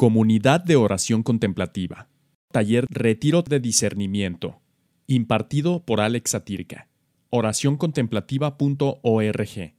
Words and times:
Comunidad 0.00 0.62
de 0.62 0.76
Oración 0.76 1.24
Contemplativa. 1.24 2.06
Taller 2.52 2.86
Retiro 2.88 3.42
de 3.42 3.58
Discernimiento. 3.58 4.60
Impartido 5.08 5.84
por 5.84 6.00
Alex 6.00 6.30
Satirka. 6.30 6.86
Oracioncontemplativa.org. 7.30 9.74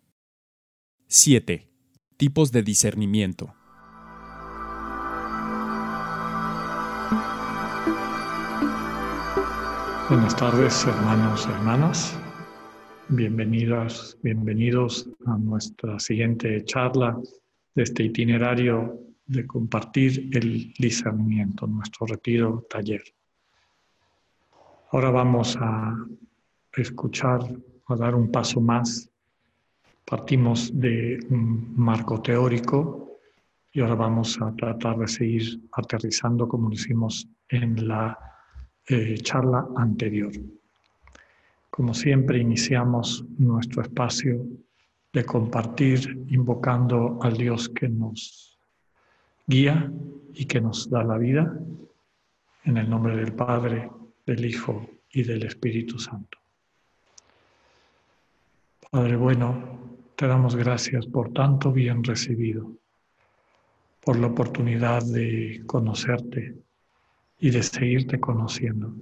7. 1.08 1.70
Tipos 2.18 2.52
de 2.52 2.64
discernimiento. 2.64 3.54
Buenas 10.10 10.36
tardes, 10.36 10.86
hermanos 10.86 11.48
hermanas. 11.48 12.20
Bienvenidas, 13.08 14.18
bienvenidos 14.22 15.08
a 15.28 15.38
nuestra 15.38 15.98
siguiente 15.98 16.62
charla 16.66 17.18
de 17.74 17.84
este 17.84 18.04
itinerario 18.04 19.09
de 19.30 19.46
compartir 19.46 20.30
el 20.36 20.74
discernimiento, 20.74 21.68
nuestro 21.68 22.08
retiro 22.08 22.66
taller. 22.68 23.04
Ahora 24.92 25.12
vamos 25.12 25.56
a 25.62 25.96
escuchar, 26.74 27.42
a 27.88 27.96
dar 27.96 28.16
un 28.16 28.32
paso 28.32 28.60
más. 28.60 29.08
Partimos 30.04 30.72
de 30.74 31.20
un 31.30 31.76
marco 31.78 32.20
teórico 32.20 33.20
y 33.72 33.82
ahora 33.82 33.94
vamos 33.94 34.40
a 34.42 34.52
tratar 34.56 34.98
de 34.98 35.08
seguir 35.08 35.62
aterrizando 35.74 36.48
como 36.48 36.70
lo 36.70 36.74
hicimos 36.74 37.28
en 37.50 37.88
la 37.88 38.18
eh, 38.88 39.16
charla 39.22 39.68
anterior. 39.76 40.32
Como 41.70 41.94
siempre, 41.94 42.40
iniciamos 42.40 43.24
nuestro 43.38 43.84
espacio 43.84 44.44
de 45.14 45.24
compartir 45.24 46.26
invocando 46.30 47.20
al 47.22 47.38
Dios 47.38 47.70
que 47.70 47.88
nos 47.88 48.49
guía 49.50 49.92
y 50.36 50.46
que 50.46 50.62
nos 50.62 50.90
da 50.92 51.04
la 51.04 51.18
vida, 51.18 51.60
en 52.66 52.78
el 52.78 52.88
nombre 52.88 53.16
del 53.16 53.34
Padre, 53.34 53.90
del 54.24 54.46
Hijo 54.46 54.88
y 55.10 55.24
del 55.24 55.44
Espíritu 55.44 55.98
Santo. 55.98 56.38
Padre 58.92 59.16
bueno, 59.16 59.98
te 60.16 60.28
damos 60.28 60.56
gracias 60.56 61.08
por 61.08 61.34
tanto 61.34 61.72
bien 61.72 62.04
recibido, 62.04 62.72
por 64.06 64.20
la 64.20 64.28
oportunidad 64.28 65.04
de 65.04 65.64
conocerte 65.66 66.56
y 67.40 67.50
de 67.50 67.64
seguirte 67.64 68.20
conociendo. 68.20 68.94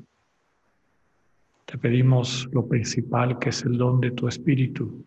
Te 1.66 1.78
pedimos 1.78 2.48
lo 2.54 2.66
principal 2.66 3.38
que 3.38 3.50
es 3.50 3.64
el 3.64 3.78
don 3.78 4.00
de 4.00 4.12
tu 4.12 4.30
Espíritu, 4.30 5.06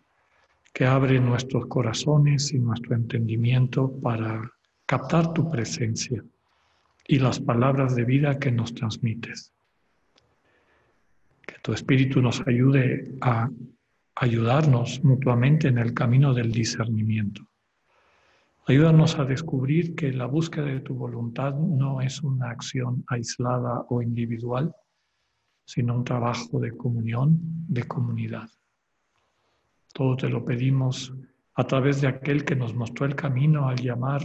que 0.71 0.85
abre 0.85 1.19
nuestros 1.19 1.65
corazones 1.65 2.53
y 2.53 2.59
nuestro 2.59 2.95
entendimiento 2.95 3.91
para 4.01 4.51
captar 4.91 5.33
tu 5.33 5.49
presencia 5.49 6.21
y 7.07 7.17
las 7.17 7.39
palabras 7.39 7.95
de 7.95 8.03
vida 8.03 8.37
que 8.37 8.51
nos 8.51 8.73
transmites. 8.73 9.53
Que 11.47 11.55
tu 11.63 11.71
Espíritu 11.71 12.21
nos 12.21 12.45
ayude 12.45 13.15
a 13.21 13.49
ayudarnos 14.15 15.01
mutuamente 15.01 15.69
en 15.69 15.77
el 15.77 15.93
camino 15.93 16.33
del 16.33 16.51
discernimiento. 16.51 17.41
Ayúdanos 18.67 19.17
a 19.17 19.23
descubrir 19.23 19.95
que 19.95 20.11
la 20.11 20.25
búsqueda 20.25 20.65
de 20.65 20.81
tu 20.81 20.93
voluntad 20.93 21.53
no 21.55 22.01
es 22.01 22.21
una 22.21 22.49
acción 22.49 23.05
aislada 23.07 23.85
o 23.87 24.01
individual, 24.01 24.75
sino 25.63 25.95
un 25.95 26.03
trabajo 26.03 26.59
de 26.59 26.75
comunión, 26.75 27.39
de 27.69 27.87
comunidad. 27.87 28.49
Todo 29.93 30.17
te 30.17 30.27
lo 30.27 30.43
pedimos 30.43 31.13
a 31.53 31.63
través 31.63 32.01
de 32.01 32.09
aquel 32.09 32.43
que 32.43 32.57
nos 32.57 32.75
mostró 32.75 33.05
el 33.05 33.15
camino 33.15 33.69
al 33.69 33.77
llamar 33.77 34.21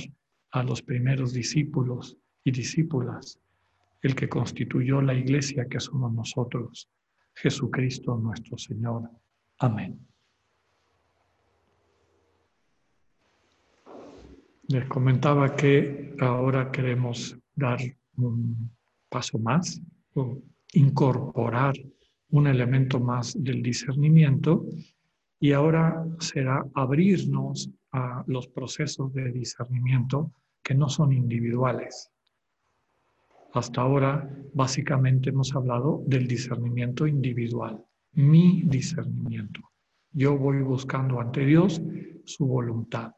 a 0.52 0.62
los 0.62 0.82
primeros 0.82 1.32
discípulos 1.32 2.16
y 2.44 2.50
discípulas, 2.50 3.38
el 4.02 4.14
que 4.14 4.28
constituyó 4.28 5.00
la 5.02 5.14
iglesia 5.14 5.66
que 5.66 5.80
somos 5.80 6.12
nosotros, 6.12 6.88
Jesucristo 7.34 8.16
nuestro 8.16 8.56
Señor. 8.56 9.10
Amén. 9.58 9.98
Les 14.68 14.84
comentaba 14.88 15.54
que 15.54 16.14
ahora 16.20 16.70
queremos 16.72 17.36
dar 17.54 17.78
un 18.16 18.70
paso 19.08 19.38
más, 19.38 19.80
incorporar 20.72 21.74
un 22.30 22.46
elemento 22.46 22.98
más 22.98 23.40
del 23.42 23.62
discernimiento 23.62 24.66
y 25.38 25.52
ahora 25.52 26.04
será 26.18 26.64
abrirnos 26.74 27.70
los 28.26 28.48
procesos 28.48 29.12
de 29.12 29.32
discernimiento 29.32 30.32
que 30.62 30.74
no 30.74 30.88
son 30.88 31.12
individuales. 31.12 32.10
Hasta 33.52 33.80
ahora, 33.80 34.28
básicamente 34.52 35.30
hemos 35.30 35.54
hablado 35.54 36.02
del 36.06 36.26
discernimiento 36.26 37.06
individual, 37.06 37.82
mi 38.12 38.62
discernimiento. 38.64 39.60
Yo 40.12 40.36
voy 40.36 40.62
buscando 40.62 41.20
ante 41.20 41.44
Dios 41.44 41.80
su 42.24 42.46
voluntad. 42.46 43.12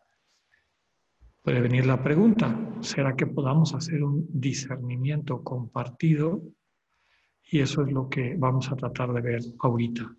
Puede 1.42 1.60
venir 1.60 1.86
la 1.86 2.02
pregunta, 2.02 2.54
¿será 2.80 3.16
que 3.16 3.26
podamos 3.26 3.74
hacer 3.74 4.04
un 4.04 4.28
discernimiento 4.28 5.42
compartido? 5.42 6.42
Y 7.50 7.60
eso 7.60 7.82
es 7.82 7.92
lo 7.92 8.08
que 8.08 8.36
vamos 8.36 8.70
a 8.70 8.76
tratar 8.76 9.12
de 9.12 9.20
ver 9.22 9.42
ahorita. 9.60 10.14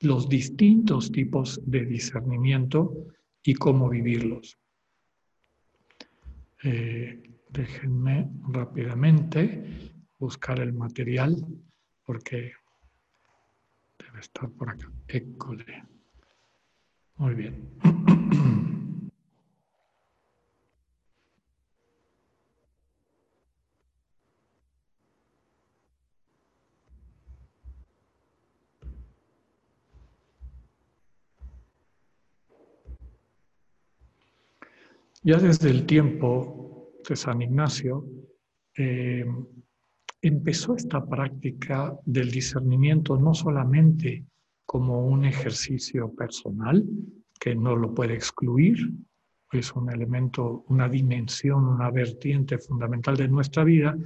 Los 0.00 0.28
distintos 0.28 1.12
tipos 1.12 1.60
de 1.64 1.84
discernimiento 1.86 3.06
y 3.44 3.54
cómo 3.54 3.88
vivirlos. 3.88 4.58
Eh, 6.64 7.22
déjenme 7.50 8.30
rápidamente 8.48 9.92
buscar 10.18 10.60
el 10.60 10.72
material 10.72 11.36
porque 12.04 12.52
debe 13.98 14.20
estar 14.20 14.48
por 14.50 14.70
acá. 14.70 14.90
École. 15.08 15.82
Muy 17.16 17.34
bien. 17.34 17.70
Ya 35.24 35.38
desde 35.38 35.70
el 35.70 35.86
tiempo 35.86 36.90
de 37.08 37.14
San 37.14 37.42
Ignacio 37.42 38.04
eh, 38.76 39.24
empezó 40.20 40.74
esta 40.74 41.06
práctica 41.06 41.96
del 42.04 42.28
discernimiento 42.28 43.16
no 43.16 43.32
solamente 43.32 44.24
como 44.66 45.06
un 45.06 45.24
ejercicio 45.24 46.12
personal, 46.12 46.84
que 47.38 47.54
no 47.54 47.76
lo 47.76 47.94
puede 47.94 48.14
excluir, 48.14 48.78
es 49.52 49.72
un 49.74 49.92
elemento, 49.92 50.64
una 50.68 50.88
dimensión, 50.88 51.66
una 51.68 51.90
vertiente 51.92 52.58
fundamental 52.58 53.16
de 53.16 53.28
nuestra 53.28 53.62
vida, 53.62 53.96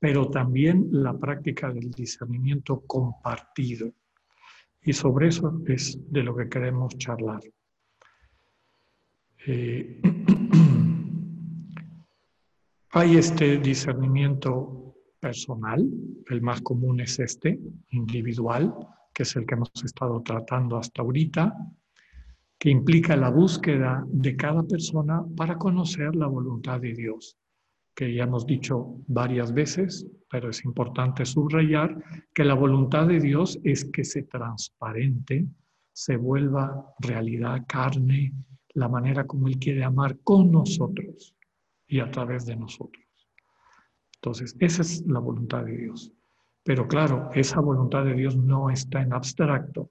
pero 0.00 0.28
también 0.28 0.88
la 0.90 1.16
práctica 1.16 1.72
del 1.72 1.92
discernimiento 1.92 2.80
compartido. 2.84 3.92
Y 4.82 4.92
sobre 4.92 5.28
eso 5.28 5.60
es 5.68 6.00
de 6.10 6.22
lo 6.24 6.34
que 6.34 6.48
queremos 6.48 6.98
charlar. 6.98 7.42
Eh, 9.46 10.00
hay 12.90 13.16
este 13.16 13.58
discernimiento 13.58 14.94
personal, 15.20 15.88
el 16.28 16.42
más 16.42 16.60
común 16.62 17.00
es 17.00 17.18
este, 17.18 17.58
individual, 17.90 18.74
que 19.12 19.22
es 19.22 19.36
el 19.36 19.46
que 19.46 19.54
hemos 19.54 19.70
estado 19.84 20.22
tratando 20.22 20.76
hasta 20.76 21.02
ahorita, 21.02 21.54
que 22.58 22.70
implica 22.70 23.16
la 23.16 23.30
búsqueda 23.30 24.04
de 24.08 24.36
cada 24.36 24.62
persona 24.64 25.24
para 25.36 25.56
conocer 25.56 26.16
la 26.16 26.26
voluntad 26.26 26.80
de 26.80 26.92
Dios, 26.92 27.36
que 27.94 28.12
ya 28.12 28.24
hemos 28.24 28.46
dicho 28.46 28.96
varias 29.06 29.52
veces, 29.52 30.06
pero 30.30 30.50
es 30.50 30.64
importante 30.64 31.24
subrayar 31.24 32.02
que 32.34 32.44
la 32.44 32.54
voluntad 32.54 33.06
de 33.06 33.20
Dios 33.20 33.58
es 33.64 33.84
que 33.84 34.04
se 34.04 34.24
transparente, 34.24 35.46
se 35.92 36.16
vuelva 36.16 36.94
realidad, 37.00 37.64
carne, 37.66 38.32
la 38.78 38.88
manera 38.88 39.26
como 39.26 39.48
Él 39.48 39.58
quiere 39.58 39.84
amar 39.84 40.18
con 40.20 40.50
nosotros 40.50 41.34
y 41.86 42.00
a 42.00 42.10
través 42.10 42.46
de 42.46 42.56
nosotros. 42.56 43.04
Entonces, 44.16 44.56
esa 44.60 44.82
es 44.82 45.04
la 45.06 45.20
voluntad 45.20 45.64
de 45.64 45.76
Dios. 45.76 46.12
Pero 46.62 46.86
claro, 46.86 47.30
esa 47.34 47.60
voluntad 47.60 48.04
de 48.04 48.14
Dios 48.14 48.36
no 48.36 48.70
está 48.70 49.02
en 49.02 49.12
abstracto. 49.12 49.90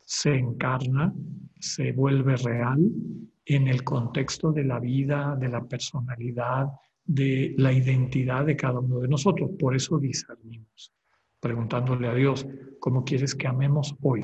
Se 0.00 0.34
encarna, 0.34 1.14
se 1.58 1.92
vuelve 1.92 2.36
real 2.36 2.80
en 3.44 3.68
el 3.68 3.82
contexto 3.82 4.52
de 4.52 4.64
la 4.64 4.78
vida, 4.78 5.36
de 5.36 5.48
la 5.48 5.64
personalidad, 5.64 6.66
de 7.04 7.54
la 7.56 7.72
identidad 7.72 8.44
de 8.44 8.56
cada 8.56 8.80
uno 8.80 8.98
de 8.98 9.08
nosotros. 9.08 9.50
Por 9.58 9.74
eso 9.74 9.98
discernimos, 9.98 10.92
preguntándole 11.40 12.08
a 12.08 12.14
Dios, 12.14 12.46
¿cómo 12.78 13.04
quieres 13.04 13.34
que 13.34 13.46
amemos 13.46 13.94
hoy? 14.02 14.22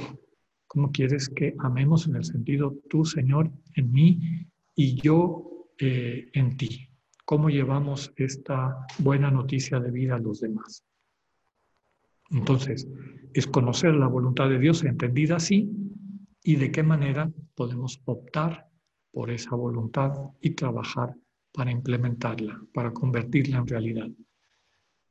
¿Cómo 0.72 0.90
quieres 0.90 1.28
que 1.28 1.54
amemos 1.58 2.06
en 2.06 2.16
el 2.16 2.24
sentido 2.24 2.74
tú, 2.88 3.04
Señor, 3.04 3.50
en 3.74 3.92
mí 3.92 4.46
y 4.74 4.94
yo 4.94 5.68
eh, 5.78 6.30
en 6.32 6.56
ti? 6.56 6.88
cómo 7.24 7.48
llevamos 7.48 8.12
esta 8.16 8.86
buena 8.98 9.30
noticia 9.30 9.80
de 9.80 9.90
vida 9.90 10.16
a 10.16 10.18
los 10.18 10.40
demás. 10.40 10.84
Entonces, 12.30 12.86
es 13.32 13.46
conocer 13.46 13.94
la 13.94 14.06
voluntad 14.06 14.48
de 14.48 14.58
Dios 14.58 14.84
entendida 14.84 15.36
así 15.36 15.70
y 16.42 16.56
de 16.56 16.70
qué 16.70 16.82
manera 16.82 17.30
podemos 17.54 18.00
optar 18.04 18.68
por 19.12 19.30
esa 19.30 19.54
voluntad 19.54 20.12
y 20.40 20.50
trabajar 20.50 21.14
para 21.52 21.70
implementarla, 21.70 22.60
para 22.72 22.92
convertirla 22.92 23.58
en 23.58 23.66
realidad. 23.66 24.08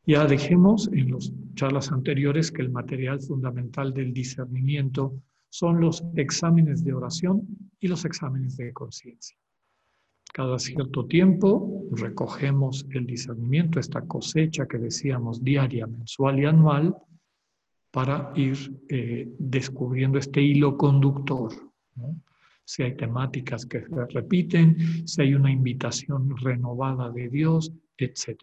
Ya 0.05 0.25
dejemos 0.25 0.89
en 0.93 1.11
las 1.11 1.31
charlas 1.53 1.91
anteriores 1.91 2.51
que 2.51 2.63
el 2.63 2.71
material 2.71 3.19
fundamental 3.19 3.93
del 3.93 4.13
discernimiento 4.13 5.21
son 5.51 5.81
los 5.81 6.03
exámenes 6.15 6.83
de 6.83 6.93
oración 6.93 7.45
y 7.79 7.87
los 7.89 8.05
exámenes 8.05 8.55
de 8.55 8.71
conciencia. 8.71 9.37
Cada 10.33 10.57
cierto 10.57 11.05
tiempo 11.05 11.83
recogemos 11.91 12.85
el 12.91 13.05
discernimiento, 13.05 13.77
esta 13.77 14.01
cosecha 14.01 14.65
que 14.65 14.77
decíamos 14.77 15.43
diaria, 15.43 15.87
mensual 15.87 16.39
y 16.39 16.45
anual, 16.45 16.95
para 17.91 18.31
ir 18.35 18.55
eh, 18.87 19.27
descubriendo 19.37 20.17
este 20.17 20.41
hilo 20.41 20.77
conductor. 20.77 21.51
Si 22.63 22.83
hay 22.83 22.95
temáticas 22.95 23.65
que 23.65 23.81
se 23.81 24.05
repiten, 24.05 25.05
si 25.05 25.21
hay 25.21 25.33
una 25.33 25.51
invitación 25.51 26.33
renovada 26.37 27.11
de 27.11 27.27
Dios, 27.27 27.73
etc. 27.97 28.37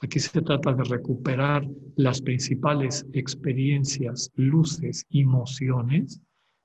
Aquí 0.00 0.20
se 0.20 0.42
trata 0.42 0.72
de 0.72 0.84
recuperar 0.84 1.66
las 1.96 2.20
principales 2.20 3.06
experiencias, 3.12 4.30
luces, 4.34 5.06
emociones 5.10 6.20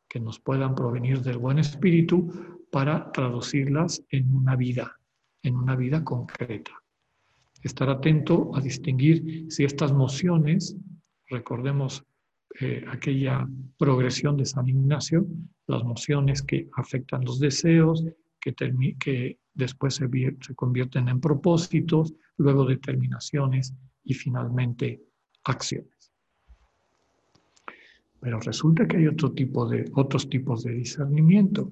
que 0.10 0.20
nos 0.20 0.40
puedan 0.40 0.76
provenir 0.76 1.22
del 1.22 1.38
buen 1.38 1.60
espíritu 1.60 2.30
para 2.72 3.12
traducirlas 3.12 4.04
en 4.10 4.34
una 4.36 4.56
vida, 4.56 5.00
en 5.44 5.56
una 5.56 5.76
vida 5.76 6.04
concreta. 6.04 6.72
Estar 7.64 7.90
atento 7.90 8.52
a 8.56 8.62
distinguir 8.62 9.46
si 9.50 9.64
estas 9.64 9.94
mociones 9.94 10.76
Recordemos 11.32 12.04
eh, 12.60 12.84
aquella 12.90 13.48
progresión 13.78 14.36
de 14.36 14.46
San 14.46 14.68
Ignacio, 14.68 15.26
las 15.66 15.84
mociones 15.84 16.42
que 16.42 16.68
afectan 16.76 17.24
los 17.24 17.40
deseos, 17.40 18.04
que, 18.42 19.40
después 19.54 19.96
se, 19.96 20.10
se 20.42 20.56
convierten 20.56 21.08
en 21.08 21.22
propósitos, 21.22 22.14
luego 22.38 22.66
determinaciones 22.66 23.74
y 24.04 24.14
finalmente 24.14 25.02
acciones. 25.44 26.14
Pero 28.20 28.40
resulta 28.40 28.88
que 28.88 28.98
hay 28.98 29.08
otro 29.08 29.32
tipo 29.32 29.68
de, 29.68 29.90
otros 29.96 30.30
tipos 30.30 30.64
de 30.64 30.74
discernimiento. 30.74 31.70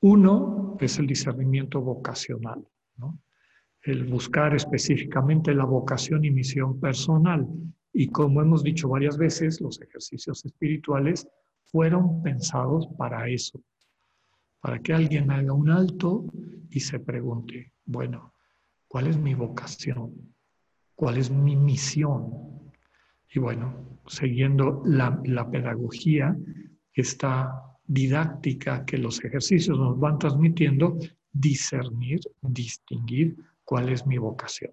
Uno 0.00 0.76
es 0.80 0.98
el 0.98 1.06
discernimiento 1.06 1.80
vocacional, 1.80 2.66
el 3.82 4.04
buscar 4.04 4.54
específicamente 4.54 5.54
la 5.54 5.64
vocación 5.64 6.24
y 6.24 6.30
misión 6.30 6.80
personal, 6.80 7.46
y 7.92 8.08
como 8.08 8.40
hemos 8.40 8.62
dicho 8.62 8.88
varias 8.88 9.18
veces, 9.18 9.60
los 9.60 9.80
ejercicios 9.80 10.44
espirituales 10.44 11.28
fueron 11.64 12.22
pensados 12.22 12.88
para 12.96 13.28
eso, 13.28 13.60
para 14.62 14.78
que 14.78 14.94
alguien 14.94 15.30
haga 15.32 15.52
un 15.52 15.70
alto 15.70 16.24
y 16.70 16.78
se 16.78 17.00
pregunte, 17.00 17.72
bueno, 17.84 18.32
¿cuál 18.86 19.08
es 19.08 19.18
mi 19.18 19.34
vocación? 19.34 20.34
¿Cuál 20.94 21.18
es 21.18 21.32
mi 21.32 21.56
misión? 21.56 22.70
Y 23.34 23.40
bueno, 23.40 23.98
siguiendo 24.06 24.80
la, 24.86 25.50
pedagogía, 25.50 26.36
esta 26.92 27.50
didáctica 27.84 28.84
que 28.84 28.98
los 28.98 29.22
ejercicios 29.24 29.76
nos 29.76 29.98
van 29.98 30.20
transmitiendo, 30.20 30.96
discernir, 31.32 32.20
distinguir 32.40 33.36
cuál 33.64 33.88
es 33.88 34.06
mi 34.06 34.16
vocación. 34.16 34.70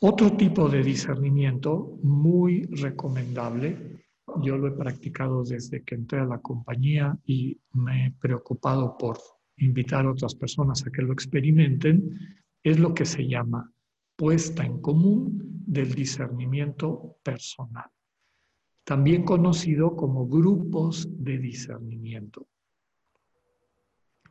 Otro 0.00 0.32
tipo 0.32 0.66
de 0.70 0.82
discernimiento 0.82 1.98
muy 2.02 2.62
recomendable, 2.70 4.07
yo 4.42 4.56
lo 4.56 4.68
he 4.68 4.72
practicado 4.72 5.44
desde 5.44 5.82
que 5.82 5.94
entré 5.94 6.20
a 6.20 6.24
la 6.24 6.38
compañía 6.38 7.16
y 7.24 7.58
me 7.74 8.06
he 8.06 8.10
preocupado 8.12 8.96
por 8.96 9.18
invitar 9.56 10.06
a 10.06 10.12
otras 10.12 10.34
personas 10.34 10.86
a 10.86 10.90
que 10.90 11.02
lo 11.02 11.12
experimenten, 11.12 12.18
es 12.62 12.78
lo 12.78 12.94
que 12.94 13.04
se 13.04 13.26
llama 13.26 13.72
puesta 14.16 14.64
en 14.64 14.80
común 14.80 15.62
del 15.66 15.94
discernimiento 15.94 17.18
personal, 17.22 17.88
también 18.84 19.24
conocido 19.24 19.94
como 19.94 20.26
grupos 20.26 21.08
de 21.22 21.38
discernimiento. 21.38 22.46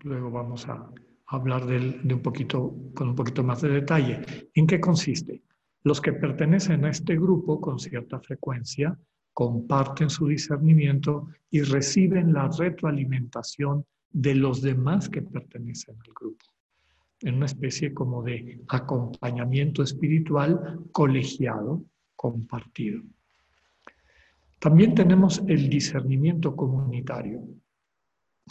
Luego 0.04 0.30
vamos 0.30 0.68
a 0.68 0.92
hablar 1.27 1.65
de 1.65 2.13
un 2.13 2.21
poquito, 2.21 2.75
con 2.94 3.09
un 3.09 3.15
poquito 3.15 3.44
más 3.44 3.62
de 3.62 3.69
detalle. 3.69 4.50
¿En 4.54 4.68
qué 4.68 4.80
consiste? 4.80 5.44
Los 5.83 6.01
que 6.01 6.13
pertenecen 6.13 6.86
a 6.86 6.89
este 6.89 7.15
grupo 7.15 7.62
con 7.62 7.80
cierta 7.80 8.19
frecuencia 8.19 8.98
comparten 9.38 10.10
su 10.10 10.25
discernimiento 10.25 11.28
y 11.51 11.62
reciben 11.62 12.34
la 12.34 12.48
retroalimentación 12.48 13.86
de 14.10 14.34
los 14.34 14.63
demás 14.63 15.10
que 15.10 15.22
pertenecen 15.22 15.95
al 15.95 16.12
grupo, 16.19 16.44
en 17.22 17.36
una 17.36 17.45
especie 17.45 17.94
como 17.94 18.24
de 18.24 18.60
acompañamiento 18.68 19.84
espiritual 19.84 20.80
colegiado, 20.92 21.84
compartido. 22.16 23.04
También 24.57 24.95
tenemos 24.95 25.44
el 25.48 25.69
discernimiento 25.69 26.56
comunitario, 26.56 27.44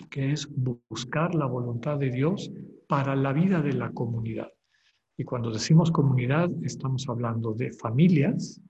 que 0.09 0.31
es 0.31 0.49
buscar 0.89 1.35
la 1.35 1.47
voluntad 1.47 1.99
de 1.99 2.13
Dios 2.13 2.53
para 2.87 3.17
la 3.17 3.33
vida 3.33 3.61
de 3.61 3.73
la 3.73 3.91
comunidad. 3.91 4.53
Y 5.17 5.25
cuando 5.25 5.51
decimos 5.51 5.91
comunidad, 5.91 6.49
estamos 6.63 7.09
hablando 7.09 7.55
de 7.55 7.73
familias, 7.73 8.61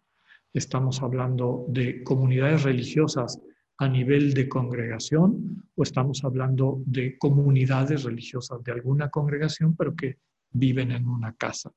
estamos 0.58 1.02
hablando 1.02 1.66
de 1.68 2.02
comunidades 2.02 2.62
religiosas 2.62 3.40
a 3.78 3.88
nivel 3.88 4.32
de 4.32 4.48
congregación 4.48 5.62
o 5.74 5.82
estamos 5.82 6.24
hablando 6.24 6.82
de 6.86 7.18
comunidades 7.18 8.04
religiosas 8.04 8.64
de 8.64 8.72
alguna 8.72 9.10
congregación, 9.10 9.76
pero 9.76 9.94
que 9.94 10.16
viven 10.50 10.92
en 10.92 11.06
una 11.06 11.34
casa, 11.34 11.70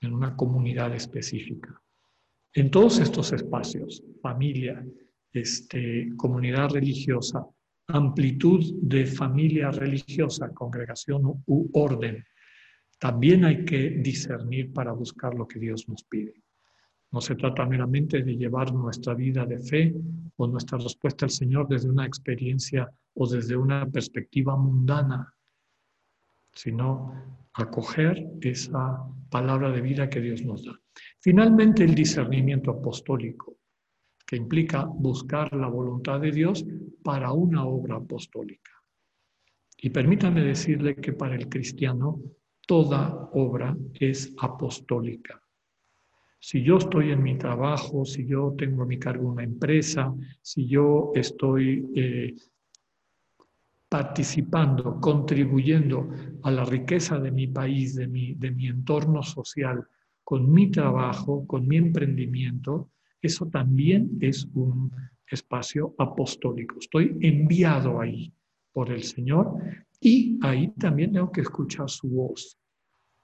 en 0.00 0.12
una 0.12 0.34
comunidad 0.34 0.94
específica. 0.94 1.80
En 2.52 2.70
todos 2.70 2.98
estos 2.98 3.32
espacios, 3.32 4.02
familia, 4.20 4.84
este, 5.32 6.08
comunidad 6.16 6.70
religiosa, 6.70 7.46
amplitud 7.86 8.64
de 8.82 9.06
familia 9.06 9.70
religiosa, 9.70 10.52
congregación 10.52 11.22
u 11.46 11.70
orden, 11.72 12.24
también 12.98 13.44
hay 13.44 13.64
que 13.64 13.90
discernir 13.90 14.72
para 14.72 14.90
buscar 14.92 15.34
lo 15.34 15.46
que 15.46 15.60
Dios 15.60 15.88
nos 15.88 16.02
pide. 16.02 16.34
No 17.10 17.20
se 17.20 17.34
trata 17.34 17.64
meramente 17.64 18.22
de 18.22 18.36
llevar 18.36 18.72
nuestra 18.72 19.14
vida 19.14 19.46
de 19.46 19.58
fe 19.58 19.94
o 20.36 20.46
nuestra 20.46 20.78
respuesta 20.78 21.24
al 21.24 21.30
Señor 21.30 21.66
desde 21.68 21.88
una 21.88 22.06
experiencia 22.06 22.90
o 23.14 23.26
desde 23.26 23.56
una 23.56 23.86
perspectiva 23.86 24.56
mundana, 24.56 25.34
sino 26.52 27.46
acoger 27.54 28.26
esa 28.40 29.04
palabra 29.30 29.70
de 29.70 29.80
vida 29.80 30.08
que 30.08 30.20
Dios 30.20 30.42
nos 30.42 30.64
da. 30.64 30.78
Finalmente, 31.20 31.84
el 31.84 31.94
discernimiento 31.94 32.70
apostólico, 32.70 33.56
que 34.26 34.36
implica 34.36 34.84
buscar 34.84 35.54
la 35.54 35.68
voluntad 35.68 36.20
de 36.20 36.30
Dios 36.30 36.64
para 37.02 37.32
una 37.32 37.64
obra 37.64 37.96
apostólica. 37.96 38.72
Y 39.78 39.90
permítame 39.90 40.42
decirle 40.42 40.96
que 40.96 41.14
para 41.14 41.34
el 41.34 41.48
cristiano 41.48 42.20
toda 42.66 43.30
obra 43.32 43.76
es 43.94 44.34
apostólica. 44.38 45.40
Si 46.40 46.62
yo 46.62 46.76
estoy 46.76 47.10
en 47.10 47.22
mi 47.22 47.36
trabajo, 47.36 48.04
si 48.04 48.26
yo 48.26 48.54
tengo 48.56 48.82
a 48.82 48.86
mi 48.86 48.98
cargo 48.98 49.28
una 49.28 49.42
empresa, 49.42 50.14
si 50.40 50.66
yo 50.66 51.12
estoy 51.14 51.90
eh, 51.96 52.34
participando, 53.88 55.00
contribuyendo 55.00 56.10
a 56.42 56.50
la 56.50 56.64
riqueza 56.64 57.18
de 57.18 57.30
mi 57.30 57.48
país, 57.48 57.96
de 57.96 58.06
mi, 58.06 58.34
de 58.34 58.50
mi 58.50 58.66
entorno 58.66 59.22
social, 59.22 59.84
con 60.22 60.52
mi 60.52 60.70
trabajo, 60.70 61.46
con 61.46 61.66
mi 61.66 61.76
emprendimiento, 61.76 62.90
eso 63.20 63.46
también 63.46 64.18
es 64.20 64.46
un 64.54 64.92
espacio 65.26 65.94
apostólico. 65.98 66.76
Estoy 66.78 67.16
enviado 67.20 68.00
ahí 68.00 68.32
por 68.72 68.92
el 68.92 69.02
Señor 69.02 69.54
y 70.00 70.38
ahí 70.42 70.68
también 70.78 71.12
tengo 71.12 71.32
que 71.32 71.40
escuchar 71.40 71.88
su 71.88 72.08
voz, 72.08 72.58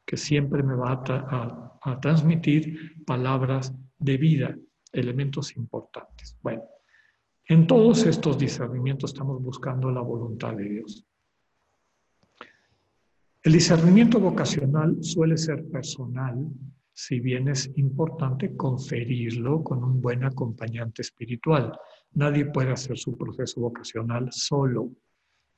que 0.04 0.16
siempre 0.16 0.62
me 0.62 0.74
va 0.74 1.02
a, 1.06 2.00
transmitir 2.00 3.04
palabras 3.04 3.74
de 3.98 4.16
vida, 4.16 4.56
elementos 4.92 5.54
importantes. 5.56 6.36
Bueno, 6.42 6.62
en 7.46 7.66
todos 7.66 8.06
estos 8.06 8.38
discernimientos 8.38 9.12
estamos 9.12 9.42
buscando 9.42 9.90
la 9.90 10.00
voluntad 10.00 10.54
de 10.54 10.64
Dios. 10.64 11.04
El 13.42 13.52
discernimiento 13.52 14.18
vocacional 14.18 14.96
suele 15.04 15.36
ser 15.36 15.68
personal, 15.68 16.48
si 16.94 17.20
bien 17.20 17.48
es 17.48 17.70
importante 17.76 18.56
conferirlo 18.56 19.62
con 19.62 19.84
un 19.84 20.00
buen 20.00 20.24
acompañante 20.24 21.02
espiritual. 21.02 21.78
Nadie 22.12 22.46
puede 22.46 22.72
hacer 22.72 22.96
su 22.96 23.18
proceso 23.18 23.60
vocacional 23.60 24.32
solo. 24.32 24.90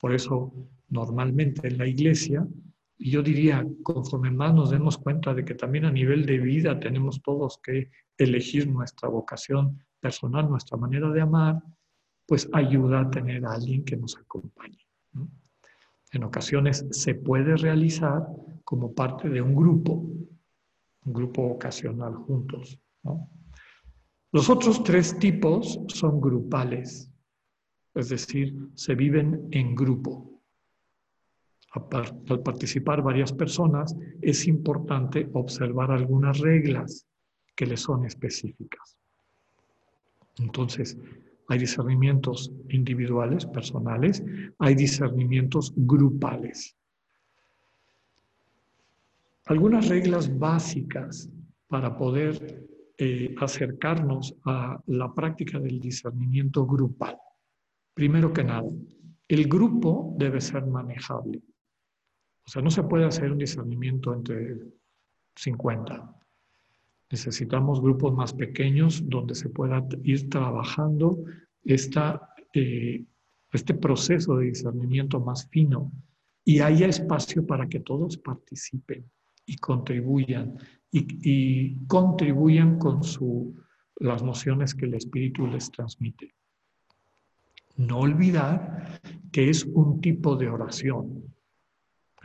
Por 0.00 0.12
eso, 0.12 0.52
normalmente 0.88 1.68
en 1.68 1.78
la 1.78 1.86
iglesia 1.86 2.44
Yo 2.98 3.22
diría, 3.22 3.66
conforme 3.82 4.30
más 4.30 4.54
nos 4.54 4.70
demos 4.70 4.96
cuenta 4.96 5.34
de 5.34 5.44
que 5.44 5.54
también 5.54 5.84
a 5.84 5.90
nivel 5.90 6.24
de 6.24 6.38
vida 6.38 6.80
tenemos 6.80 7.22
todos 7.22 7.58
que 7.62 7.90
elegir 8.16 8.68
nuestra 8.68 9.08
vocación 9.08 9.78
personal, 10.00 10.48
nuestra 10.48 10.78
manera 10.78 11.10
de 11.10 11.20
amar, 11.20 11.62
pues 12.26 12.48
ayuda 12.52 13.00
a 13.00 13.10
tener 13.10 13.44
a 13.44 13.52
alguien 13.52 13.84
que 13.84 13.96
nos 13.96 14.16
acompañe. 14.16 14.78
En 16.12 16.24
ocasiones 16.24 16.86
se 16.90 17.14
puede 17.14 17.56
realizar 17.56 18.26
como 18.64 18.94
parte 18.94 19.28
de 19.28 19.42
un 19.42 19.54
grupo, 19.54 19.92
un 21.04 21.12
grupo 21.12 21.42
ocasional 21.42 22.14
juntos. 22.14 22.78
Los 24.32 24.50
otros 24.50 24.82
tres 24.82 25.18
tipos 25.18 25.78
son 25.88 26.20
grupales, 26.20 27.10
es 27.94 28.08
decir, 28.08 28.54
se 28.74 28.94
viven 28.94 29.48
en 29.50 29.74
grupo. 29.74 30.35
Al 32.28 32.40
participar 32.40 33.02
varias 33.02 33.32
personas 33.32 33.94
es 34.22 34.46
importante 34.46 35.28
observar 35.34 35.90
algunas 35.90 36.38
reglas 36.38 37.06
que 37.54 37.66
le 37.66 37.76
son 37.76 38.06
específicas. 38.06 38.98
Entonces, 40.38 40.96
hay 41.48 41.58
discernimientos 41.58 42.52
individuales, 42.70 43.46
personales, 43.46 44.22
hay 44.58 44.74
discernimientos 44.74 45.72
grupales. 45.76 46.76
Algunas 49.46 49.88
reglas 49.88 50.36
básicas 50.38 51.30
para 51.68 51.96
poder 51.96 52.66
eh, 52.98 53.34
acercarnos 53.38 54.34
a 54.44 54.80
la 54.86 55.12
práctica 55.14 55.60
del 55.60 55.78
discernimiento 55.78 56.66
grupal. 56.66 57.16
Primero 57.94 58.32
que 58.32 58.42
nada, 58.42 58.68
el 59.28 59.48
grupo 59.48 60.14
debe 60.18 60.40
ser 60.40 60.66
manejable. 60.66 61.42
O 62.46 62.50
sea, 62.50 62.62
no 62.62 62.70
se 62.70 62.82
puede 62.84 63.04
hacer 63.04 63.32
un 63.32 63.38
discernimiento 63.38 64.14
entre 64.14 64.58
50. 65.34 66.14
Necesitamos 67.10 67.80
grupos 67.80 68.14
más 68.14 68.32
pequeños 68.32 69.02
donde 69.04 69.34
se 69.34 69.48
pueda 69.48 69.84
ir 70.04 70.28
trabajando 70.28 71.24
esta, 71.64 72.34
eh, 72.54 73.04
este 73.52 73.74
proceso 73.74 74.36
de 74.36 74.46
discernimiento 74.46 75.20
más 75.20 75.48
fino 75.48 75.92
y 76.44 76.60
haya 76.60 76.86
espacio 76.86 77.44
para 77.44 77.68
que 77.68 77.80
todos 77.80 78.16
participen 78.18 79.04
y 79.44 79.56
contribuyan 79.56 80.56
y, 80.90 81.06
y 81.22 81.86
contribuyan 81.86 82.78
con 82.78 83.02
su, 83.02 83.56
las 83.96 84.22
nociones 84.22 84.74
que 84.74 84.86
el 84.86 84.94
Espíritu 84.94 85.46
les 85.46 85.70
transmite. 85.70 86.34
No 87.76 88.00
olvidar 88.00 89.00
que 89.32 89.50
es 89.50 89.64
un 89.64 90.00
tipo 90.00 90.36
de 90.36 90.48
oración. 90.48 91.35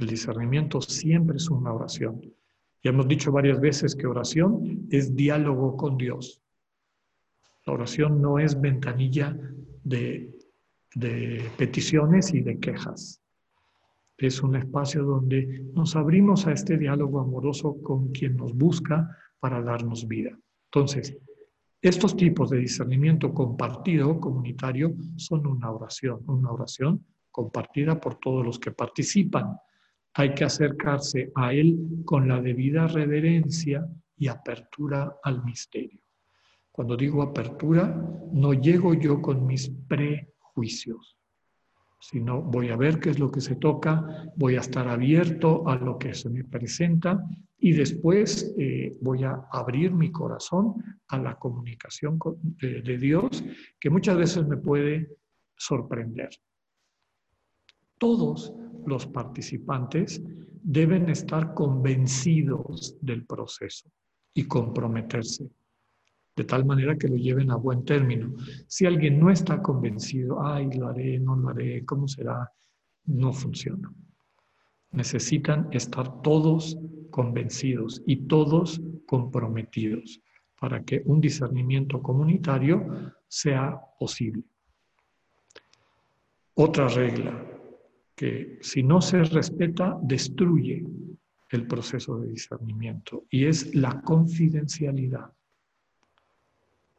El 0.01 0.07
discernimiento 0.07 0.81
siempre 0.81 1.37
es 1.37 1.47
una 1.51 1.71
oración. 1.71 2.21
Ya 2.83 2.89
hemos 2.89 3.07
dicho 3.07 3.31
varias 3.31 3.61
veces 3.61 3.95
que 3.95 4.07
oración 4.07 4.87
es 4.89 5.15
diálogo 5.15 5.77
con 5.77 5.95
Dios. 5.95 6.41
La 7.67 7.73
oración 7.73 8.19
no 8.19 8.39
es 8.39 8.59
ventanilla 8.59 9.37
de, 9.83 10.33
peticiones 11.55 12.33
y 12.33 12.41
de 12.41 12.59
quejas. 12.59 13.21
Es 14.17 14.41
un 14.41 14.55
espacio 14.55 15.03
donde 15.03 15.65
nos 15.75 15.95
abrimos 15.95 16.47
a 16.47 16.53
este 16.53 16.79
diálogo 16.79 17.19
amoroso 17.19 17.79
con 17.83 18.11
quien 18.11 18.37
nos 18.37 18.55
busca 18.55 19.07
para 19.39 19.61
darnos 19.61 20.07
vida. 20.07 20.35
Entonces, 20.71 21.15
estos 21.79 22.17
tipos 22.17 22.49
de 22.49 22.57
discernimiento 22.57 23.31
compartido, 23.35 24.19
comunitario, 24.19 24.95
son 25.17 25.45
una 25.45 25.69
oración, 25.69 26.21
una 26.25 26.51
oración 26.51 27.05
compartida 27.29 28.01
por 28.01 28.15
todos 28.15 28.43
los 28.43 28.57
que 28.57 28.71
participan 28.71 29.57
hay 30.13 30.33
que 30.33 30.43
acercarse 30.43 31.31
a 31.35 31.53
Él 31.53 32.03
con 32.05 32.27
la 32.27 32.41
debida 32.41 32.87
reverencia 32.87 33.87
y 34.17 34.27
apertura 34.27 35.15
al 35.23 35.43
misterio. 35.43 35.99
Cuando 36.71 36.95
digo 36.95 37.21
apertura, 37.21 37.87
no 38.31 38.53
llego 38.53 38.93
yo 38.93 39.21
con 39.21 39.45
mis 39.45 39.69
prejuicios, 39.87 41.17
sino 41.99 42.41
voy 42.41 42.69
a 42.69 42.77
ver 42.77 42.99
qué 42.99 43.11
es 43.11 43.19
lo 43.19 43.31
que 43.31 43.41
se 43.41 43.55
toca, 43.55 44.31
voy 44.35 44.55
a 44.55 44.61
estar 44.61 44.87
abierto 44.87 45.67
a 45.67 45.75
lo 45.75 45.97
que 45.97 46.13
se 46.13 46.29
me 46.29 46.43
presenta 46.43 47.23
y 47.57 47.73
después 47.73 48.53
eh, 48.57 48.97
voy 49.01 49.23
a 49.23 49.47
abrir 49.51 49.91
mi 49.91 50.11
corazón 50.11 50.75
a 51.09 51.17
la 51.19 51.37
comunicación 51.37 52.17
de 52.59 52.97
Dios, 52.97 53.43
que 53.79 53.89
muchas 53.89 54.17
veces 54.17 54.47
me 54.47 54.57
puede 54.57 55.09
sorprender. 55.55 56.29
Todos 57.99 58.51
los 58.85 59.07
participantes 59.07 60.21
deben 60.63 61.09
estar 61.09 61.53
convencidos 61.53 62.97
del 63.01 63.25
proceso 63.25 63.89
y 64.33 64.43
comprometerse, 64.43 65.49
de 66.35 66.43
tal 66.43 66.65
manera 66.65 66.95
que 66.97 67.07
lo 67.07 67.15
lleven 67.15 67.51
a 67.51 67.55
buen 67.55 67.83
término. 67.83 68.33
Si 68.67 68.85
alguien 68.85 69.19
no 69.19 69.29
está 69.29 69.61
convencido, 69.61 70.45
ay, 70.45 70.71
lo 70.71 70.87
haré, 70.87 71.19
no 71.19 71.35
lo 71.35 71.49
haré, 71.49 71.83
¿cómo 71.85 72.07
será? 72.07 72.51
No 73.05 73.33
funciona. 73.33 73.91
Necesitan 74.91 75.67
estar 75.71 76.21
todos 76.21 76.77
convencidos 77.09 78.01
y 78.05 78.27
todos 78.27 78.81
comprometidos 79.05 80.21
para 80.59 80.83
que 80.83 81.01
un 81.05 81.19
discernimiento 81.19 82.01
comunitario 82.01 83.13
sea 83.27 83.79
posible. 83.99 84.43
Otra 86.53 86.87
regla, 86.87 87.50
que 88.21 88.59
si 88.61 88.83
no 88.83 89.01
se 89.01 89.23
respeta, 89.23 89.97
destruye 90.03 90.85
el 91.49 91.65
proceso 91.65 92.19
de 92.19 92.29
discernimiento 92.29 93.25
y 93.31 93.45
es 93.45 93.73
la 93.73 93.99
confidencialidad. 94.03 95.31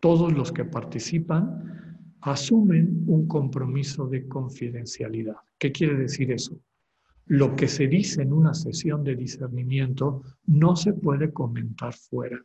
Todos 0.00 0.33
los 0.33 0.50
que 0.50 0.64
participan 0.64 2.17
asumen 2.23 3.05
un 3.07 3.29
compromiso 3.29 4.09
de 4.09 4.26
confidencialidad. 4.26 5.37
¿Qué 5.61 5.71
quiere 5.71 5.95
decir 5.95 6.33
eso? 6.33 6.59
Lo 7.26 7.55
que 7.55 7.69
se 7.69 7.87
dice 7.87 8.23
en 8.23 8.33
una 8.33 8.52
sesión 8.52 9.05
de 9.05 9.14
discernimiento 9.14 10.25
no 10.47 10.75
se 10.75 10.93
puede 10.93 11.33
comentar 11.33 11.95
fuera, 11.95 12.45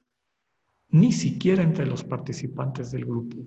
ni 0.90 1.12
siquiera 1.12 1.64
entre 1.64 1.88
los 1.88 2.04
participantes 2.04 2.92
del 2.92 3.06
grupo 3.06 3.38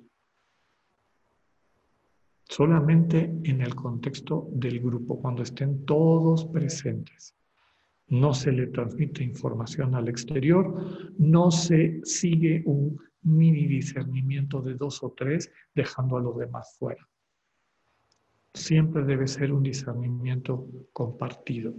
solamente 2.51 3.33
en 3.45 3.61
el 3.61 3.77
contexto 3.77 4.49
del 4.51 4.81
grupo, 4.81 5.21
cuando 5.21 5.45
estén 5.45 5.85
todos 5.85 6.47
presentes. 6.47 7.37
No 8.09 8.35
se 8.35 8.51
le 8.51 8.67
transmite 8.67 9.23
información 9.23 9.95
al 9.95 10.09
exterior, 10.09 11.15
no 11.17 11.53
se 11.53 12.01
sigue 12.03 12.65
un 12.67 12.99
mini 13.23 13.67
discernimiento 13.69 14.61
de 14.61 14.75
dos 14.75 15.01
o 15.05 15.15
tres 15.17 15.49
dejando 15.73 16.17
a 16.17 16.21
los 16.21 16.37
demás 16.39 16.75
fuera. 16.77 17.09
Siempre 18.53 19.05
debe 19.05 19.29
ser 19.29 19.53
un 19.53 19.63
discernimiento 19.63 20.67
compartido. 20.93 21.73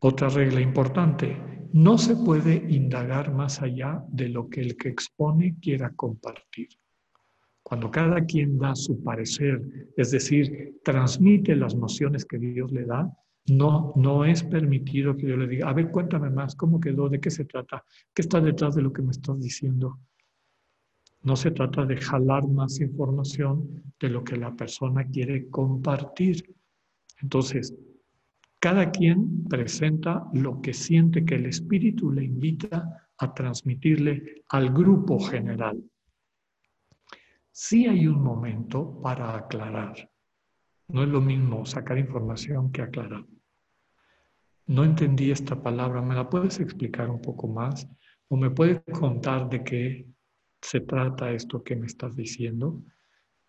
Otra 0.00 0.28
regla 0.28 0.60
importante, 0.60 1.68
no 1.72 1.98
se 1.98 2.16
puede 2.16 2.56
indagar 2.68 3.32
más 3.32 3.62
allá 3.62 4.04
de 4.08 4.28
lo 4.28 4.50
que 4.50 4.60
el 4.60 4.76
que 4.76 4.88
expone 4.88 5.54
quiera 5.60 5.94
compartir. 5.94 6.81
Cuando 7.72 7.90
cada 7.90 8.22
quien 8.26 8.58
da 8.58 8.74
su 8.74 9.02
parecer, 9.02 9.62
es 9.96 10.10
decir, 10.10 10.78
transmite 10.84 11.56
las 11.56 11.74
nociones 11.74 12.26
que 12.26 12.36
Dios 12.36 12.70
le 12.70 12.84
da, 12.84 13.10
no, 13.46 13.94
no 13.96 14.26
es 14.26 14.42
permitido 14.42 15.16
que 15.16 15.26
yo 15.26 15.38
le 15.38 15.48
diga, 15.48 15.70
a 15.70 15.72
ver, 15.72 15.90
cuéntame 15.90 16.28
más, 16.28 16.54
¿cómo 16.54 16.78
quedó? 16.78 17.08
¿De 17.08 17.18
qué 17.18 17.30
se 17.30 17.46
trata? 17.46 17.82
¿Qué 18.12 18.20
está 18.20 18.42
detrás 18.42 18.74
de 18.74 18.82
lo 18.82 18.92
que 18.92 19.00
me 19.00 19.12
estás 19.12 19.40
diciendo? 19.40 20.00
No 21.22 21.34
se 21.34 21.50
trata 21.50 21.86
de 21.86 21.96
jalar 21.96 22.46
más 22.46 22.78
información 22.78 23.82
de 23.98 24.10
lo 24.10 24.22
que 24.22 24.36
la 24.36 24.54
persona 24.54 25.06
quiere 25.06 25.48
compartir. 25.48 26.54
Entonces, 27.22 27.74
cada 28.60 28.90
quien 28.90 29.44
presenta 29.44 30.26
lo 30.34 30.60
que 30.60 30.74
siente 30.74 31.24
que 31.24 31.36
el 31.36 31.46
Espíritu 31.46 32.12
le 32.12 32.24
invita 32.24 33.08
a 33.16 33.32
transmitirle 33.32 34.42
al 34.50 34.74
grupo 34.74 35.18
general 35.18 35.82
sí 37.52 37.86
hay 37.86 38.06
un 38.06 38.22
momento 38.22 39.00
para 39.02 39.36
aclarar. 39.36 40.10
No 40.88 41.02
es 41.02 41.08
lo 41.08 41.20
mismo 41.20 41.64
sacar 41.64 41.98
información 41.98 42.72
que 42.72 42.82
aclarar. 42.82 43.24
No 44.66 44.84
entendí 44.84 45.30
esta 45.30 45.60
palabra, 45.60 46.00
¿me 46.02 46.14
la 46.14 46.28
puedes 46.28 46.58
explicar 46.60 47.10
un 47.10 47.20
poco 47.20 47.46
más? 47.48 47.86
¿O 48.28 48.36
me 48.36 48.50
puedes 48.50 48.80
contar 48.98 49.48
de 49.48 49.62
qué 49.62 50.06
se 50.60 50.80
trata 50.80 51.32
esto 51.32 51.62
que 51.62 51.76
me 51.76 51.86
estás 51.86 52.16
diciendo? 52.16 52.82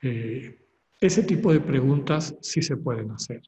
Eh, 0.01 0.60
ese 1.00 1.24
tipo 1.24 1.53
de 1.53 1.62
preguntas 1.62 2.36
sí 2.41 2.62
se 2.62 2.77
pueden 2.77 3.12
hacer, 3.12 3.41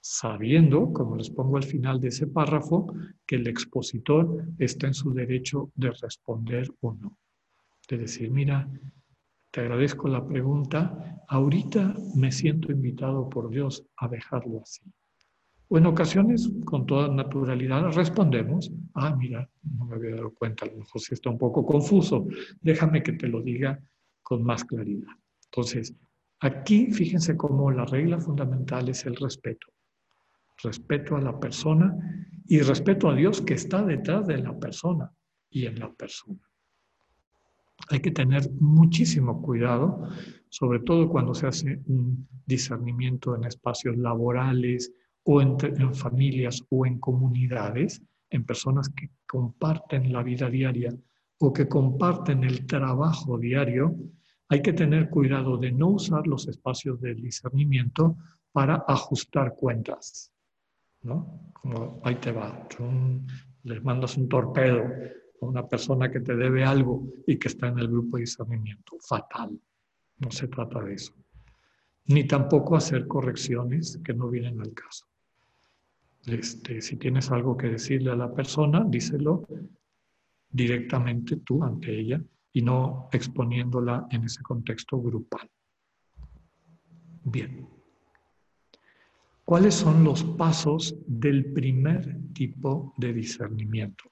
sabiendo, 0.00 0.92
como 0.92 1.16
les 1.16 1.30
pongo 1.30 1.56
al 1.56 1.62
final 1.62 2.00
de 2.00 2.08
ese 2.08 2.26
párrafo, 2.26 2.92
que 3.26 3.36
el 3.36 3.46
expositor 3.46 4.44
está 4.58 4.88
en 4.88 4.94
su 4.94 5.12
derecho 5.12 5.70
de 5.74 5.90
responder 5.90 6.68
o 6.80 6.94
no. 6.94 7.18
De 7.88 7.98
decir, 7.98 8.30
mira, 8.30 8.68
te 9.52 9.60
agradezco 9.60 10.08
la 10.08 10.26
pregunta. 10.26 11.22
Ahorita 11.28 11.94
me 12.16 12.32
siento 12.32 12.72
invitado 12.72 13.28
por 13.28 13.50
Dios 13.50 13.84
a 13.96 14.08
dejarlo 14.08 14.62
así. 14.62 14.82
O 15.68 15.78
en 15.78 15.86
ocasiones, 15.86 16.50
con 16.64 16.84
toda 16.84 17.08
naturalidad, 17.08 17.90
respondemos, 17.92 18.72
ah, 18.94 19.14
mira, 19.14 19.48
no 19.62 19.86
me 19.86 19.96
había 19.96 20.16
dado 20.16 20.34
cuenta, 20.34 20.64
a 20.66 20.68
lo 20.68 20.78
mejor 20.78 21.00
sí 21.00 21.14
está 21.14 21.30
un 21.30 21.38
poco 21.38 21.64
confuso, 21.64 22.26
déjame 22.60 23.02
que 23.02 23.12
te 23.12 23.28
lo 23.28 23.40
diga 23.40 23.78
con 24.22 24.42
más 24.42 24.64
claridad. 24.64 25.12
Entonces, 25.44 25.94
aquí 26.40 26.90
fíjense 26.90 27.36
cómo 27.36 27.70
la 27.70 27.84
regla 27.84 28.18
fundamental 28.18 28.88
es 28.88 29.06
el 29.06 29.16
respeto. 29.16 29.68
Respeto 30.62 31.16
a 31.16 31.20
la 31.20 31.38
persona 31.38 31.94
y 32.46 32.60
respeto 32.60 33.08
a 33.08 33.14
Dios 33.14 33.40
que 33.40 33.54
está 33.54 33.82
detrás 33.82 34.26
de 34.26 34.38
la 34.38 34.58
persona 34.58 35.10
y 35.50 35.66
en 35.66 35.78
la 35.78 35.90
persona. 35.92 36.51
Hay 37.88 38.00
que 38.00 38.10
tener 38.10 38.50
muchísimo 38.60 39.42
cuidado, 39.42 40.08
sobre 40.48 40.80
todo 40.80 41.08
cuando 41.08 41.34
se 41.34 41.46
hace 41.46 41.80
un 41.86 42.28
discernimiento 42.46 43.34
en 43.34 43.44
espacios 43.44 43.96
laborales 43.96 44.92
o 45.24 45.40
en, 45.40 45.56
familias 45.94 46.62
o 46.70 46.86
en 46.86 46.98
comunidades, 46.98 48.02
en 48.30 48.44
personas 48.44 48.88
que 48.88 49.10
comparten 49.26 50.12
la 50.12 50.22
vida 50.22 50.48
diaria 50.48 50.94
o 51.38 51.52
que 51.52 51.68
comparten 51.68 52.44
el 52.44 52.66
trabajo 52.66 53.38
diario, 53.38 53.96
hay 54.48 54.62
que 54.62 54.72
tener 54.72 55.08
cuidado 55.08 55.56
de 55.56 55.72
no 55.72 55.88
usar 55.88 56.26
los 56.26 56.46
espacios 56.48 57.00
del 57.00 57.20
discernimiento 57.20 58.16
para 58.52 58.84
ajustar 58.86 59.54
cuentas. 59.54 60.30
¿no? 61.02 61.50
Como 61.52 62.00
ahí 62.04 62.16
te 62.16 62.32
va, 62.32 62.68
les 63.64 63.82
mandas 63.82 64.16
un 64.16 64.28
torpedo 64.28 64.84
una 65.46 65.66
persona 65.66 66.10
que 66.10 66.20
te 66.20 66.36
debe 66.36 66.64
algo 66.64 67.06
y 67.26 67.36
que 67.38 67.48
está 67.48 67.68
en 67.68 67.78
el 67.78 67.88
grupo 67.88 68.16
de 68.16 68.22
discernimiento. 68.22 68.96
Fatal. 69.00 69.58
No 70.18 70.30
se 70.30 70.48
trata 70.48 70.80
de 70.82 70.94
eso. 70.94 71.12
Ni 72.06 72.26
tampoco 72.26 72.76
hacer 72.76 73.06
correcciones 73.06 73.98
que 74.04 74.14
no 74.14 74.28
vienen 74.28 74.60
al 74.60 74.72
caso. 74.72 75.06
Este, 76.26 76.80
si 76.80 76.96
tienes 76.96 77.30
algo 77.30 77.56
que 77.56 77.68
decirle 77.68 78.12
a 78.12 78.16
la 78.16 78.32
persona, 78.32 78.84
díselo 78.86 79.46
directamente 80.50 81.36
tú 81.38 81.64
ante 81.64 81.98
ella 81.98 82.22
y 82.52 82.62
no 82.62 83.08
exponiéndola 83.12 84.06
en 84.10 84.24
ese 84.24 84.42
contexto 84.42 85.00
grupal. 85.00 85.50
Bien. 87.24 87.66
¿Cuáles 89.44 89.74
son 89.74 90.04
los 90.04 90.22
pasos 90.22 90.94
del 91.06 91.52
primer 91.52 92.32
tipo 92.32 92.94
de 92.96 93.12
discernimiento? 93.12 94.11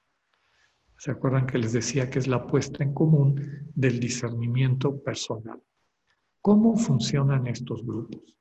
¿Se 1.01 1.09
acuerdan 1.09 1.47
que 1.47 1.57
les 1.57 1.73
decía 1.73 2.11
que 2.11 2.19
es 2.19 2.27
la 2.27 2.45
puesta 2.45 2.83
en 2.83 2.93
común 2.93 3.33
del 3.73 3.99
discernimiento 3.99 5.01
personal? 5.01 5.59
¿Cómo 6.41 6.77
funcionan 6.77 7.47
estos 7.47 7.83
grupos? 7.83 8.37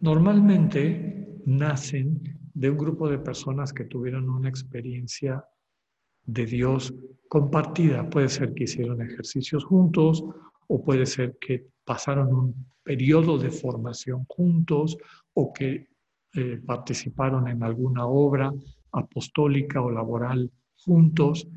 Normalmente 0.00 1.40
nacen 1.46 2.20
de 2.52 2.68
un 2.68 2.76
grupo 2.76 3.08
de 3.08 3.18
personas 3.18 3.72
que 3.72 3.84
tuvieron 3.84 4.28
una 4.28 4.50
experiencia 4.50 5.42
de 6.22 6.44
Dios 6.44 6.92
compartida. 7.30 8.10
Puede 8.10 8.28
ser 8.28 8.52
que 8.52 8.64
hicieron 8.64 9.00
ejercicios 9.00 9.64
juntos 9.64 10.22
o 10.66 10.84
puede 10.84 11.06
ser 11.06 11.38
que 11.40 11.68
pasaron 11.82 12.28
un 12.30 12.66
periodo 12.82 13.38
de 13.38 13.50
formación 13.50 14.26
juntos 14.28 14.98
o 15.32 15.50
que 15.54 15.88
eh, 16.34 16.60
participaron 16.66 17.48
en 17.48 17.62
alguna 17.62 18.04
obra 18.04 18.52
apostólica 18.92 19.80
o 19.80 19.90
laboral 19.90 20.52
juntos 20.84 21.48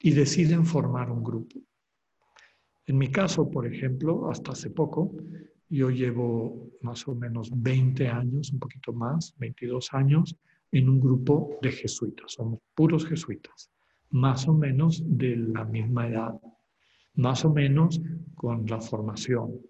y 0.00 0.10
deciden 0.10 0.64
formar 0.64 1.10
un 1.10 1.22
grupo. 1.22 1.60
En 2.86 2.98
mi 2.98 3.10
caso, 3.10 3.50
por 3.50 3.66
ejemplo, 3.66 4.30
hasta 4.30 4.52
hace 4.52 4.70
poco, 4.70 5.12
yo 5.68 5.90
llevo 5.90 6.70
más 6.82 7.06
o 7.08 7.14
menos 7.14 7.50
20 7.52 8.06
años, 8.08 8.52
un 8.52 8.60
poquito 8.60 8.92
más, 8.92 9.34
22 9.38 9.92
años, 9.94 10.36
en 10.70 10.88
un 10.88 11.00
grupo 11.00 11.58
de 11.62 11.72
jesuitas. 11.72 12.32
Somos 12.32 12.60
puros 12.74 13.06
jesuitas, 13.06 13.70
más 14.10 14.46
o 14.46 14.54
menos 14.54 15.02
de 15.04 15.36
la 15.36 15.64
misma 15.64 16.08
edad, 16.08 16.40
más 17.14 17.44
o 17.44 17.52
menos 17.52 18.00
con 18.36 18.66
la 18.66 18.80
formación. 18.80 19.60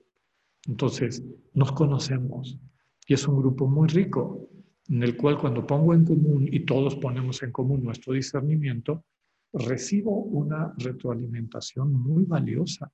Entonces, 0.68 1.22
nos 1.54 1.72
conocemos 1.72 2.58
y 3.06 3.14
es 3.14 3.26
un 3.26 3.38
grupo 3.38 3.66
muy 3.66 3.88
rico 3.88 4.48
en 4.88 5.02
el 5.02 5.16
cual 5.16 5.38
cuando 5.38 5.66
pongo 5.66 5.94
en 5.94 6.04
común 6.04 6.48
y 6.50 6.60
todos 6.60 6.96
ponemos 6.96 7.42
en 7.42 7.52
común 7.52 7.82
nuestro 7.82 8.12
discernimiento, 8.12 9.04
recibo 9.52 10.10
una 10.10 10.74
retroalimentación 10.76 11.92
muy 11.92 12.24
valiosa, 12.24 12.90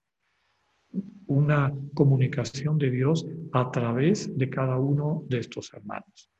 una 1.26 1.72
comunicación 1.94 2.78
de 2.78 2.90
Dios 2.90 3.26
a 3.52 3.70
través 3.70 4.36
de 4.36 4.50
cada 4.50 4.78
uno 4.78 5.24
de 5.28 5.38
estos 5.38 5.72
hermanos. 5.72 6.30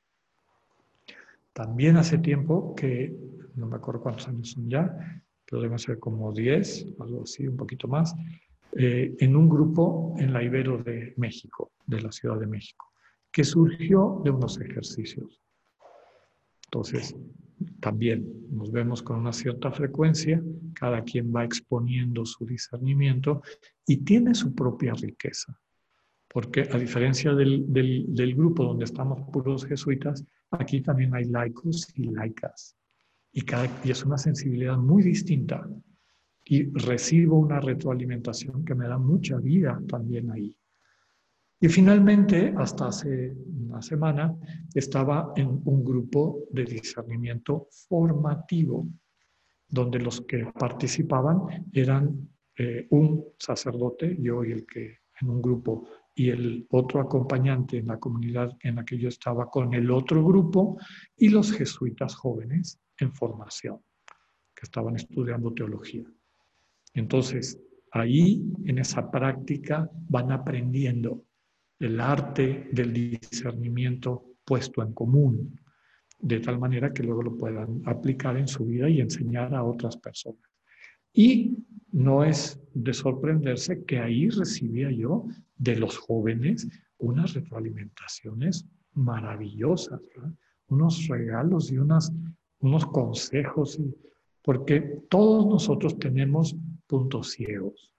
También 1.53 1.97
hace 1.97 2.19
tiempo 2.19 2.75
que, 2.75 3.15
no 3.57 3.67
me 3.67 3.77
acuerdo 3.77 4.03
cuántos 4.03 4.29
años 4.29 4.51
son 4.51 4.69
ya, 4.69 5.23
pero 5.45 5.63
deben 5.63 5.79
ser 5.79 5.99
como 5.99 6.33
10, 6.33 6.95
algo 7.01 7.23
así, 7.25 7.47
un 7.47 7.57
poquito 7.57 7.89
más, 7.89 8.15
eh, 8.75 9.15
en 9.19 9.37
un 9.37 9.49
grupo 9.49 10.15
en 10.19 10.33
la 10.33 10.43
Ibero 10.43 10.83
de 10.83 11.13
México, 11.19 11.73
de 11.87 12.01
la 12.01 12.11
Ciudad 12.11 12.39
de 12.39 12.47
México, 12.47 12.92
que 13.33 13.45
surgió 13.45 14.21
de 14.25 14.31
unos 14.31 14.61
ejercicios. 14.61 15.41
Entonces, 16.67 17.17
también 17.81 18.47
nos 18.51 18.71
vemos 18.71 19.03
con 19.03 19.19
una 19.19 19.33
cierta 19.33 19.71
frecuencia, 19.71 20.43
cada 20.75 21.03
quien 21.03 21.35
va 21.35 21.45
exponiendo 21.45 22.25
su 22.25 22.45
discernimiento 22.47 23.43
y 23.87 23.99
tiene 23.99 24.35
su 24.35 24.55
propia 24.55 24.93
riqueza. 24.95 25.59
Porque 26.29 26.63
a 26.63 26.79
diferencia 26.79 27.35
del, 27.35 28.35
grupo 28.35 28.65
donde 28.65 28.85
estamos 28.85 29.21
puros 29.31 29.67
jesuitas, 29.67 30.25
aquí 30.51 30.81
también 30.81 31.15
hay 31.15 31.25
laicos 31.25 31.93
y 31.95 32.05
laicas. 32.05 32.77
Y, 33.33 33.43
cada, 33.43 33.69
y 33.85 33.91
es 33.91 34.05
una 34.05 34.19
sensibilidad 34.19 34.77
muy 34.77 35.03
distinta. 35.03 35.69
Y 36.45 36.65
recibo 36.71 37.39
una 37.39 37.61
retroalimentación 37.61 38.65
que 38.65 38.75
me 38.75 38.89
da 38.89 38.99
mucha 38.99 39.37
vida 39.39 39.81
también 39.87 40.31
ahí. 40.31 40.57
Y 41.63 41.69
finalmente, 41.69 42.53
hasta 42.57 42.89
hace 42.89 43.31
una 43.31 43.81
semana, 43.81 44.37
estaba 44.75 45.33
en 45.37 45.63
un 45.65 45.85
grupo 45.85 46.41
de 46.51 46.65
discernimiento 46.65 47.69
formativo, 47.89 48.89
donde 49.69 50.01
los 50.01 50.23
que 50.23 50.45
participaban 50.59 51.69
eran 51.73 52.29
eh, 52.59 52.89
un 52.91 53.27
sacerdote, 53.39 54.17
yo 54.21 54.45
y 54.45 54.51
el 54.51 54.67
que 54.67 55.03
en 55.21 55.31
un 55.31 55.41
grupo, 55.41 55.87
y 56.17 56.31
el 56.31 56.67
otro 56.69 57.01
acompañante 57.01 57.79
en 57.79 57.87
la 57.87 58.01
comunidad 58.01 58.51
en 58.61 58.75
la 58.75 58.85
que 58.85 58.99
yo 58.99 59.09
estaba 59.09 59.49
con 59.49 59.73
el 59.73 59.89
otro 59.93 60.25
grupo, 60.25 60.77
y 61.17 61.29
los 61.29 61.53
jesuitas 61.53 62.17
jóvenes 62.17 62.81
en 62.99 63.15
formación, 63.15 63.79
que 64.53 64.65
estaban 64.65 64.97
estudiando 64.97 65.55
teología. 65.55 66.13
Entonces, 66.93 67.57
ahí, 67.93 68.43
en 68.65 68.81
esa 68.81 69.09
práctica, 69.09 69.89
van 70.09 70.33
aprendiendo 70.33 71.23
el 71.83 72.01
arte 72.01 72.69
del 72.73 72.93
discernimiento 72.93 74.37
puesto 74.45 74.83
en 74.83 74.93
común, 74.93 75.59
de 76.19 76.39
tal 76.39 76.59
manera 76.59 76.93
que 76.93 77.03
luego 77.03 77.23
lo 77.23 77.37
puedan 77.37 77.83
aplicar 77.87 78.37
en 78.37 78.47
su 78.47 78.65
vida 78.65 78.89
y 78.89 79.01
enseñar 79.01 79.55
a 79.55 79.65
otras 79.65 79.97
personas. 79.97 80.43
Y 81.13 81.59
no 81.91 82.25
es 82.25 82.61
de 82.73 82.95
sorprenderse 82.95 83.85
que 83.85 83.99
ahí 83.99 84.29
recibía 84.29 84.91
yo 84.91 85.27
de 85.57 85.77
los 85.77 85.99
jóvenes 85.99 86.69
unas 86.99 87.35
retroalimentaciones 87.35 88.65
maravillosas, 88.95 90.01
unos 90.69 91.09
regalos 91.09 91.73
y 91.73 91.79
unas, 91.79 92.13
unos 92.61 92.87
consejos, 92.87 93.79
porque 94.43 94.81
todos 95.11 95.47
nosotros 95.47 95.99
tenemos 95.99 96.57
puntos 96.87 97.33
ciegos. 97.33 97.93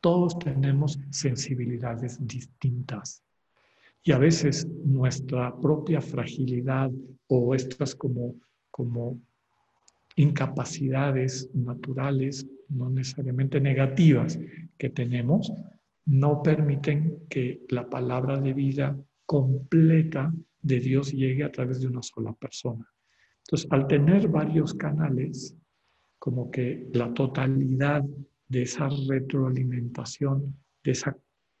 Todos 0.00 0.38
tenemos 0.38 0.98
sensibilidades 1.10 2.24
distintas. 2.26 3.22
Y 4.02 4.12
a 4.12 4.18
veces 4.18 4.66
nuestra 4.84 5.54
propia 5.58 6.00
fragilidad 6.00 6.90
o 7.28 7.54
estas 7.54 7.94
como, 7.94 8.36
como 8.70 9.20
incapacidades 10.14 11.50
naturales, 11.54 12.46
no 12.68 12.88
necesariamente 12.88 13.60
negativas, 13.60 14.38
que 14.78 14.90
tenemos, 14.90 15.52
no 16.06 16.42
permiten 16.42 17.26
que 17.28 17.62
la 17.68 17.88
palabra 17.88 18.40
de 18.40 18.52
vida 18.54 18.96
completa 19.26 20.32
de 20.62 20.80
Dios 20.80 21.12
llegue 21.12 21.44
a 21.44 21.52
través 21.52 21.80
de 21.80 21.88
una 21.88 22.02
sola 22.02 22.32
persona. 22.32 22.88
Entonces, 23.44 23.68
al 23.70 23.86
tener 23.86 24.28
varios 24.28 24.74
canales, 24.74 25.56
como 26.18 26.50
que 26.50 26.88
la 26.92 27.12
totalidad 27.12 28.04
de 28.48 28.62
esa 28.62 28.88
retroalimentación, 29.08 30.56
de, 30.82 30.92
esa, 30.92 31.16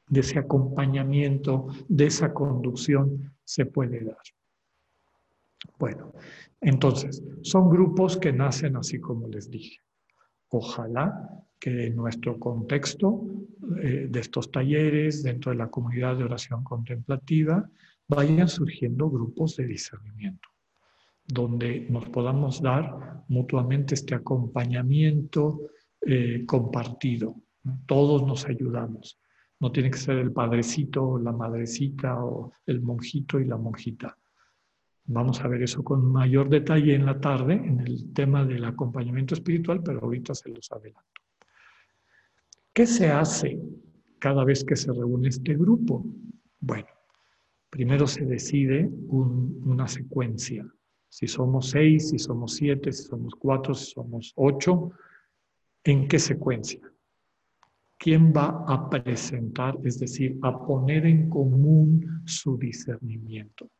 de 0.08 0.20
ese 0.20 0.38
acompañamiento, 0.38 1.66
de 1.88 2.06
esa 2.06 2.32
conducción 2.32 3.32
se 3.44 3.66
puede 3.66 4.04
dar. 4.04 4.16
Bueno, 5.78 6.12
entonces, 6.60 7.22
son 7.42 7.68
grupos 7.68 8.16
que 8.16 8.32
nacen 8.32 8.76
así 8.76 9.00
como 9.00 9.28
les 9.28 9.50
dije. 9.50 9.80
Ojalá 10.48 11.28
que 11.58 11.86
en 11.86 11.96
nuestro 11.96 12.38
contexto 12.38 13.24
eh, 13.82 14.06
de 14.08 14.20
estos 14.20 14.50
talleres, 14.50 15.22
dentro 15.22 15.50
de 15.50 15.58
la 15.58 15.68
comunidad 15.68 16.16
de 16.16 16.24
oración 16.24 16.62
contemplativa, 16.62 17.68
vayan 18.08 18.48
surgiendo 18.48 19.10
grupos 19.10 19.56
de 19.56 19.66
discernimiento, 19.66 20.48
donde 21.26 21.86
nos 21.90 22.08
podamos 22.08 22.62
dar 22.62 23.24
mutuamente 23.28 23.94
este 23.94 24.14
acompañamiento 24.14 25.60
eh, 26.06 26.44
compartido. 26.46 27.34
Todos 27.86 28.24
nos 28.26 28.46
ayudamos. 28.46 29.18
No 29.58 29.72
tiene 29.72 29.90
que 29.90 29.98
ser 29.98 30.18
el 30.18 30.32
padrecito 30.32 31.02
o 31.04 31.18
la 31.18 31.32
madrecita 31.32 32.22
o 32.22 32.52
el 32.66 32.80
monjito 32.80 33.40
y 33.40 33.44
la 33.44 33.56
monjita. 33.56 34.16
Vamos 35.06 35.40
a 35.40 35.48
ver 35.48 35.62
eso 35.62 35.82
con 35.82 36.04
mayor 36.12 36.48
detalle 36.48 36.94
en 36.94 37.06
la 37.06 37.20
tarde 37.20 37.54
en 37.54 37.80
el 37.80 38.12
tema 38.12 38.44
del 38.44 38.64
acompañamiento 38.64 39.34
espiritual, 39.34 39.82
pero 39.82 40.00
ahorita 40.00 40.34
se 40.34 40.50
los 40.50 40.70
adelanto. 40.72 41.22
¿Qué 42.72 42.86
se 42.86 43.08
hace 43.08 43.58
cada 44.18 44.44
vez 44.44 44.64
que 44.64 44.76
se 44.76 44.92
reúne 44.92 45.28
este 45.28 45.54
grupo? 45.54 46.04
Bueno, 46.60 46.88
primero 47.70 48.06
se 48.06 48.24
decide 48.26 48.90
una 49.08 49.88
secuencia. 49.88 50.66
Si 51.08 51.26
somos 51.26 51.70
seis, 51.70 52.10
si 52.10 52.18
somos 52.18 52.54
siete, 52.54 52.92
si 52.92 53.04
somos 53.04 53.34
cuatro, 53.34 53.74
si 53.74 53.92
somos 53.92 54.32
ocho, 54.36 54.90
¿en 55.86 56.08
qué 56.08 56.18
secuencia? 56.18 56.80
¿Quién 57.96 58.32
va 58.32 58.64
a 58.66 58.90
presentar, 58.90 59.78
es 59.84 59.98
decir, 60.00 60.36
a 60.42 60.66
poner 60.66 61.06
en 61.06 61.30
común 61.30 62.22
su 62.26 62.58
discernimiento? 62.58 63.70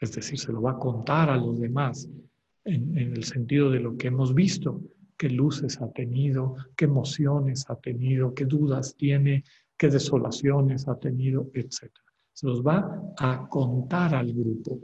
Es 0.00 0.14
decir, 0.14 0.38
se 0.38 0.52
lo 0.52 0.62
va 0.62 0.72
a 0.72 0.78
contar 0.78 1.28
a 1.28 1.36
los 1.36 1.60
demás 1.60 2.08
en, 2.64 2.96
el 2.96 3.24
sentido 3.24 3.70
de 3.70 3.80
lo 3.80 3.96
que 3.96 4.08
hemos 4.08 4.34
visto, 4.34 4.80
qué 5.16 5.28
luces 5.28 5.80
ha 5.80 5.90
tenido, 5.92 6.56
qué 6.76 6.86
emociones 6.86 7.68
ha 7.68 7.76
tenido, 7.76 8.32
qué 8.34 8.44
dudas 8.44 8.94
tiene, 8.96 9.44
qué 9.76 9.88
desolaciones 9.88 10.88
ha 10.88 10.98
tenido, 10.98 11.50
etc. 11.54 11.90
Se 12.32 12.46
los 12.46 12.62
va 12.64 13.12
a 13.18 13.46
contar 13.48 14.14
al 14.14 14.32
grupo. 14.32 14.80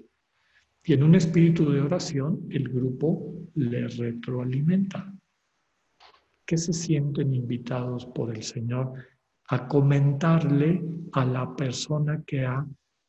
Y 0.82 0.92
en 0.92 1.02
un 1.02 1.14
espíritu 1.14 1.70
de 1.70 1.80
oración, 1.80 2.46
el 2.50 2.68
grupo 2.68 3.34
le 3.54 3.88
retroalimenta 3.88 5.17
que 6.48 6.56
se 6.56 6.72
sienten 6.72 7.34
invitados 7.34 8.06
por 8.06 8.34
el 8.34 8.42
Señor 8.42 8.94
a 9.48 9.68
comentarle 9.68 10.82
a 11.12 11.26
la 11.26 11.54
persona 11.54 12.24
que 12.26 12.46
ha 12.46 12.66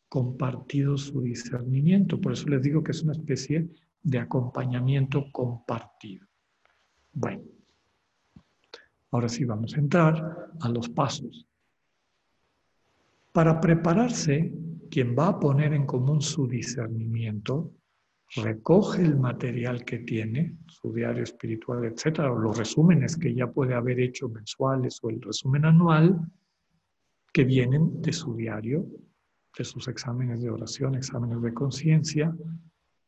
compartido 0.10 0.98
su 0.98 1.22
discernimiento. 1.22 2.20
Por 2.20 2.34
eso 2.34 2.50
les 2.50 2.62
digo 2.62 2.84
que 2.84 2.92
es 2.92 3.02
una 3.02 3.14
especie 3.14 3.70
de 4.04 4.20
acompañamiento 4.20 5.32
compartido. 5.32 6.28
Bueno, 7.14 7.44
ahora 9.12 9.30
sí 9.30 9.46
vamos 9.46 9.74
a 9.74 9.80
entrar 9.80 10.50
a 10.60 10.68
los 10.68 10.90
pasos. 10.90 11.48
Para 13.32 13.62
prepararse, 13.62 14.54
quien 14.92 15.16
va 15.18 15.28
a 15.28 15.40
poner 15.40 15.74
en 15.74 15.86
común 15.86 16.22
su 16.22 16.46
discernimiento 16.46 17.72
recoge 18.36 19.02
el 19.02 19.18
material 19.18 19.84
que 19.84 20.00
tiene, 20.00 20.56
su 20.68 20.94
diario 20.94 21.24
espiritual, 21.24 21.86
etcétera, 21.86 22.32
o 22.32 22.38
los 22.38 22.58
resúmenes 22.58 23.18
que 23.18 23.34
ya 23.34 23.48
puede 23.48 23.74
haber 23.74 24.00
hecho 24.00 24.30
mensuales 24.30 25.00
o 25.02 25.10
el 25.10 25.22
resumen 25.22 25.66
anual 25.66 26.20
que 27.34 27.44
vienen 27.44 28.02
de 28.02 28.14
su 28.14 28.36
diario, 28.36 28.86
de 29.58 29.64
sus 29.64 29.88
exámenes 29.88 30.42
de 30.42 30.50
oración, 30.50 30.96
exámenes 30.96 31.42
de 31.42 31.54
conciencia, 31.54 32.36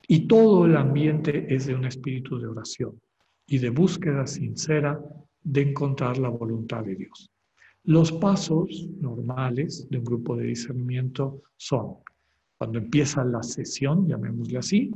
y 0.07 0.27
todo 0.27 0.65
el 0.65 0.75
ambiente 0.75 1.53
es 1.53 1.67
de 1.67 1.75
un 1.75 1.85
espíritu 1.85 2.39
de 2.39 2.47
oración 2.47 2.99
y 3.45 3.59
de 3.59 3.69
búsqueda 3.69 4.25
sincera 4.25 4.99
de 5.43 5.61
encontrar 5.61 6.17
la 6.17 6.29
voluntad 6.29 6.83
de 6.83 6.95
Dios. 6.95 7.29
Los 7.83 8.11
pasos 8.11 8.89
normales 8.99 9.87
de 9.89 9.97
un 9.97 10.03
grupo 10.03 10.35
de 10.35 10.45
discernimiento 10.45 11.41
son 11.57 11.97
cuando 12.61 12.77
empieza 12.77 13.25
la 13.25 13.41
sesión, 13.41 14.07
llamémosle 14.07 14.59
así, 14.59 14.91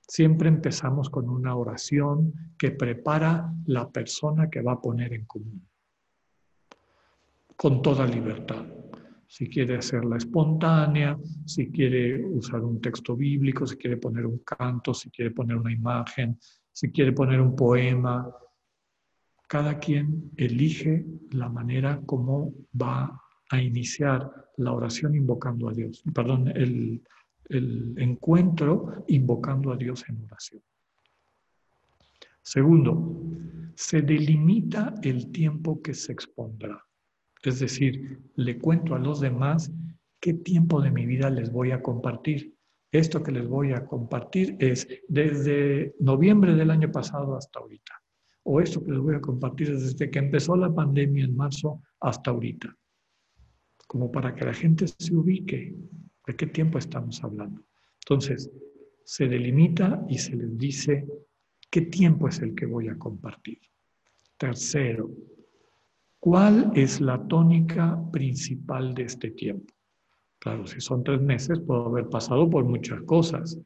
siempre 0.00 0.48
empezamos 0.48 1.10
con 1.10 1.28
una 1.28 1.54
oración 1.54 2.32
que 2.56 2.70
prepara 2.70 3.52
la 3.66 3.90
persona 3.90 4.48
que 4.48 4.62
va 4.62 4.72
a 4.72 4.80
poner 4.80 5.12
en 5.12 5.26
común, 5.26 5.68
con 7.54 7.82
toda 7.82 8.06
libertad. 8.06 8.64
Si 9.26 9.46
quiere 9.46 9.76
hacerla 9.76 10.16
espontánea, 10.16 11.18
si 11.44 11.70
quiere 11.70 12.24
usar 12.24 12.62
un 12.62 12.80
texto 12.80 13.14
bíblico, 13.14 13.66
si 13.66 13.76
quiere 13.76 13.98
poner 13.98 14.24
un 14.24 14.38
canto, 14.38 14.94
si 14.94 15.10
quiere 15.10 15.32
poner 15.32 15.58
una 15.58 15.70
imagen, 15.70 16.38
si 16.72 16.90
quiere 16.90 17.12
poner 17.12 17.42
un 17.42 17.54
poema, 17.54 18.26
cada 19.46 19.78
quien 19.78 20.30
elige 20.38 21.04
la 21.32 21.50
manera 21.50 22.00
como 22.06 22.54
va 22.74 23.21
a 23.52 23.60
iniciar 23.60 24.32
la 24.56 24.72
oración 24.72 25.14
invocando 25.14 25.68
a 25.68 25.74
Dios, 25.74 26.02
perdón, 26.14 26.48
el, 26.48 27.02
encuentro 27.98 29.04
invocando 29.08 29.72
a 29.72 29.76
Dios 29.76 30.04
en 30.08 30.24
oración. 30.24 30.62
Segundo, 32.40 33.14
se 33.74 34.00
delimita 34.00 34.94
el 35.02 35.30
tiempo 35.32 35.82
que 35.82 35.92
se 35.92 36.12
expondrá. 36.12 36.82
Es 37.42 37.60
decir, 37.60 38.22
le 38.36 38.58
cuento 38.58 38.94
a 38.94 38.98
los 38.98 39.20
demás 39.20 39.70
qué 40.18 40.32
tiempo 40.32 40.80
de 40.80 40.90
mi 40.90 41.04
vida 41.04 41.28
les 41.28 41.52
voy 41.52 41.72
a 41.72 41.82
compartir. 41.82 42.54
Esto 42.90 43.22
que 43.22 43.32
les 43.32 43.46
voy 43.46 43.72
a 43.72 43.84
compartir 43.84 44.56
es 44.60 44.88
desde 45.08 45.94
noviembre 46.00 46.54
del 46.54 46.70
año 46.70 46.90
pasado 46.90 47.36
hasta 47.36 47.58
ahorita. 47.58 47.92
O 48.44 48.62
esto 48.62 48.82
que 48.82 48.92
les 48.92 49.00
voy 49.00 49.16
a 49.16 49.20
compartir 49.20 49.72
es 49.72 49.82
desde 49.82 50.10
que 50.10 50.20
empezó 50.20 50.56
la 50.56 50.74
pandemia 50.74 51.26
en 51.26 51.36
marzo 51.36 51.82
hasta 52.00 52.30
ahorita 52.30 52.74
como 53.92 54.10
para 54.10 54.34
que 54.34 54.46
la 54.46 54.54
gente 54.54 54.86
se 54.88 55.14
ubique 55.14 55.76
de 56.26 56.34
qué 56.34 56.46
tiempo 56.46 56.78
estamos 56.78 57.22
hablando. 57.22 57.62
Entonces, 58.00 58.50
se 59.04 59.28
delimita 59.28 60.02
y 60.08 60.16
se 60.16 60.34
les 60.34 60.56
dice 60.56 61.06
qué 61.70 61.82
tiempo 61.82 62.26
es 62.26 62.40
el 62.40 62.54
que 62.54 62.64
voy 62.64 62.88
a 62.88 62.96
compartir. 62.96 63.58
Tercero, 64.38 65.10
¿cuál 66.18 66.72
es 66.74 67.02
la 67.02 67.22
tónica 67.28 68.00
principal 68.10 68.94
de 68.94 69.02
este 69.02 69.32
tiempo? 69.32 69.74
Claro, 70.38 70.66
si 70.66 70.80
son 70.80 71.04
tres 71.04 71.20
meses, 71.20 71.60
puedo 71.60 71.84
haber 71.88 72.08
pasado 72.08 72.48
por 72.48 72.64
muchas 72.64 73.02
cosas, 73.02 73.60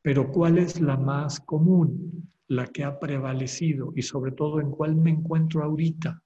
pero 0.00 0.32
¿cuál 0.32 0.56
es 0.56 0.80
la 0.80 0.96
más 0.96 1.38
común, 1.40 2.32
la 2.48 2.66
que 2.66 2.82
ha 2.82 2.98
prevalecido 2.98 3.92
y 3.94 4.00
sobre 4.00 4.32
todo 4.32 4.58
en 4.58 4.70
cuál 4.70 4.96
me 4.96 5.10
encuentro 5.10 5.62
ahorita? 5.62 6.22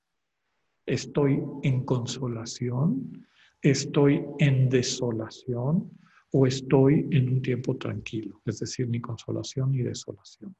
¿Estoy 0.86 1.42
en 1.64 1.84
consolación? 1.84 3.26
¿Estoy 3.62 4.24
en 4.38 4.68
desolación 4.68 5.90
o 6.32 6.46
estoy 6.46 7.06
en 7.10 7.28
un 7.28 7.42
tiempo 7.42 7.76
tranquilo? 7.76 8.40
Es 8.46 8.60
decir, 8.60 8.88
ni 8.88 9.00
consolación 9.00 9.72
ni 9.72 9.82
desolación. 9.82 10.54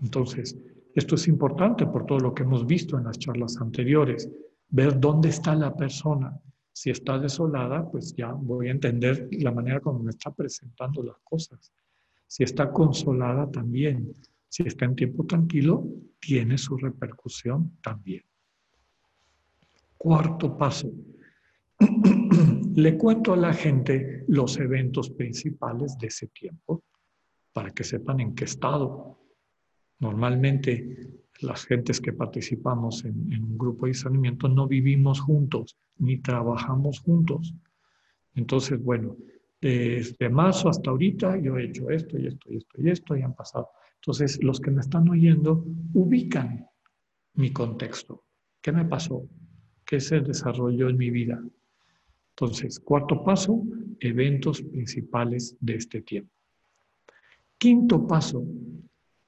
Entonces, 0.00 0.58
esto 0.94 1.14
es 1.14 1.28
importante 1.28 1.86
por 1.86 2.04
todo 2.04 2.18
lo 2.18 2.34
que 2.34 2.42
hemos 2.42 2.66
visto 2.66 2.98
en 2.98 3.04
las 3.04 3.18
charlas 3.18 3.56
anteriores, 3.58 4.28
ver 4.68 4.98
dónde 4.98 5.28
está 5.28 5.54
la 5.54 5.74
persona. 5.74 6.36
Si 6.72 6.90
está 6.90 7.18
desolada, 7.18 7.88
pues 7.88 8.14
ya 8.16 8.32
voy 8.32 8.68
a 8.68 8.72
entender 8.72 9.28
la 9.32 9.52
manera 9.52 9.80
como 9.80 10.00
me 10.00 10.10
está 10.10 10.32
presentando 10.32 11.02
las 11.02 11.18
cosas. 11.22 11.72
Si 12.26 12.42
está 12.42 12.72
consolada 12.72 13.50
también. 13.50 14.12
Si 14.48 14.64
está 14.64 14.84
en 14.84 14.96
tiempo 14.96 15.24
tranquilo, 15.24 15.86
tiene 16.18 16.58
su 16.58 16.76
repercusión 16.76 17.78
también. 17.82 18.22
Cuarto 19.96 20.56
paso, 20.58 20.90
le 22.74 22.96
cuento 22.96 23.34
a 23.34 23.36
la 23.36 23.52
gente 23.52 24.24
los 24.28 24.58
eventos 24.58 25.10
principales 25.10 25.98
de 25.98 26.06
ese 26.08 26.28
tiempo 26.28 26.84
para 27.52 27.70
que 27.70 27.84
sepan 27.84 28.20
en 28.20 28.34
qué 28.34 28.44
estado. 28.44 29.18
Normalmente 29.98 31.22
las 31.40 31.64
gentes 31.64 32.00
que 32.00 32.12
participamos 32.12 33.04
en, 33.04 33.42
un 33.42 33.58
grupo 33.58 33.86
de 33.86 33.92
discernimiento 33.92 34.48
no 34.48 34.66
vivimos 34.66 35.20
juntos 35.20 35.76
ni 35.98 36.18
trabajamos 36.18 37.00
juntos. 37.00 37.54
Entonces, 38.34 38.82
bueno, 38.82 39.16
desde 39.60 40.28
marzo 40.30 40.68
hasta 40.68 40.90
ahorita 40.90 41.38
yo 41.38 41.58
he 41.58 41.66
hecho 41.66 41.90
esto 41.90 42.18
y 42.18 42.26
esto 42.26 42.50
y 42.50 42.56
esto 42.56 42.82
y 42.82 42.90
esto 42.90 43.16
y 43.16 43.22
han 43.22 43.34
pasado. 43.34 43.68
Entonces, 43.96 44.42
los 44.42 44.58
que 44.60 44.70
me 44.70 44.80
están 44.80 45.08
oyendo 45.08 45.64
ubican 45.94 46.66
mi 47.34 47.52
contexto. 47.52 48.24
¿Qué 48.60 48.72
me 48.72 48.84
pasó? 48.84 49.28
¿Qué 49.84 50.00
se 50.00 50.20
desarrolló 50.20 50.88
en 50.88 50.96
mi 50.96 51.10
vida? 51.10 51.40
Entonces, 52.36 52.80
cuarto 52.80 53.22
paso, 53.22 53.62
eventos 54.00 54.62
principales 54.62 55.56
de 55.60 55.74
este 55.76 56.00
tiempo. 56.02 56.32
Quinto 57.58 58.06
paso, 58.06 58.44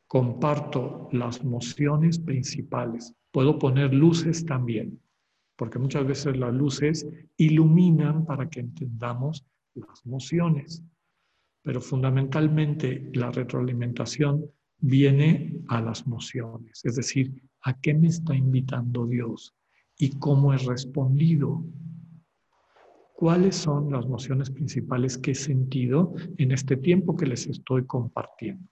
comparto 0.07 1.09
las 1.13 1.45
mociones 1.45 2.19
principales. 2.19 3.15
Puedo 3.31 3.59
poner 3.59 3.93
luces 3.93 4.45
también, 4.45 5.01
porque 5.57 5.79
muchas 5.79 6.07
veces 6.07 6.37
las 6.37 6.53
luces 6.53 7.07
iluminan 7.37 8.25
para 8.25 8.49
que 8.49 8.61
entendamos 8.61 9.45
las 9.75 10.05
mociones. 10.07 10.83
Pero 11.63 11.81
fundamentalmente 11.81 13.11
la 13.15 13.31
retroalimentación 13.31 14.51
viene 14.79 15.61
a 15.69 15.81
las 15.81 16.07
mociones, 16.07 16.85
es 16.85 16.97
decir, 16.97 17.43
a 17.63 17.81
qué 17.81 17.95
me 17.95 18.09
está 18.09 18.35
invitando 18.35 19.07
Dios 19.07 19.55
y 19.97 20.11
cómo 20.19 20.53
he 20.53 20.59
respondido 20.59 21.65
cuáles 23.15 23.55
son 23.55 23.91
las 23.93 24.07
nociones 24.07 24.51
principales 24.51 25.17
que 25.17 25.31
he 25.31 25.35
sentido 25.35 26.15
en 26.37 26.51
este 26.51 26.77
tiempo 26.77 27.17
que 27.17 27.27
les 27.27 27.47
estoy 27.47 27.87
compartiendo 27.87 28.69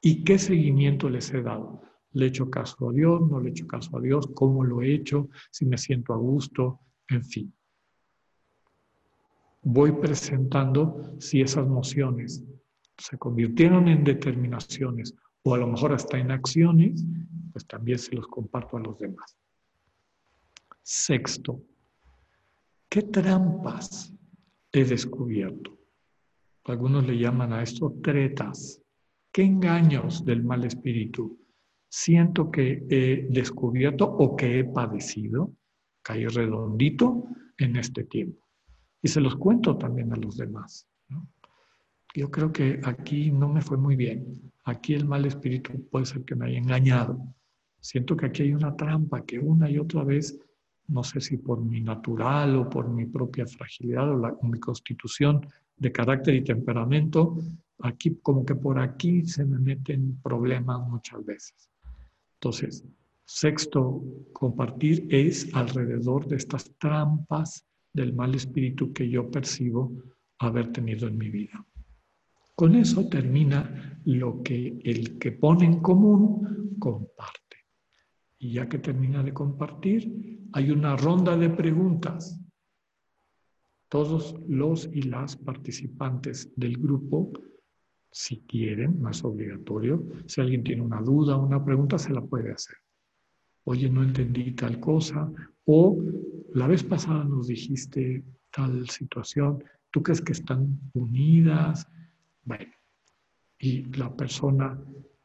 y 0.00 0.24
qué 0.24 0.38
seguimiento 0.38 1.10
les 1.10 1.32
he 1.34 1.42
dado. 1.42 1.82
¿Le 2.12 2.24
he 2.24 2.28
hecho 2.28 2.48
caso 2.48 2.88
a 2.88 2.92
Dios? 2.92 3.20
¿No 3.28 3.40
le 3.40 3.48
he 3.48 3.50
hecho 3.50 3.66
caso 3.66 3.96
a 3.98 4.00
Dios? 4.00 4.28
¿Cómo 4.34 4.64
lo 4.64 4.82
he 4.82 4.94
hecho? 4.94 5.28
¿Si 5.50 5.66
me 5.66 5.76
siento 5.76 6.14
a 6.14 6.16
gusto? 6.16 6.80
En 7.08 7.24
fin. 7.24 7.52
Voy 9.62 9.92
presentando 9.92 11.14
si 11.18 11.42
esas 11.42 11.66
nociones 11.66 12.42
se 12.96 13.18
convirtieron 13.18 13.88
en 13.88 14.04
determinaciones 14.04 15.14
o 15.42 15.54
a 15.54 15.58
lo 15.58 15.66
mejor 15.66 15.92
hasta 15.92 16.18
en 16.18 16.30
acciones, 16.30 17.04
pues 17.52 17.66
también 17.66 17.98
se 17.98 18.14
los 18.14 18.26
comparto 18.28 18.76
a 18.76 18.80
los 18.80 18.98
demás. 18.98 19.36
Sexto, 20.82 21.62
¿qué 22.90 23.02
trampas 23.02 24.12
he 24.72 24.84
descubierto? 24.84 25.78
Algunos 26.64 27.06
le 27.06 27.16
llaman 27.16 27.52
a 27.52 27.62
esto 27.62 27.94
tretas. 28.02 28.82
¿Qué 29.32 29.42
engaños 29.42 30.24
del 30.24 30.42
mal 30.44 30.64
espíritu 30.64 31.40
siento 31.88 32.50
que 32.50 32.84
he 32.90 33.28
descubierto 33.30 34.04
o 34.04 34.36
que 34.36 34.58
he 34.58 34.64
padecido? 34.64 35.52
Caí 36.02 36.26
redondito 36.26 37.28
en 37.56 37.76
este 37.76 38.04
tiempo. 38.04 38.44
Y 39.02 39.08
se 39.08 39.20
los 39.20 39.36
cuento 39.36 39.76
también 39.76 40.12
a 40.12 40.16
los 40.16 40.36
demás. 40.36 40.86
Yo 42.14 42.30
creo 42.30 42.52
que 42.52 42.80
aquí 42.84 43.30
no 43.30 43.48
me 43.48 43.60
fue 43.60 43.76
muy 43.76 43.94
bien. 43.94 44.52
Aquí 44.64 44.94
el 44.94 45.06
mal 45.06 45.24
espíritu 45.24 45.88
puede 45.90 46.06
ser 46.06 46.24
que 46.24 46.34
me 46.34 46.46
haya 46.46 46.58
engañado. 46.58 47.18
Siento 47.80 48.16
que 48.16 48.26
aquí 48.26 48.42
hay 48.42 48.52
una 48.52 48.76
trampa 48.76 49.24
que 49.24 49.38
una 49.38 49.70
y 49.70 49.78
otra 49.78 50.02
vez, 50.02 50.38
no 50.90 51.04
sé 51.04 51.20
si 51.20 51.36
por 51.36 51.64
mi 51.64 51.80
natural 51.80 52.56
o 52.56 52.68
por 52.68 52.88
mi 52.88 53.06
propia 53.06 53.46
fragilidad 53.46 54.10
o, 54.10 54.46
mi 54.46 54.58
constitución 54.58 55.46
de 55.76 55.92
carácter 55.92 56.34
y 56.34 56.44
temperamento, 56.44 57.38
aquí 57.78 58.18
como 58.22 58.44
que 58.44 58.54
por 58.54 58.78
aquí 58.78 59.24
se 59.24 59.44
me 59.44 59.58
meten 59.58 60.20
problemas 60.22 60.86
muchas 60.88 61.24
veces. 61.24 61.70
Entonces, 62.34 62.84
sexto, 63.24 64.02
compartir 64.32 65.06
es 65.10 65.48
alrededor 65.54 66.26
de 66.26 66.36
estas 66.36 66.70
trampas 66.78 67.64
del 67.92 68.12
mal 68.12 68.34
espíritu 68.34 68.92
que 68.92 69.08
yo 69.08 69.30
percibo 69.30 69.92
haber 70.38 70.72
tenido 70.72 71.08
en 71.08 71.16
mi 71.16 71.30
vida. 71.30 71.64
Con 72.54 72.74
eso 72.74 73.08
termina 73.08 74.00
lo 74.04 74.42
que 74.42 74.78
el 74.84 75.18
que 75.18 75.32
pone 75.32 75.64
en 75.64 75.80
común 75.80 76.76
comparte. 76.78 77.49
Y 78.42 78.54
ya 78.54 78.68
que 78.68 78.78
termina 78.78 79.22
de 79.22 79.34
compartir, 79.34 80.48
hay 80.52 80.70
una 80.70 80.96
ronda 80.96 81.36
de 81.36 81.50
preguntas. 81.50 82.40
Todos 83.90 84.34
los 84.48 84.88
y 84.92 85.02
las 85.02 85.36
participantes 85.36 86.50
del 86.56 86.78
grupo, 86.78 87.32
si 88.10 88.40
quieren, 88.40 89.00
más 89.00 89.22
obligatorio, 89.24 90.02
si 90.26 90.40
alguien 90.40 90.64
tiene 90.64 90.80
una 90.80 91.02
duda, 91.02 91.36
una 91.36 91.62
pregunta, 91.62 91.98
se 91.98 92.12
la 92.12 92.22
puede 92.22 92.50
hacer. 92.52 92.76
Oye, 93.64 93.90
no 93.90 94.02
entendí 94.02 94.52
tal 94.52 94.80
cosa. 94.80 95.30
O 95.66 96.02
la 96.54 96.66
vez 96.66 96.82
pasada 96.82 97.22
nos 97.24 97.48
dijiste 97.48 98.24
tal 98.50 98.88
situación. 98.88 99.62
¿Tú 99.90 100.02
crees 100.02 100.22
que 100.22 100.32
están 100.32 100.80
unidas? 100.94 101.86
Bueno, 102.42 102.72
y 103.58 103.82
la 103.96 104.16
persona 104.16 104.82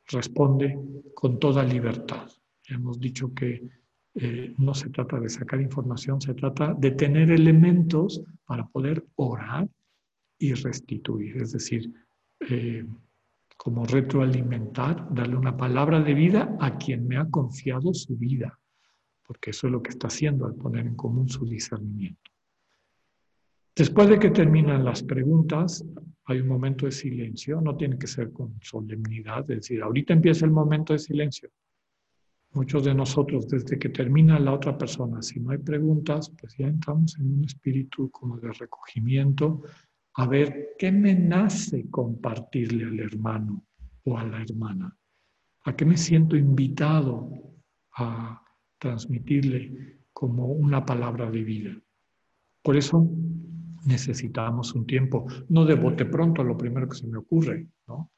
responde 0.08 0.78
con 1.14 1.40
toda 1.40 1.64
libertad. 1.64 2.30
Hemos 2.70 3.00
dicho 3.00 3.34
que 3.34 3.68
eh, 4.16 4.54
no 4.58 4.74
se 4.74 4.90
trata 4.90 5.20
de 5.20 5.30
sacar 5.30 5.62
información, 5.62 6.22
se 6.22 6.34
trata 6.34 6.74
de 6.74 6.92
tener 6.92 7.32
elementos 7.32 8.24
para 8.46 8.66
poder 8.66 9.06
orar 9.16 9.68
y 10.40 10.54
restituir, 10.54 11.38
es 11.38 11.52
decir, 11.52 11.92
eh, 12.50 12.86
como 13.58 13.86
retroalimentar, 13.86 15.14
darle 15.14 15.36
una 15.36 15.56
palabra 15.56 16.02
de 16.02 16.14
vida 16.14 16.58
a 16.60 16.78
quien 16.78 17.08
me 17.08 17.18
ha 17.18 17.30
confiado 17.30 17.94
su 17.94 18.16
vida, 18.16 18.60
porque 19.26 19.52
eso 19.52 19.68
es 19.68 19.74
lo 19.74 19.82
que 19.82 19.90
está 19.90 20.08
haciendo 20.08 20.46
al 20.46 20.56
poner 20.56 20.88
en 20.88 20.96
común 20.96 21.30
su 21.30 21.46
discernimiento. 21.46 22.32
Después 23.76 24.08
de 24.08 24.20
que 24.20 24.30
terminan 24.30 24.86
las 24.86 25.04
preguntas, 25.04 25.84
hay 26.26 26.40
un 26.40 26.48
momento 26.48 26.86
de 26.86 26.94
silencio, 26.94 27.60
no 27.60 27.76
tiene 27.76 27.98
que 27.98 28.08
ser 28.08 28.32
con 28.32 28.58
solemnidad, 28.62 29.42
es 29.52 29.58
decir, 29.58 29.82
ahorita 29.82 30.14
empieza 30.14 30.46
el 30.46 30.52
momento 30.52 30.94
de 30.94 31.00
silencio. 31.00 31.50
Muchos 32.56 32.86
de 32.86 32.96
nosotros, 32.96 33.50
desde 33.50 33.78
que 33.78 33.90
termina 33.90 34.40
la 34.40 34.54
otra 34.54 34.78
persona, 34.78 35.22
si 35.22 35.42
no 35.42 35.52
hay 35.52 35.58
preguntas, 35.58 36.32
pues 36.40 36.56
ya 36.58 36.68
entramos 36.68 37.20
en 37.20 37.34
un 37.34 37.44
espíritu 37.44 38.10
como 38.10 38.38
de 38.38 38.50
recogimiento, 38.54 39.62
a 40.14 40.26
ver 40.26 40.70
qué 40.80 40.90
me 40.90 41.14
nace 41.14 41.90
compartirle 41.90 42.86
al 42.86 42.98
hermano 43.02 43.66
o 44.06 44.18
a 44.18 44.24
la 44.24 44.42
hermana, 44.42 44.98
a 45.66 45.76
qué 45.76 45.84
me 45.84 45.98
siento 45.98 46.38
invitado 46.38 47.30
a 47.98 48.42
transmitirle 48.80 50.00
como 50.14 50.46
una 50.48 50.86
palabra 50.86 51.30
de 51.30 51.44
vida. 51.44 51.78
Por 52.64 52.78
eso 52.78 53.06
necesitamos 53.86 54.74
un 54.74 54.86
tiempo, 54.86 55.28
no 55.50 55.66
de 55.66 55.76
bote 55.76 56.06
pronto, 56.06 56.42
lo 56.42 56.58
primero 56.58 56.88
que 56.88 56.96
se 56.96 57.08
me 57.08 57.18
ocurre, 57.18 57.68
¿no? 57.86 58.12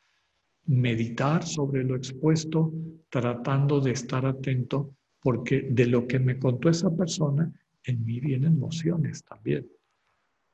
Meditar 0.68 1.46
sobre 1.46 1.84
lo 1.84 1.96
expuesto, 1.96 2.74
tratando 3.10 3.80
de 3.80 3.92
estar 3.92 4.26
atento, 4.26 4.96
porque 5.22 5.62
de 5.72 5.86
lo 5.86 6.08
que 6.08 6.20
me 6.20 6.38
contó 6.38 6.70
esa 6.70 6.94
persona, 6.96 7.52
en 7.84 8.04
mí 8.04 8.20
vienen 8.20 8.54
emociones 8.54 9.24
también, 9.24 9.66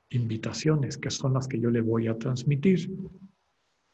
invitaciones 0.09 0.97
que 0.97 1.09
son 1.09 1.33
las 1.33 1.47
que 1.47 1.59
yo 1.59 1.71
le 1.71 1.81
voy 1.81 2.07
a 2.07 2.17
transmitir. 2.17 2.91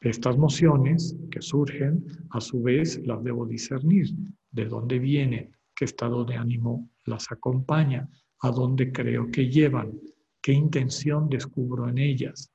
Estas 0.01 0.35
emociones 0.35 1.15
que 1.31 1.41
surgen, 1.41 2.05
a 2.31 2.41
su 2.41 2.61
vez, 2.61 3.01
las 3.05 3.23
debo 3.23 3.45
discernir, 3.45 4.09
de 4.51 4.65
dónde 4.65 4.99
vienen, 4.99 5.51
qué 5.73 5.85
estado 5.85 6.25
de 6.25 6.35
ánimo 6.35 6.89
las 7.05 7.31
acompaña, 7.31 8.09
a 8.41 8.51
dónde 8.51 8.91
creo 8.91 9.31
que 9.31 9.49
llevan, 9.49 9.99
qué 10.41 10.51
intención 10.51 11.29
descubro 11.29 11.87
en 11.87 11.97
ellas. 11.97 12.51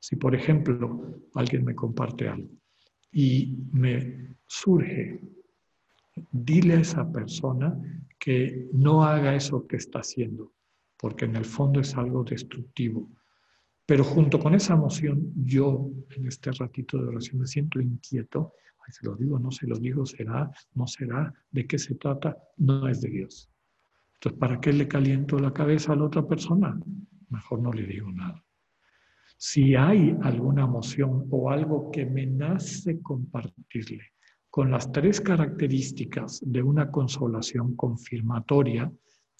Si, 0.00 0.16
por 0.16 0.34
ejemplo, 0.34 1.20
alguien 1.34 1.64
me 1.64 1.74
comparte 1.74 2.28
algo 2.28 2.57
y 3.12 3.56
me 3.72 4.36
surge, 4.46 5.20
dile 6.30 6.74
a 6.74 6.80
esa 6.80 7.10
persona 7.10 7.78
que 8.18 8.68
no 8.72 9.04
haga 9.04 9.34
eso 9.34 9.66
que 9.66 9.76
está 9.76 10.00
haciendo, 10.00 10.52
porque 10.96 11.24
en 11.24 11.36
el 11.36 11.44
fondo 11.44 11.80
es 11.80 11.94
algo 11.96 12.24
destructivo. 12.24 13.08
Pero 13.86 14.04
junto 14.04 14.38
con 14.38 14.54
esa 14.54 14.74
emoción, 14.74 15.32
yo 15.34 15.90
en 16.16 16.26
este 16.26 16.50
ratito 16.52 16.98
de 16.98 17.08
oración 17.08 17.40
me 17.40 17.46
siento 17.46 17.80
inquieto. 17.80 18.52
Ay, 18.86 18.92
se 18.92 19.06
lo 19.06 19.16
digo, 19.16 19.38
no 19.38 19.50
se 19.50 19.66
lo 19.66 19.78
digo, 19.78 20.04
será, 20.04 20.50
no 20.74 20.86
será, 20.86 21.32
de 21.50 21.66
qué 21.66 21.78
se 21.78 21.94
trata, 21.94 22.36
no 22.58 22.86
es 22.88 23.00
de 23.00 23.08
Dios. 23.08 23.50
Entonces, 24.14 24.38
¿para 24.38 24.60
qué 24.60 24.72
le 24.72 24.88
caliento 24.88 25.38
la 25.38 25.52
cabeza 25.52 25.92
a 25.92 25.96
la 25.96 26.04
otra 26.04 26.26
persona? 26.26 26.78
Mejor 27.30 27.60
no 27.60 27.72
le 27.72 27.86
digo 27.86 28.10
nada. 28.10 28.44
Si 29.40 29.76
hay 29.76 30.16
alguna 30.22 30.64
emoción 30.64 31.28
o 31.30 31.48
algo 31.48 31.92
que 31.92 32.04
me 32.04 32.26
nace 32.26 33.00
compartirle 33.00 34.02
con 34.50 34.72
las 34.72 34.90
tres 34.90 35.20
características 35.20 36.40
de 36.44 36.60
una 36.60 36.90
consolación 36.90 37.76
confirmatoria, 37.76 38.92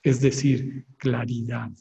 es 0.05 0.21
decir, 0.21 0.87
claridad. 0.99 1.73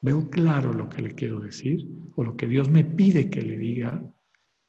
Veo 0.00 0.30
claro 0.30 0.72
lo 0.72 0.88
que 0.88 1.02
le 1.02 1.14
quiero 1.16 1.40
decir 1.40 1.84
o 2.14 2.22
lo 2.22 2.36
que 2.36 2.46
Dios 2.46 2.68
me 2.68 2.84
pide 2.84 3.28
que 3.28 3.42
le 3.42 3.58
diga. 3.58 4.00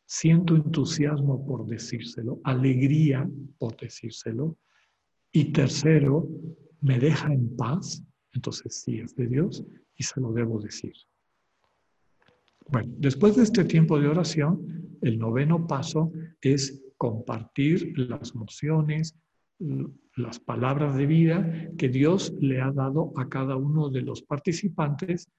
Siento 0.07 0.55
entusiasmo 0.55 1.45
por 1.45 1.67
decírselo, 1.67 2.39
alegría 2.43 3.29
por 3.59 3.77
decírselo. 3.77 4.57
Y 5.31 5.51
tercero, 5.51 6.27
me 6.81 6.97
deja 6.97 7.31
en 7.31 7.55
paz, 7.55 8.03
entonces 8.33 8.81
sí 8.81 9.01
es 9.01 9.15
de 9.15 9.27
Dios 9.27 9.63
y 9.95 10.03
se 10.03 10.19
lo 10.19 10.33
debo 10.33 10.59
decir. 10.59 10.93
Bueno, 12.69 12.93
después 12.97 13.35
de 13.35 13.43
este 13.43 13.63
tiempo 13.63 13.99
de 13.99 14.07
oración, 14.07 14.97
el 15.01 15.19
noveno 15.19 15.67
paso 15.67 16.11
es 16.41 16.83
compartir 16.97 17.93
las 17.97 18.33
emociones, 18.33 19.15
las 20.15 20.39
palabras 20.39 20.95
de 20.95 21.05
vida 21.05 21.69
que 21.77 21.89
Dios 21.89 22.33
le 22.39 22.61
ha 22.61 22.71
dado 22.71 23.13
a 23.17 23.29
cada 23.29 23.55
uno 23.55 23.89
de 23.89 24.01
los 24.01 24.21
participantes 24.23 25.29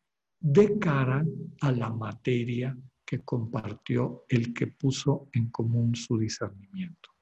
de 0.40 0.78
cara 0.78 1.24
a 1.60 1.72
la 1.72 1.90
materia 1.90 2.76
que 3.04 3.20
compartió 3.20 4.24
el 4.28 4.52
que 4.52 4.68
puso 4.68 5.28
en 5.32 5.50
común 5.50 5.94
su 5.94 6.18
discernimiento. 6.18 7.15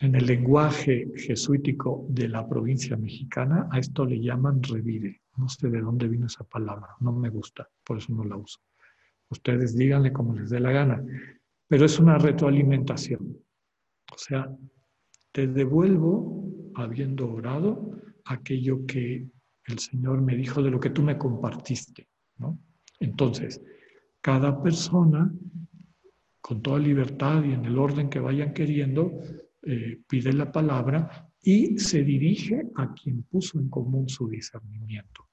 En 0.00 0.14
el 0.14 0.24
lenguaje 0.24 1.12
jesuítico 1.14 2.06
de 2.08 2.26
la 2.26 2.48
provincia 2.48 2.96
mexicana, 2.96 3.68
a 3.70 3.78
esto 3.78 4.06
le 4.06 4.18
llaman 4.18 4.62
revire. 4.62 5.20
No 5.36 5.46
sé 5.46 5.68
de 5.68 5.80
dónde 5.80 6.08
vino 6.08 6.26
esa 6.26 6.42
palabra, 6.44 6.88
no 7.00 7.12
me 7.12 7.28
gusta, 7.28 7.68
por 7.84 7.98
eso 7.98 8.14
no 8.14 8.24
la 8.24 8.36
uso. 8.36 8.60
Ustedes 9.28 9.76
díganle 9.76 10.10
como 10.10 10.34
les 10.34 10.48
dé 10.48 10.58
la 10.58 10.72
gana, 10.72 11.04
pero 11.68 11.84
es 11.84 11.98
una 11.98 12.16
retroalimentación. 12.16 13.36
O 14.10 14.16
sea, 14.16 14.50
te 15.32 15.46
devuelvo, 15.46 16.72
habiendo 16.76 17.30
orado, 17.30 18.00
aquello 18.24 18.86
que 18.86 19.28
el 19.66 19.78
Señor 19.78 20.22
me 20.22 20.34
dijo 20.34 20.62
de 20.62 20.70
lo 20.70 20.80
que 20.80 20.90
tú 20.90 21.02
me 21.02 21.18
compartiste. 21.18 22.08
Entonces, 23.00 23.62
cada 24.22 24.62
persona, 24.62 25.30
con 26.40 26.62
toda 26.62 26.78
libertad 26.78 27.44
y 27.44 27.52
en 27.52 27.66
el 27.66 27.78
orden 27.78 28.08
que 28.08 28.18
vayan 28.18 28.54
queriendo, 28.54 29.20
eh, 29.62 30.00
pide 30.08 30.32
la 30.32 30.50
palabra 30.50 31.30
y 31.42 31.78
se 31.78 32.02
dirige 32.02 32.66
a 32.76 32.92
quien 32.94 33.22
puso 33.24 33.58
en 33.58 33.68
común 33.68 34.08
su 34.08 34.28
discernimiento. 34.28 35.28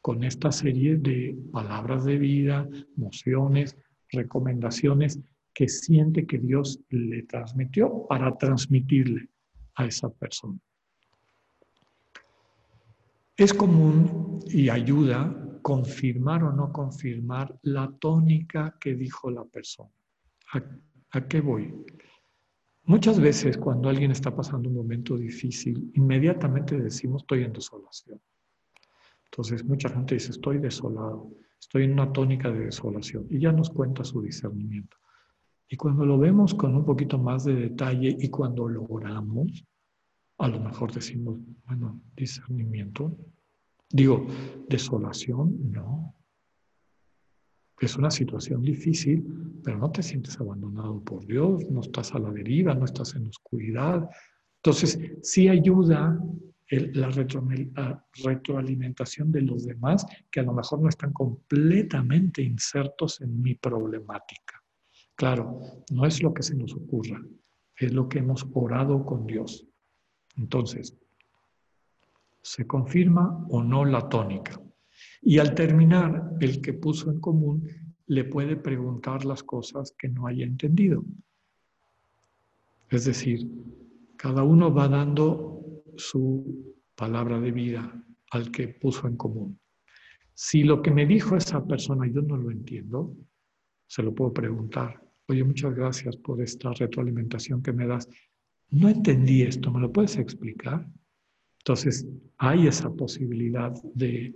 Con 0.00 0.24
esta 0.24 0.50
serie 0.50 0.96
de 0.96 1.36
palabras 1.52 2.04
de 2.04 2.18
vida, 2.18 2.68
mociones, 2.96 3.76
recomendaciones 4.10 5.20
que 5.52 5.68
siente 5.68 6.26
que 6.26 6.38
Dios 6.38 6.80
le 6.88 7.22
transmitió 7.24 8.06
para 8.08 8.36
transmitirle 8.36 9.28
a 9.74 9.86
esa 9.86 10.10
persona. 10.10 10.58
Es 13.36 13.54
común 13.54 14.40
y 14.48 14.68
ayuda 14.68 15.40
confirmar 15.62 16.44
o 16.44 16.52
no 16.52 16.72
confirmar 16.72 17.58
la 17.62 17.90
tónica 17.98 18.76
que 18.80 18.94
dijo 18.94 19.30
la 19.30 19.44
persona. 19.44 19.90
¿A, 21.12 21.20
qué 21.28 21.40
voy? 21.40 21.74
Muchas 22.90 23.20
veces 23.20 23.56
cuando 23.56 23.88
alguien 23.88 24.10
está 24.10 24.34
pasando 24.34 24.68
un 24.68 24.74
momento 24.74 25.16
difícil, 25.16 25.92
inmediatamente 25.94 26.76
decimos 26.76 27.22
estoy 27.22 27.44
en 27.44 27.52
desolación. 27.52 28.20
Entonces 29.26 29.64
mucha 29.64 29.88
gente 29.90 30.16
dice 30.16 30.32
estoy 30.32 30.58
desolado, 30.58 31.30
estoy 31.60 31.84
en 31.84 31.92
una 31.92 32.12
tónica 32.12 32.50
de 32.50 32.64
desolación 32.64 33.28
y 33.30 33.38
ya 33.38 33.52
nos 33.52 33.70
cuenta 33.70 34.02
su 34.02 34.20
discernimiento. 34.20 34.96
Y 35.68 35.76
cuando 35.76 36.04
lo 36.04 36.18
vemos 36.18 36.52
con 36.52 36.74
un 36.74 36.84
poquito 36.84 37.16
más 37.16 37.44
de 37.44 37.54
detalle 37.54 38.16
y 38.18 38.28
cuando 38.28 38.68
lo 38.68 38.82
oramos, 38.86 39.64
a 40.38 40.48
lo 40.48 40.58
mejor 40.58 40.92
decimos, 40.92 41.38
bueno, 41.66 42.00
discernimiento. 42.16 43.16
Digo, 43.88 44.26
desolación, 44.68 45.70
no. 45.70 46.16
Es 47.80 47.96
una 47.96 48.10
situación 48.10 48.62
difícil, 48.62 49.24
pero 49.64 49.78
no 49.78 49.90
te 49.90 50.02
sientes 50.02 50.38
abandonado 50.38 51.02
por 51.02 51.26
Dios, 51.26 51.64
no 51.70 51.80
estás 51.80 52.14
a 52.14 52.18
la 52.18 52.30
deriva, 52.30 52.74
no 52.74 52.84
estás 52.84 53.14
en 53.16 53.26
oscuridad. 53.26 54.08
Entonces, 54.56 55.00
sí 55.22 55.48
ayuda 55.48 56.20
la 56.70 57.10
retroalimentación 58.22 59.32
de 59.32 59.40
los 59.40 59.64
demás 59.64 60.06
que 60.30 60.40
a 60.40 60.42
lo 60.42 60.52
mejor 60.52 60.82
no 60.82 60.88
están 60.88 61.12
completamente 61.12 62.42
insertos 62.42 63.20
en 63.22 63.40
mi 63.40 63.54
problemática. 63.54 64.62
Claro, 65.16 65.60
no 65.90 66.04
es 66.06 66.22
lo 66.22 66.32
que 66.32 66.42
se 66.42 66.54
nos 66.54 66.74
ocurra, 66.74 67.20
es 67.76 67.92
lo 67.92 68.08
que 68.08 68.18
hemos 68.18 68.46
orado 68.52 69.04
con 69.04 69.26
Dios. 69.26 69.66
Entonces, 70.36 70.96
se 72.42 72.66
confirma 72.66 73.46
o 73.48 73.62
no 73.62 73.84
la 73.84 74.08
tónica. 74.08 74.60
Y 75.22 75.38
al 75.38 75.54
terminar, 75.54 76.32
el 76.40 76.60
que 76.60 76.72
puso 76.72 77.10
en 77.10 77.20
común 77.20 77.68
le 78.06 78.24
puede 78.24 78.56
preguntar 78.56 79.24
las 79.24 79.42
cosas 79.42 79.94
que 79.96 80.08
no 80.08 80.26
haya 80.26 80.44
entendido. 80.44 81.04
Es 82.88 83.04
decir, 83.04 83.48
cada 84.16 84.42
uno 84.42 84.72
va 84.72 84.88
dando 84.88 85.84
su 85.96 86.74
palabra 86.94 87.40
de 87.40 87.52
vida 87.52 88.04
al 88.30 88.50
que 88.50 88.68
puso 88.68 89.06
en 89.06 89.16
común. 89.16 89.58
Si 90.34 90.64
lo 90.64 90.82
que 90.82 90.90
me 90.90 91.06
dijo 91.06 91.36
esa 91.36 91.64
persona 91.66 92.06
yo 92.06 92.22
no 92.22 92.36
lo 92.36 92.50
entiendo, 92.50 93.14
se 93.86 94.02
lo 94.02 94.14
puedo 94.14 94.32
preguntar. 94.32 95.00
Oye, 95.28 95.44
muchas 95.44 95.74
gracias 95.74 96.16
por 96.16 96.40
esta 96.42 96.72
retroalimentación 96.72 97.62
que 97.62 97.72
me 97.72 97.86
das 97.86 98.08
no 98.70 98.88
entendí 98.88 99.42
esto, 99.42 99.72
¿me 99.72 99.80
lo 99.80 99.92
puedes 99.92 100.16
explicar? 100.16 100.86
Entonces, 101.58 102.06
hay 102.38 102.68
esa 102.68 102.90
posibilidad 102.90 103.72
de, 103.94 104.34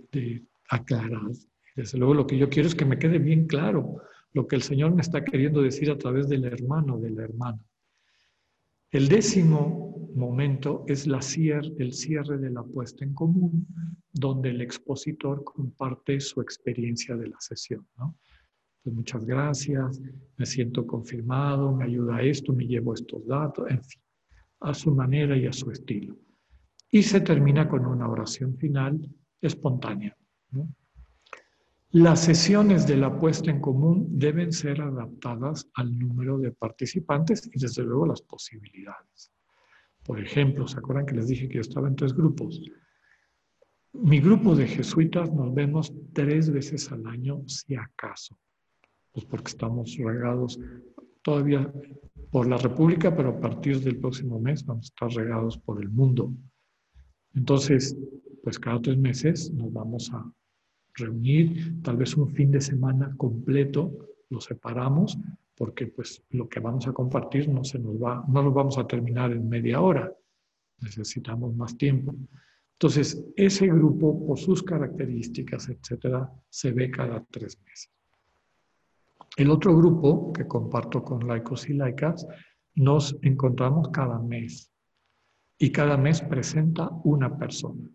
aclarar. 0.69 1.31
Desde 1.75 1.97
luego, 1.97 2.13
lo 2.13 2.27
que 2.27 2.37
yo 2.37 2.49
quiero 2.49 2.67
es 2.67 2.75
que 2.75 2.85
me 2.85 2.99
quede 2.99 3.19
bien 3.19 3.47
claro 3.47 4.01
lo 4.33 4.47
que 4.47 4.55
el 4.55 4.61
Señor 4.61 4.93
me 4.93 5.01
está 5.01 5.23
queriendo 5.23 5.61
decir 5.61 5.89
a 5.91 5.97
través 5.97 6.27
del 6.27 6.45
hermano, 6.45 6.99
de 6.99 7.11
la 7.11 7.23
hermana. 7.23 7.59
El 8.91 9.07
décimo 9.07 10.09
momento 10.15 10.85
es 10.87 11.07
la 11.07 11.19
el 11.19 11.93
cierre 11.93 12.37
de 12.37 12.49
la 12.49 12.63
puesta 12.63 13.03
en 13.03 13.13
común, 13.13 13.67
donde 14.11 14.49
el 14.49 14.61
expositor 14.61 15.43
comparte 15.43 16.19
su 16.19 16.41
experiencia 16.41 17.15
de 17.15 17.27
la 17.27 17.39
sesión. 17.39 17.85
Pues 18.83 18.95
muchas 18.95 19.25
gracias, 19.25 19.99
me 20.37 20.45
siento 20.45 20.85
confirmado, 20.85 21.75
me 21.75 21.85
ayuda 21.85 22.21
esto, 22.21 22.53
me 22.53 22.65
llevo 22.65 22.93
estos 22.93 23.25
datos, 23.25 23.69
en 23.69 23.83
fin 23.83 24.01
a 24.65 24.73
su 24.73 24.93
manera 24.93 25.37
y 25.37 25.45
a 25.45 25.53
su 25.53 25.71
estilo. 25.71 26.17
Y 26.91 27.03
se 27.03 27.21
termina 27.21 27.67
con 27.67 27.85
una 27.85 28.09
oración 28.09 28.57
final 28.57 28.99
espontánea. 29.41 30.15
Las 31.91 32.25
sesiones 32.25 32.85
de 32.87 32.97
la 32.97 33.17
puesta 33.17 33.49
en 33.49 33.61
común 33.61 34.07
deben 34.19 34.51
ser 34.51 34.81
adaptadas 34.81 35.69
al 35.75 35.97
número 35.97 36.37
de 36.37 36.51
participantes 36.51 37.49
y 37.53 37.57
desde 37.59 37.83
luego 37.83 38.05
las 38.05 38.21
posibilidades. 38.21 39.31
Por 40.03 40.19
ejemplo, 40.19 40.67
¿se 40.67 40.77
acuerdan 40.77 41.05
que 41.05 41.15
les 41.15 41.27
dije 41.27 41.47
que 41.47 41.55
yo 41.55 41.61
estaba 41.61 41.87
en 41.87 41.95
tres 41.95 42.13
grupos? 42.13 42.61
Mi 43.93 44.19
grupo 44.19 44.55
de 44.55 44.67
jesuitas 44.67 45.31
nos 45.33 45.53
vemos 45.53 45.93
tres 46.13 46.51
veces 46.51 46.91
al 46.91 47.07
año, 47.07 47.41
si 47.47 47.75
acaso, 47.75 48.37
pues 49.13 49.25
porque 49.25 49.51
estamos 49.51 49.95
regados 49.97 50.59
todavía 51.21 51.71
por 52.29 52.45
la 52.45 52.57
República, 52.57 53.15
pero 53.15 53.29
a 53.29 53.39
partir 53.39 53.79
del 53.79 53.97
próximo 53.97 54.37
mes 54.37 54.65
vamos 54.65 54.87
a 54.87 54.89
estar 54.89 55.23
regados 55.23 55.57
por 55.57 55.81
el 55.81 55.89
mundo. 55.89 56.33
Entonces, 57.33 57.97
pues 58.43 58.59
cada 58.59 58.81
tres 58.81 58.97
meses 58.97 59.49
nos 59.53 59.71
vamos 59.71 60.11
a 60.13 60.29
reunir, 60.95 61.81
tal 61.81 61.97
vez 61.97 62.15
un 62.15 62.29
fin 62.29 62.51
de 62.51 62.61
semana 62.61 63.13
completo, 63.17 63.91
lo 64.29 64.41
separamos, 64.41 65.17
porque 65.55 65.87
pues 65.87 66.23
lo 66.31 66.49
que 66.49 66.59
vamos 66.59 66.87
a 66.87 66.93
compartir 66.93 67.49
no 67.49 67.63
se 67.63 67.79
nos 67.79 67.95
va, 67.95 68.23
no 68.27 68.41
lo 68.41 68.51
vamos 68.51 68.77
a 68.77 68.87
terminar 68.87 69.31
en 69.31 69.47
media 69.47 69.81
hora, 69.81 70.11
necesitamos 70.81 71.55
más 71.55 71.77
tiempo. 71.77 72.13
Entonces, 72.73 73.25
ese 73.37 73.67
grupo, 73.67 74.25
por 74.25 74.37
sus 74.37 74.61
características, 74.61 75.69
etcétera, 75.69 76.29
se 76.49 76.71
ve 76.71 76.91
cada 76.91 77.23
tres 77.31 77.57
meses. 77.63 77.89
El 79.37 79.49
otro 79.49 79.75
grupo 79.77 80.33
que 80.33 80.45
comparto 80.45 81.03
con 81.03 81.25
laicos 81.25 81.69
y 81.69 81.73
laicas, 81.73 82.27
nos 82.75 83.17
encontramos 83.21 83.89
cada 83.89 84.19
mes 84.19 84.71
y 85.57 85.71
cada 85.71 85.95
mes 85.97 86.21
presenta 86.21 86.89
una 87.05 87.37
persona 87.37 87.89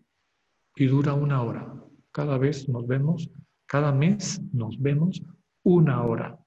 y 0.75 0.87
dura 0.87 1.13
una 1.13 1.43
hora. 1.43 1.81
Cada 2.11 2.37
vez 2.37 2.67
nos 2.67 2.85
vemos, 2.87 3.29
cada 3.65 3.91
mes 3.91 4.41
nos 4.53 4.79
vemos 4.79 5.21
una 5.63 6.03
hora 6.03 6.37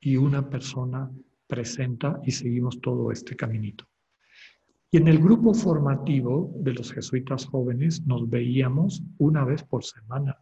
y 0.00 0.16
una 0.16 0.48
persona 0.48 1.10
presenta 1.46 2.20
y 2.24 2.32
seguimos 2.32 2.80
todo 2.80 3.12
este 3.12 3.36
caminito. 3.36 3.84
Y 4.90 4.98
en 4.98 5.08
el 5.08 5.18
grupo 5.18 5.54
formativo 5.54 6.52
de 6.56 6.72
los 6.72 6.92
jesuitas 6.92 7.46
jóvenes 7.46 8.06
nos 8.06 8.28
veíamos 8.28 9.02
una 9.18 9.44
vez 9.44 9.62
por 9.64 9.84
semana, 9.84 10.38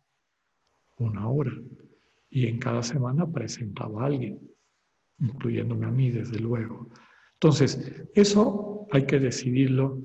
una 0.99 1.29
hora 1.29 1.53
y 2.29 2.47
en 2.47 2.59
cada 2.59 2.83
semana 2.83 3.31
presentaba 3.31 4.03
a 4.03 4.07
alguien, 4.07 4.41
incluyéndome 5.19 5.87
a 5.87 5.91
mí, 5.91 6.11
desde 6.11 6.39
luego. 6.39 6.89
Entonces, 7.35 8.05
eso 8.15 8.87
hay 8.91 9.05
que 9.05 9.19
decidirlo 9.19 10.01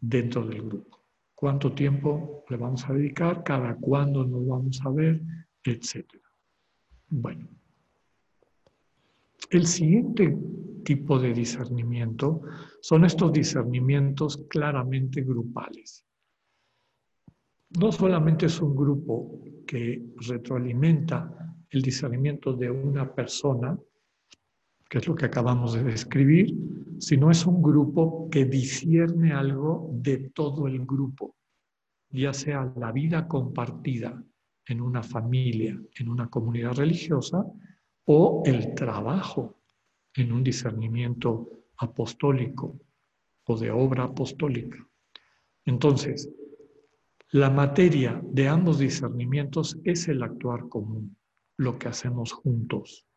dentro 0.00 0.46
del 0.46 0.62
grupo. 0.62 0.97
¿Cuánto 1.40 1.72
tiempo 1.72 2.44
le 2.48 2.56
vamos 2.56 2.84
a 2.88 2.92
dedicar? 2.92 3.44
¿Cada 3.44 3.76
cuándo 3.76 4.24
nos 4.24 4.44
vamos 4.44 4.80
a 4.84 4.90
ver? 4.90 5.22
Etcétera. 5.62 6.24
Bueno. 7.10 7.48
El 9.48 9.64
siguiente 9.68 10.36
tipo 10.84 11.16
de 11.16 11.32
discernimiento 11.32 12.42
son 12.80 13.04
estos 13.04 13.32
discernimientos 13.32 14.48
claramente 14.48 15.22
grupales. 15.22 16.04
No 17.78 17.92
solamente 17.92 18.46
es 18.46 18.60
un 18.60 18.74
grupo 18.74 19.40
que 19.64 20.10
retroalimenta 20.16 21.54
el 21.70 21.82
discernimiento 21.82 22.52
de 22.52 22.68
una 22.68 23.14
persona, 23.14 23.78
que 24.88 24.98
es 24.98 25.06
lo 25.06 25.14
que 25.14 25.26
acabamos 25.26 25.74
de 25.74 25.84
describir, 25.84 26.54
sino 26.98 27.30
es 27.30 27.46
un 27.46 27.62
grupo 27.62 28.28
que 28.30 28.44
discierne 28.44 29.32
algo 29.32 29.90
de 29.92 30.30
todo 30.30 30.66
el 30.66 30.84
grupo, 30.84 31.36
ya 32.10 32.32
sea 32.32 32.72
la 32.76 32.90
vida 32.92 33.28
compartida 33.28 34.22
en 34.66 34.80
una 34.80 35.02
familia, 35.02 35.80
en 35.98 36.08
una 36.08 36.28
comunidad 36.28 36.74
religiosa, 36.74 37.44
o 38.06 38.42
el 38.46 38.74
trabajo 38.74 39.60
en 40.14 40.32
un 40.32 40.42
discernimiento 40.42 41.50
apostólico 41.76 42.80
o 43.44 43.56
de 43.58 43.70
obra 43.70 44.04
apostólica. 44.04 44.78
Entonces, 45.64 46.30
la 47.30 47.50
materia 47.50 48.20
de 48.24 48.48
ambos 48.48 48.78
discernimientos 48.78 49.78
es 49.84 50.08
el 50.08 50.22
actuar 50.22 50.68
común 50.68 51.16
lo 51.58 51.78
que 51.78 51.88
hacemos 51.88 52.32
juntos, 52.32 53.07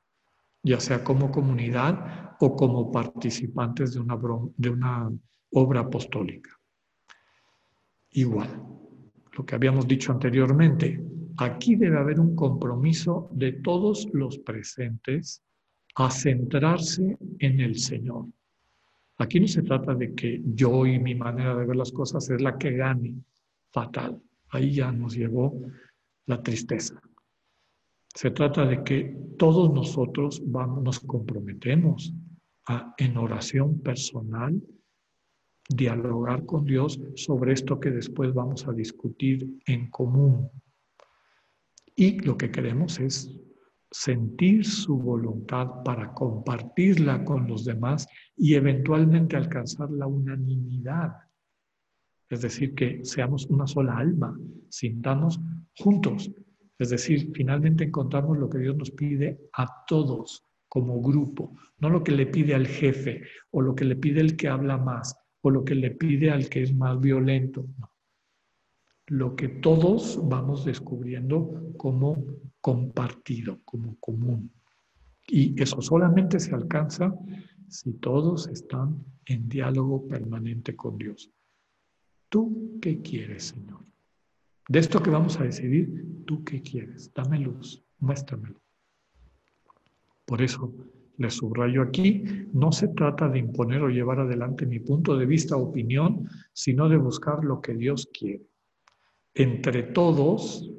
ya 0.63 0.79
sea 0.79 1.03
como 1.03 1.31
comunidad 1.31 2.35
o 2.39 2.55
como 2.55 2.91
participantes 2.91 3.93
de 3.93 3.99
una, 4.69 5.11
obra 5.53 5.81
apostólica. 5.81 6.49
Igual, 8.11 8.49
lo 9.33 9.45
que 9.45 9.55
habíamos 9.55 9.87
dicho 9.87 10.11
anteriormente, 10.11 11.03
aquí 11.37 11.75
debe 11.75 11.97
haber 11.97 12.19
un 12.19 12.35
compromiso 12.35 13.29
de 13.33 13.53
todos 13.53 14.07
los 14.13 14.37
presentes 14.39 15.43
a 15.95 16.09
centrarse 16.09 17.17
en 17.39 17.59
el 17.59 17.77
Señor. 17.77 18.27
Aquí 19.17 19.39
no 19.39 19.47
se 19.47 19.61
trata 19.61 19.93
de 19.93 20.15
que 20.15 20.41
yo 20.43 20.85
y 20.85 20.99
mi 20.99 21.15
manera 21.15 21.55
de 21.55 21.65
ver 21.65 21.75
las 21.75 21.91
cosas 21.91 22.29
es 22.29 22.41
la 22.41 22.57
que 22.57 22.71
gane, 22.71 23.15
fatal. 23.71 24.21
Ahí 24.49 24.73
ya 24.73 24.91
nos 24.91 25.15
llevó 25.15 25.61
la 26.25 26.41
tristeza. 26.41 26.99
Se 28.13 28.31
trata 28.31 28.65
de 28.65 28.83
que 28.83 29.15
todos 29.37 29.73
nosotros 29.73 30.41
nos 30.41 30.99
comprometemos 30.99 32.13
en 32.97 33.17
oración 33.17 33.79
personal, 33.79 34.61
dialogar 35.69 36.45
con 36.45 36.65
Dios 36.65 36.99
sobre 37.15 37.53
esto 37.53 37.79
que 37.79 37.91
después 37.91 38.33
vamos 38.33 38.67
a 38.67 38.73
discutir 38.73 39.47
en 39.65 39.89
común. 39.89 40.49
Y 41.95 42.19
lo 42.19 42.37
que 42.37 42.51
queremos 42.51 42.99
es 42.99 43.31
sentir 43.89 44.65
su 44.65 44.97
voluntad 44.97 45.83
para 45.83 46.13
compartirla 46.13 47.23
con 47.23 47.47
los 47.47 47.65
demás 47.65 48.07
y 48.35 48.55
eventualmente 48.55 49.35
alcanzar 49.35 49.89
la 49.91 50.07
unanimidad. 50.07 51.13
Es 52.29 52.41
decir, 52.41 52.73
que 52.75 53.03
seamos 53.03 53.45
una 53.47 53.67
sola 53.67 53.97
alma, 53.97 54.37
sintamos 54.69 55.39
juntos. 55.77 56.31
Es 56.81 56.89
decir, 56.89 57.31
finalmente 57.35 57.83
encontramos 57.83 58.39
lo 58.39 58.49
que 58.49 58.57
Dios 58.57 58.75
nos 58.75 58.89
pide 58.89 59.39
a 59.53 59.85
todos 59.85 60.43
como 60.67 60.99
grupo, 60.99 61.55
no 61.77 61.91
lo 61.91 62.03
que 62.03 62.11
le 62.11 62.25
pide 62.25 62.55
al 62.55 62.65
jefe 62.65 63.21
o 63.51 63.61
lo 63.61 63.75
que 63.75 63.85
le 63.85 63.95
pide 63.95 64.19
el 64.19 64.35
que 64.35 64.47
habla 64.47 64.77
más 64.77 65.15
o 65.41 65.51
lo 65.51 65.63
que 65.63 65.75
le 65.75 65.91
pide 65.91 66.31
al 66.31 66.49
que 66.49 66.63
es 66.63 66.73
más 66.73 66.99
violento. 66.99 67.67
Lo 69.05 69.35
que 69.35 69.47
todos 69.47 70.19
vamos 70.27 70.65
descubriendo 70.65 71.71
como 71.77 72.17
compartido, 72.61 73.59
como 73.63 73.95
común. 73.99 74.51
Y 75.27 75.61
eso 75.61 75.83
solamente 75.83 76.39
se 76.39 76.55
alcanza 76.55 77.13
si 77.67 77.93
todos 77.93 78.47
están 78.47 79.05
en 79.27 79.47
diálogo 79.47 80.07
permanente 80.07 80.75
con 80.75 80.97
Dios. 80.97 81.29
¿Tú 82.27 82.79
qué 82.81 83.03
quieres, 83.03 83.49
Señor? 83.49 83.90
De 84.67 84.79
esto 84.79 85.01
que 85.01 85.09
vamos 85.09 85.39
a 85.39 85.43
decidir, 85.43 86.23
¿tú 86.25 86.43
qué 86.43 86.61
quieres? 86.61 87.13
Dame 87.13 87.39
luz, 87.39 87.83
muéstramelo. 87.99 88.61
Por 90.25 90.41
eso 90.41 90.73
les 91.17 91.35
subrayo 91.35 91.81
aquí, 91.81 92.23
no 92.53 92.71
se 92.71 92.87
trata 92.89 93.27
de 93.29 93.39
imponer 93.39 93.81
o 93.83 93.89
llevar 93.89 94.19
adelante 94.19 94.65
mi 94.65 94.79
punto 94.79 95.17
de 95.17 95.25
vista 95.25 95.55
o 95.55 95.69
opinión, 95.69 96.27
sino 96.53 96.89
de 96.89 96.97
buscar 96.97 97.43
lo 97.43 97.61
que 97.61 97.73
Dios 97.73 98.09
quiere. 98.11 98.45
Entre 99.33 99.83
todos, 99.83 100.71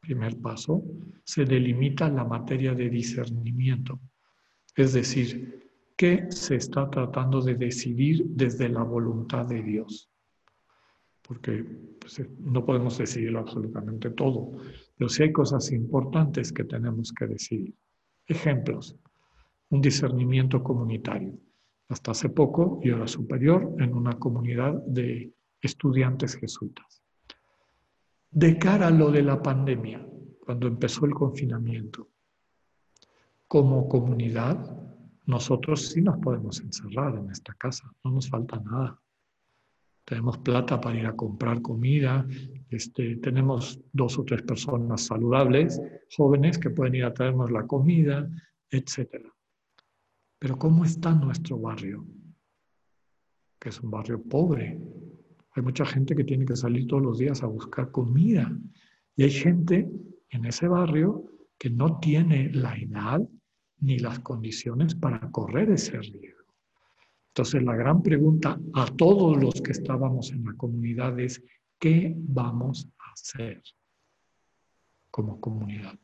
primer 0.00 0.40
paso, 0.40 0.82
se 1.24 1.44
delimita 1.44 2.08
la 2.08 2.24
materia 2.24 2.74
de 2.74 2.88
discernimiento. 2.90 3.98
Es 4.74 4.92
decir, 4.92 5.70
¿qué 5.96 6.26
se 6.30 6.56
está 6.56 6.88
tratando 6.90 7.40
de 7.40 7.54
decidir 7.54 8.24
desde 8.26 8.68
la 8.68 8.82
voluntad 8.82 9.46
de 9.46 9.62
Dios? 9.62 10.10
Porque 11.26 11.64
pues, 12.00 12.20
eh, 12.20 12.30
no 12.38 12.64
podemos 12.64 12.96
decidirlo 12.98 13.40
absolutamente 13.40 14.10
todo, 14.10 14.52
pero 14.96 15.08
sí 15.08 15.24
hay 15.24 15.32
cosas 15.32 15.72
importantes 15.72 16.52
que 16.52 16.64
tenemos 16.64 17.12
que 17.12 17.26
decidir. 17.26 17.74
Ejemplos, 18.26 18.96
un 19.70 19.80
discernimiento 19.80 20.62
comunitario. 20.62 21.38
Hasta 21.88 22.12
hace 22.12 22.28
poco 22.28 22.80
yo 22.82 22.96
era 22.96 23.06
superior 23.06 23.74
en 23.78 23.94
una 23.94 24.12
comunidad 24.14 24.74
de 24.86 25.32
estudiantes 25.60 26.36
jesuitas. 26.36 27.02
De 28.30 28.58
cara 28.58 28.88
a 28.88 28.90
lo 28.90 29.10
de 29.10 29.22
la 29.22 29.42
pandemia, 29.42 30.06
cuando 30.44 30.66
empezó 30.66 31.06
el 31.06 31.14
confinamiento, 31.14 32.08
como 33.48 33.88
comunidad, 33.88 34.58
nosotros 35.26 35.88
sí 35.88 36.02
nos 36.02 36.18
podemos 36.18 36.60
encerrar 36.60 37.16
en 37.16 37.30
esta 37.30 37.54
casa, 37.54 37.90
no 38.04 38.10
nos 38.12 38.28
falta 38.28 38.58
nada 38.60 39.00
tenemos 40.06 40.38
plata 40.38 40.80
para 40.80 40.98
ir 40.98 41.06
a 41.06 41.16
comprar 41.16 41.60
comida, 41.60 42.24
este, 42.70 43.16
tenemos 43.16 43.80
dos 43.92 44.16
o 44.18 44.24
tres 44.24 44.42
personas 44.42 45.02
saludables, 45.02 45.82
jóvenes 46.16 46.58
que 46.58 46.70
pueden 46.70 46.94
ir 46.94 47.04
a 47.04 47.12
traernos 47.12 47.50
la 47.50 47.66
comida, 47.66 48.30
etc. 48.70 49.26
Pero 50.38 50.56
¿cómo 50.58 50.84
está 50.84 51.12
nuestro 51.12 51.58
barrio? 51.58 52.06
Que 53.58 53.70
es 53.70 53.80
un 53.80 53.90
barrio 53.90 54.22
pobre. 54.22 54.78
Hay 55.56 55.62
mucha 55.62 55.84
gente 55.84 56.14
que 56.14 56.24
tiene 56.24 56.46
que 56.46 56.54
salir 56.54 56.86
todos 56.86 57.02
los 57.02 57.18
días 57.18 57.42
a 57.42 57.46
buscar 57.46 57.90
comida. 57.90 58.56
Y 59.16 59.24
hay 59.24 59.30
gente 59.30 59.90
en 60.30 60.44
ese 60.44 60.68
barrio 60.68 61.24
que 61.58 61.68
no 61.68 61.98
tiene 61.98 62.52
la 62.52 62.76
edad 62.76 63.20
ni 63.80 63.98
las 63.98 64.20
condiciones 64.20 64.94
para 64.94 65.18
correr 65.32 65.70
ese 65.70 65.98
riesgo. 65.98 66.35
Entonces, 67.36 67.64
la 67.64 67.76
gran 67.76 68.02
pregunta 68.02 68.58
a 68.72 68.86
todos 68.96 69.36
los 69.36 69.60
que 69.60 69.72
estábamos 69.72 70.32
en 70.32 70.42
la 70.42 70.54
comunidad 70.54 71.20
es, 71.20 71.44
¿qué 71.78 72.14
vamos 72.16 72.88
a 72.98 73.12
hacer 73.12 73.62
como 75.10 75.38
comunidad? 75.38 75.98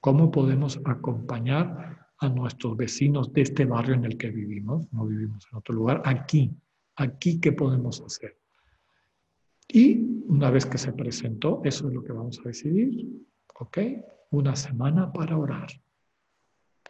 ¿Cómo 0.00 0.32
podemos 0.32 0.80
acompañar 0.86 2.08
a 2.18 2.28
nuestros 2.28 2.76
vecinos 2.76 3.32
de 3.32 3.42
este 3.42 3.64
barrio 3.64 3.94
en 3.94 4.06
el 4.06 4.18
que 4.18 4.30
vivimos? 4.30 4.92
No 4.92 5.06
vivimos 5.06 5.46
en 5.52 5.58
otro 5.58 5.72
lugar. 5.72 6.02
Aquí, 6.04 6.50
aquí, 6.96 7.40
¿qué 7.40 7.52
podemos 7.52 8.00
hacer? 8.00 8.36
Y 9.68 9.98
una 10.26 10.50
vez 10.50 10.66
que 10.66 10.78
se 10.78 10.92
presentó, 10.92 11.60
eso 11.62 11.86
es 11.86 11.94
lo 11.94 12.02
que 12.02 12.12
vamos 12.12 12.40
a 12.40 12.48
decidir. 12.48 13.24
¿Ok? 13.60 13.78
Una 14.32 14.56
semana 14.56 15.12
para 15.12 15.38
orar. 15.38 15.68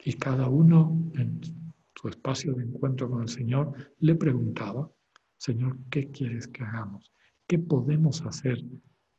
Y 0.03 0.15
cada 0.15 0.49
uno 0.49 1.13
en 1.15 1.64
su 2.05 2.09
espacio 2.11 2.53
de 2.53 2.65
encuentro 2.65 3.09
con 3.09 3.23
el 3.23 3.29
Señor, 3.31 3.73
le 4.01 4.15
preguntaba, 4.15 4.91
Señor, 5.39 5.79
¿qué 5.91 6.11
quieres 6.11 6.47
que 6.49 6.63
hagamos? 6.63 7.11
¿Qué 7.47 7.59
podemos 7.59 8.21
hacer 8.27 8.63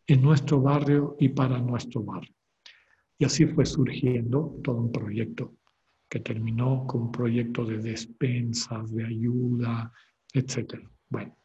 en 0.05 0.21
nuestro 0.21 0.61
barrio 0.61 1.15
y 1.19 1.29
para 1.29 1.59
nuestro 1.59 2.03
barrio? 2.03 2.35
Y 3.17 3.25
así 3.25 3.47
fue 3.47 3.65
surgiendo 3.65 4.59
todo 4.63 4.77
un 4.77 4.91
proyecto 4.91 5.55
que 6.07 6.19
terminó 6.19 6.85
con 6.85 7.01
un 7.03 7.11
proyecto 7.11 7.65
de 7.65 7.79
despensas, 7.79 8.93
de 8.93 9.03
ayuda, 9.03 9.91
etc. 10.33 10.75
Bueno, 11.09 11.35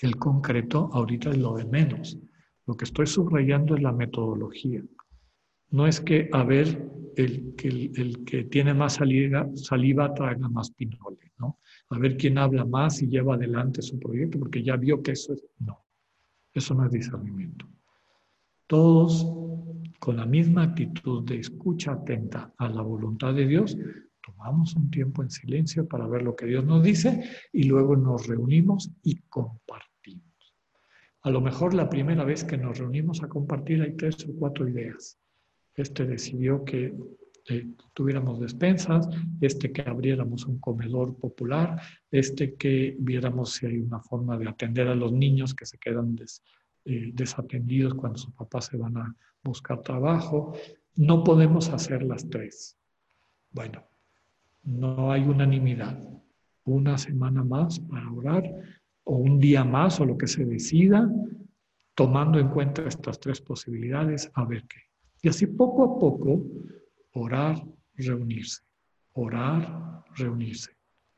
el 0.00 0.16
concreto 0.16 0.88
ahorita 0.94 1.28
es 1.28 1.36
lo 1.36 1.56
de 1.56 1.66
menos. 1.66 2.18
Lo 2.66 2.74
que 2.74 2.86
estoy 2.86 3.06
subrayando 3.06 3.76
es 3.76 3.82
la 3.82 3.92
metodología. 3.92 4.82
No 5.72 5.86
es 5.86 6.00
que 6.02 6.28
a 6.32 6.44
ver 6.44 6.92
el 7.16 7.54
que, 7.56 7.68
el, 7.68 8.24
que 8.26 8.44
tiene 8.44 8.74
más 8.74 8.94
saliva, 8.94 9.48
saliva 9.54 10.12
traiga 10.12 10.48
más 10.48 10.70
pinole, 10.70 11.32
¿no? 11.38 11.58
A 11.88 11.98
ver 11.98 12.18
quién 12.18 12.36
habla 12.36 12.66
más 12.66 13.02
y 13.02 13.08
lleva 13.08 13.34
adelante 13.34 13.80
su 13.80 13.98
proyecto, 13.98 14.38
porque 14.38 14.62
ya 14.62 14.76
vio 14.76 15.02
que 15.02 15.12
eso 15.12 15.32
es... 15.32 15.44
No, 15.58 15.82
eso 16.52 16.74
no 16.74 16.84
es 16.84 16.92
discernimiento. 16.92 17.66
Todos 18.66 19.26
con 19.98 20.16
la 20.16 20.26
misma 20.26 20.64
actitud 20.64 21.24
de 21.24 21.38
escucha 21.38 21.92
atenta 21.92 22.52
a 22.58 22.68
la 22.68 22.82
voluntad 22.82 23.32
de 23.32 23.46
Dios, 23.46 23.76
tomamos 24.22 24.74
un 24.76 24.90
tiempo 24.90 25.22
en 25.22 25.30
silencio 25.30 25.88
para 25.88 26.06
ver 26.06 26.22
lo 26.22 26.36
que 26.36 26.46
Dios 26.46 26.66
nos 26.66 26.82
dice 26.82 27.24
y 27.50 27.62
luego 27.64 27.96
nos 27.96 28.26
reunimos 28.26 28.90
y 29.02 29.16
compartimos. 29.22 30.54
A 31.22 31.30
lo 31.30 31.40
mejor 31.40 31.72
la 31.72 31.88
primera 31.88 32.24
vez 32.24 32.44
que 32.44 32.58
nos 32.58 32.78
reunimos 32.78 33.22
a 33.22 33.28
compartir 33.28 33.80
hay 33.80 33.96
tres 33.96 34.26
o 34.28 34.34
cuatro 34.38 34.68
ideas 34.68 35.21
este 35.74 36.06
decidió 36.06 36.64
que 36.64 36.94
eh, 37.48 37.66
tuviéramos 37.92 38.38
despensas, 38.38 39.08
este 39.40 39.72
que 39.72 39.82
abriéramos 39.82 40.46
un 40.46 40.58
comedor 40.60 41.16
popular, 41.16 41.80
este 42.10 42.54
que 42.54 42.96
viéramos 43.00 43.54
si 43.54 43.66
hay 43.66 43.78
una 43.78 44.00
forma 44.00 44.38
de 44.38 44.48
atender 44.48 44.86
a 44.86 44.94
los 44.94 45.12
niños 45.12 45.54
que 45.54 45.66
se 45.66 45.78
quedan 45.78 46.16
eh, 46.84 47.10
desatendidos 47.12 47.94
cuando 47.94 48.18
sus 48.18 48.32
papás 48.34 48.66
se 48.66 48.76
van 48.76 48.96
a 48.96 49.16
buscar 49.42 49.82
trabajo. 49.82 50.54
No 50.94 51.24
podemos 51.24 51.68
hacer 51.70 52.04
las 52.04 52.28
tres. 52.28 52.78
Bueno, 53.50 53.82
no 54.62 55.10
hay 55.10 55.22
unanimidad. 55.22 55.98
Una 56.64 56.96
semana 56.96 57.42
más 57.42 57.80
para 57.80 58.08
orar 58.12 58.44
o 59.02 59.16
un 59.16 59.40
día 59.40 59.64
más 59.64 59.98
o 59.98 60.04
lo 60.04 60.16
que 60.16 60.28
se 60.28 60.44
decida, 60.44 61.10
tomando 61.96 62.38
en 62.38 62.48
cuenta 62.50 62.86
estas 62.86 63.18
tres 63.18 63.40
posibilidades, 63.40 64.30
a 64.34 64.44
ver 64.44 64.64
qué. 64.68 64.91
Y 65.22 65.28
así 65.28 65.46
poco 65.46 65.84
a 65.84 65.98
poco, 66.00 66.44
orar, 67.14 67.64
reunirse, 67.94 68.62
orar, 69.12 70.04
reunirse, 70.16 70.72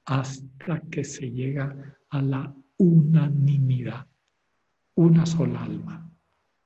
hasta 0.04 0.80
que 0.90 1.02
se 1.04 1.30
llega 1.30 1.96
a 2.10 2.20
la 2.20 2.54
unanimidad, 2.76 4.06
una 4.94 5.24
sola 5.24 5.64
alma. 5.64 6.10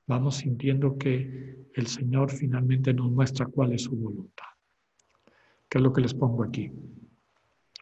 Vamos 0.09 0.37
sintiendo 0.37 0.99
que 0.99 1.69
el 1.75 1.87
Señor 1.87 2.31
finalmente 2.33 2.93
nos 2.93 3.11
muestra 3.13 3.47
cuál 3.47 3.73
es 3.73 3.83
su 3.83 3.97
voluntad. 3.97 4.47
¿Qué 5.69 5.79
es 5.79 5.85
lo 5.85 5.93
que 5.93 6.01
les 6.01 6.15
pongo 6.15 6.43
aquí? 6.43 6.73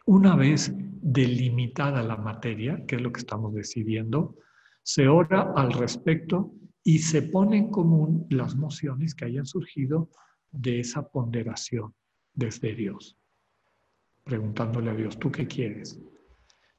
Una 0.05 0.35
vez 0.35 0.71
delimitada 0.75 2.03
la 2.03 2.17
materia, 2.17 2.85
que 2.85 2.97
es 2.97 3.01
lo 3.01 3.11
que 3.11 3.21
estamos 3.21 3.53
decidiendo, 3.53 4.35
Se 4.83 5.09
ora 5.09 5.51
al 5.53 5.73
respecto 5.73 6.53
y 6.87 6.99
se 6.99 7.21
ponen 7.21 7.65
en 7.65 7.69
común 7.69 8.25
las 8.29 8.55
mociones 8.55 9.13
que 9.13 9.25
hayan 9.25 9.45
surgido 9.45 10.09
de 10.53 10.79
esa 10.79 11.05
ponderación 11.05 11.93
desde 12.33 12.73
Dios, 12.75 13.17
preguntándole 14.23 14.91
a 14.91 14.93
Dios, 14.93 15.19
¿tú 15.19 15.29
qué 15.29 15.45
quieres? 15.45 15.99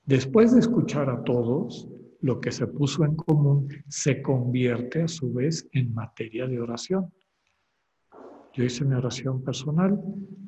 Después 0.06 0.54
de 0.54 0.61
escuchar 0.61 1.11
a 1.11 1.22
todos, 1.24 1.90
lo 2.22 2.40
que 2.40 2.50
se 2.52 2.66
puso 2.66 3.04
en 3.04 3.16
común 3.16 3.68
se 3.86 4.22
convierte 4.22 5.02
a 5.02 5.09
su 5.09 5.30
vez 5.30 5.68
en 5.72 5.92
materia 5.92 6.46
de 6.46 6.59
oración. 6.59 7.12
Yo 8.54 8.64
hice 8.64 8.86
mi 8.86 8.94
oración 8.94 9.44
personal, 9.44 10.00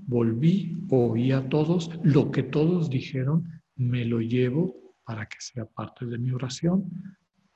volví, 0.06 0.74
oí 0.88 1.32
a 1.32 1.46
todos, 1.50 1.90
lo 2.02 2.30
que 2.30 2.44
todos 2.44 2.88
dijeron, 2.88 3.46
me 3.76 4.06
lo 4.06 4.22
llevo 4.22 4.74
para 5.04 5.26
que 5.26 5.36
sea 5.38 5.66
parte 5.66 6.06
de 6.06 6.16
mi 6.16 6.30
oración. 6.30 6.90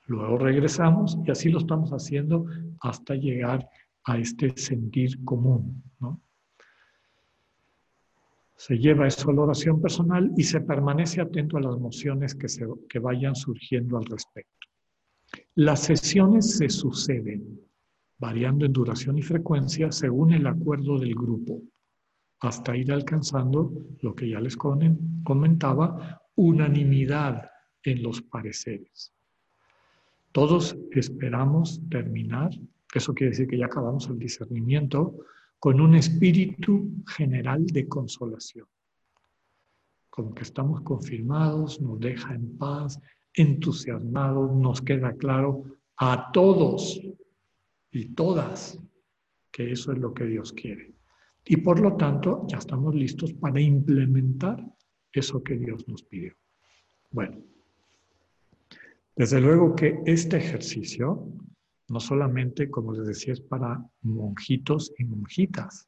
Luego 0.07 0.37
regresamos 0.37 1.17
y 1.25 1.31
así 1.31 1.49
lo 1.49 1.59
estamos 1.59 1.91
haciendo 1.91 2.45
hasta 2.81 3.15
llegar 3.15 3.67
a 4.03 4.17
este 4.17 4.55
sentir 4.55 5.23
común. 5.23 5.83
Se 8.57 8.77
lleva 8.77 9.07
eso 9.07 9.29
a 9.29 9.33
la 9.33 9.41
oración 9.41 9.81
personal 9.81 10.31
y 10.37 10.43
se 10.43 10.61
permanece 10.61 11.21
atento 11.21 11.57
a 11.57 11.61
las 11.61 11.75
emociones 11.75 12.35
que, 12.35 12.47
se, 12.47 12.65
que 12.87 12.99
vayan 12.99 13.35
surgiendo 13.35 13.97
al 13.97 14.05
respecto. 14.05 14.67
Las 15.55 15.81
sesiones 15.81 16.57
se 16.57 16.69
suceden 16.69 17.59
variando 18.17 18.65
en 18.65 18.73
duración 18.73 19.17
y 19.17 19.21
frecuencia 19.21 19.91
según 19.91 20.33
el 20.33 20.47
acuerdo 20.47 20.97
del 20.97 21.13
grupo, 21.15 21.61
hasta 22.39 22.77
ir 22.77 22.91
alcanzando 22.91 23.71
lo 24.01 24.15
que 24.15 24.29
ya 24.29 24.39
les 24.39 24.55
comentaba, 24.55 26.21
unanimidad 26.35 27.49
en 27.83 28.03
los 28.03 28.21
pareceres. 28.21 29.14
Todos 30.35 30.75
esperamos 30.91 31.81
terminar, 31.89 32.49
eso 32.93 33.13
quiere 33.13 33.29
decir 33.29 33.47
que 33.47 33.57
ya 33.57 33.67
acabamos 33.67 34.09
el 34.09 34.19
discernimiento, 34.19 35.17
con 35.59 35.79
un 35.79 35.95
espíritu 35.95 36.91
general 37.07 37.65
de 37.67 37.87
consolación. 37.87 38.67
Como 40.09 40.35
que 40.35 40.43
estamos 40.43 40.81
confirmados, 40.81 41.79
nos 41.79 42.01
deja 42.01 42.35
en 42.35 42.57
paz, 42.57 42.99
entusiasmados, 43.33 44.53
nos 44.53 44.81
queda 44.81 45.13
claro 45.13 45.63
a 45.95 46.29
todos 46.33 46.99
y 47.91 48.05
todas 48.09 48.77
que 49.53 49.71
eso 49.71 49.93
es 49.93 49.99
lo 49.99 50.13
que 50.13 50.25
Dios 50.25 50.51
quiere. 50.51 50.95
Y 51.45 51.55
por 51.55 51.79
lo 51.79 51.95
tanto, 51.95 52.45
ya 52.49 52.57
estamos 52.57 52.93
listos 52.93 53.31
para 53.35 53.61
implementar 53.61 54.61
eso 55.13 55.41
que 55.41 55.55
Dios 55.55 55.87
nos 55.87 56.03
pidió. 56.03 56.33
Bueno, 57.09 57.41
desde 59.15 59.41
luego 59.41 59.75
que 59.75 59.99
este 60.05 60.37
ejercicio 60.37 61.27
no 61.87 61.99
solamente, 61.99 62.69
como 62.69 62.93
les 62.93 63.07
decía, 63.07 63.33
es 63.33 63.41
para 63.41 63.83
monjitos 64.01 64.91
y 64.97 65.05
monjitas, 65.05 65.87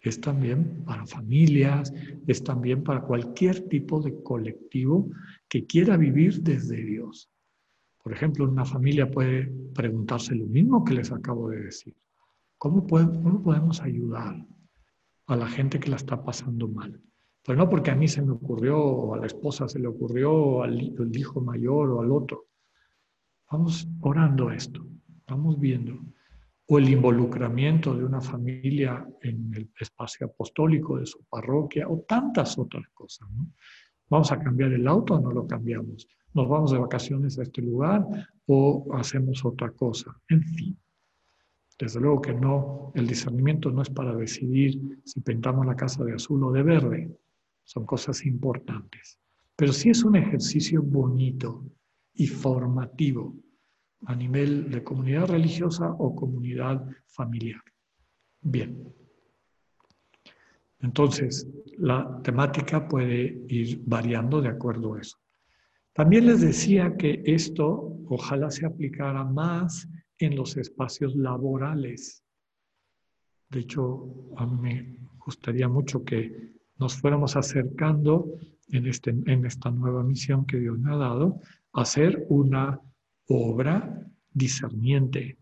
es 0.00 0.20
también 0.20 0.84
para 0.84 1.04
familias, 1.06 1.92
es 2.26 2.44
también 2.44 2.84
para 2.84 3.02
cualquier 3.02 3.68
tipo 3.68 4.00
de 4.00 4.22
colectivo 4.22 5.10
que 5.48 5.66
quiera 5.66 5.96
vivir 5.96 6.42
desde 6.42 6.76
Dios. 6.76 7.28
Por 8.02 8.12
ejemplo, 8.12 8.48
una 8.48 8.64
familia 8.64 9.10
puede 9.10 9.52
preguntarse 9.74 10.34
lo 10.36 10.46
mismo 10.46 10.84
que 10.84 10.94
les 10.94 11.10
acabo 11.10 11.50
de 11.50 11.64
decir. 11.64 11.96
¿Cómo, 12.58 12.86
podemos 12.86 13.80
ayudar 13.82 14.46
a 15.26 15.36
la 15.36 15.48
gente 15.48 15.80
que 15.80 15.90
la 15.90 15.96
está 15.96 16.24
pasando 16.24 16.68
mal? 16.68 17.00
Pero 17.48 17.60
no 17.60 17.70
porque 17.70 17.90
a 17.90 17.94
mí 17.94 18.06
se 18.06 18.20
me 18.20 18.32
ocurrió, 18.32 18.78
o 18.78 19.14
a 19.14 19.16
la 19.20 19.24
esposa 19.24 19.66
se 19.66 19.78
le 19.78 19.88
ocurrió, 19.88 20.30
o 20.30 20.62
al, 20.64 20.78
hijo 21.16 21.40
mayor, 21.40 21.88
o 21.92 22.02
al 22.02 22.12
otro. 22.12 22.48
Vamos 23.50 23.88
orando 24.02 24.50
esto, 24.50 24.86
vamos 25.26 25.58
viendo. 25.58 25.98
O 26.66 26.76
el 26.76 26.90
involucramiento 26.90 27.96
de 27.96 28.04
una 28.04 28.20
familia 28.20 29.02
en 29.22 29.50
el 29.54 29.70
espacio 29.80 30.26
apostólico 30.26 30.98
de 30.98 31.06
su 31.06 31.24
parroquia, 31.24 31.88
o 31.88 32.00
tantas 32.06 32.58
otras 32.58 32.86
cosas. 32.92 33.26
Vamos 34.10 34.30
a 34.30 34.38
cambiar 34.38 34.74
el 34.74 34.86
auto 34.86 35.14
o 35.14 35.20
no 35.20 35.30
lo 35.30 35.46
cambiamos 35.46 36.06
nos 36.34 36.46
vamos 36.46 36.70
de 36.70 36.78
vacaciones 36.78 37.38
a 37.38 37.42
este 37.42 37.62
lugar 37.62 38.06
o 38.46 38.86
hacemos 38.92 39.42
otra 39.46 39.70
cosa. 39.70 40.14
En 40.28 40.42
fin, 40.42 40.78
desde 41.78 41.98
luego 41.98 42.20
que 42.20 42.34
no, 42.34 42.92
el 42.94 43.06
discernimiento 43.06 43.70
no 43.70 43.80
es 43.80 43.88
para 43.88 44.14
decidir 44.14 45.00
si 45.06 45.20
pintamos 45.22 45.64
la 45.64 45.74
casa 45.74 46.04
de 46.04 46.12
azul 46.12 46.44
o 46.44 46.52
de 46.52 46.62
verde, 46.62 47.10
son 47.68 47.84
cosas 47.84 48.24
importantes. 48.24 49.18
Pero 49.54 49.74
sí 49.74 49.90
es 49.90 50.02
un 50.02 50.16
ejercicio 50.16 50.82
bonito 50.82 51.70
y 52.14 52.26
formativo 52.26 53.36
a 54.06 54.14
nivel 54.14 54.70
de 54.70 54.82
comunidad 54.82 55.26
religiosa 55.26 55.92
o 55.98 56.16
comunidad 56.16 56.82
familiar. 57.08 57.60
Bien. 58.40 58.90
Entonces, 60.80 61.46
la 61.76 62.22
temática 62.22 62.88
puede 62.88 63.44
ir 63.48 63.82
variando 63.84 64.40
de 64.40 64.48
acuerdo 64.48 64.94
a 64.94 65.00
eso. 65.00 65.18
También 65.92 66.24
les 66.24 66.40
decía 66.40 66.96
que 66.96 67.22
esto 67.26 67.98
ojalá 68.06 68.50
se 68.50 68.64
aplicara 68.64 69.24
más 69.24 69.86
en 70.18 70.36
los 70.36 70.56
espacios 70.56 71.14
laborales. 71.16 72.24
De 73.50 73.60
hecho, 73.60 74.32
a 74.38 74.46
mí 74.46 74.56
me 74.58 74.96
gustaría 75.18 75.68
mucho 75.68 76.02
que 76.02 76.57
nos 76.78 76.96
fuéramos 76.96 77.36
acercando 77.36 78.32
en, 78.68 78.86
este, 78.86 79.10
en 79.10 79.44
esta 79.44 79.70
nueva 79.70 80.02
misión 80.02 80.46
que 80.46 80.58
Dios 80.58 80.78
me 80.78 80.92
ha 80.92 80.96
dado, 80.96 81.40
a 81.72 81.82
hacer 81.82 82.26
una 82.28 82.80
obra 83.26 84.06
discerniente, 84.32 85.38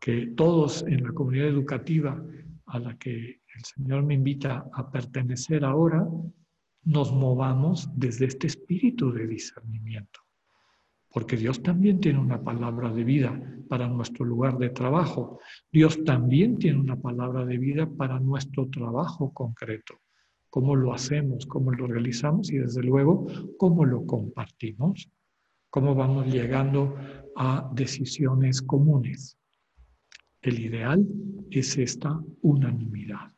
que 0.00 0.28
todos 0.28 0.82
en 0.82 1.04
la 1.04 1.12
comunidad 1.12 1.48
educativa 1.48 2.22
a 2.66 2.78
la 2.78 2.96
que 2.96 3.40
el 3.54 3.64
Señor 3.64 4.04
me 4.04 4.14
invita 4.14 4.64
a 4.72 4.90
pertenecer 4.90 5.64
ahora, 5.64 6.06
nos 6.84 7.12
movamos 7.12 7.88
desde 7.94 8.26
este 8.26 8.46
espíritu 8.46 9.12
de 9.12 9.26
discernimiento. 9.26 10.20
Porque 11.12 11.36
Dios 11.36 11.62
también 11.62 12.00
tiene 12.00 12.20
una 12.20 12.42
palabra 12.42 12.90
de 12.92 13.04
vida 13.04 13.38
para 13.68 13.88
nuestro 13.88 14.24
lugar 14.24 14.56
de 14.58 14.70
trabajo. 14.70 15.40
Dios 15.70 16.02
también 16.04 16.56
tiene 16.58 16.78
una 16.78 16.96
palabra 16.96 17.44
de 17.44 17.58
vida 17.58 17.86
para 17.86 18.20
nuestro 18.20 18.68
trabajo 18.68 19.32
concreto. 19.34 20.00
Cómo 20.50 20.76
lo 20.76 20.92
hacemos, 20.92 21.46
cómo 21.46 21.72
lo 21.72 21.86
realizamos 21.86 22.50
y 22.50 22.58
desde 22.58 22.82
luego 22.82 23.26
cómo 23.56 23.84
lo 23.84 24.04
compartimos. 24.04 25.08
Cómo 25.70 25.94
vamos 25.94 26.26
llegando 26.26 26.96
a 27.36 27.70
decisiones 27.72 28.60
comunes. 28.60 29.38
El 30.42 30.58
ideal 30.58 31.06
es 31.50 31.78
esta 31.78 32.20
unanimidad 32.42 33.32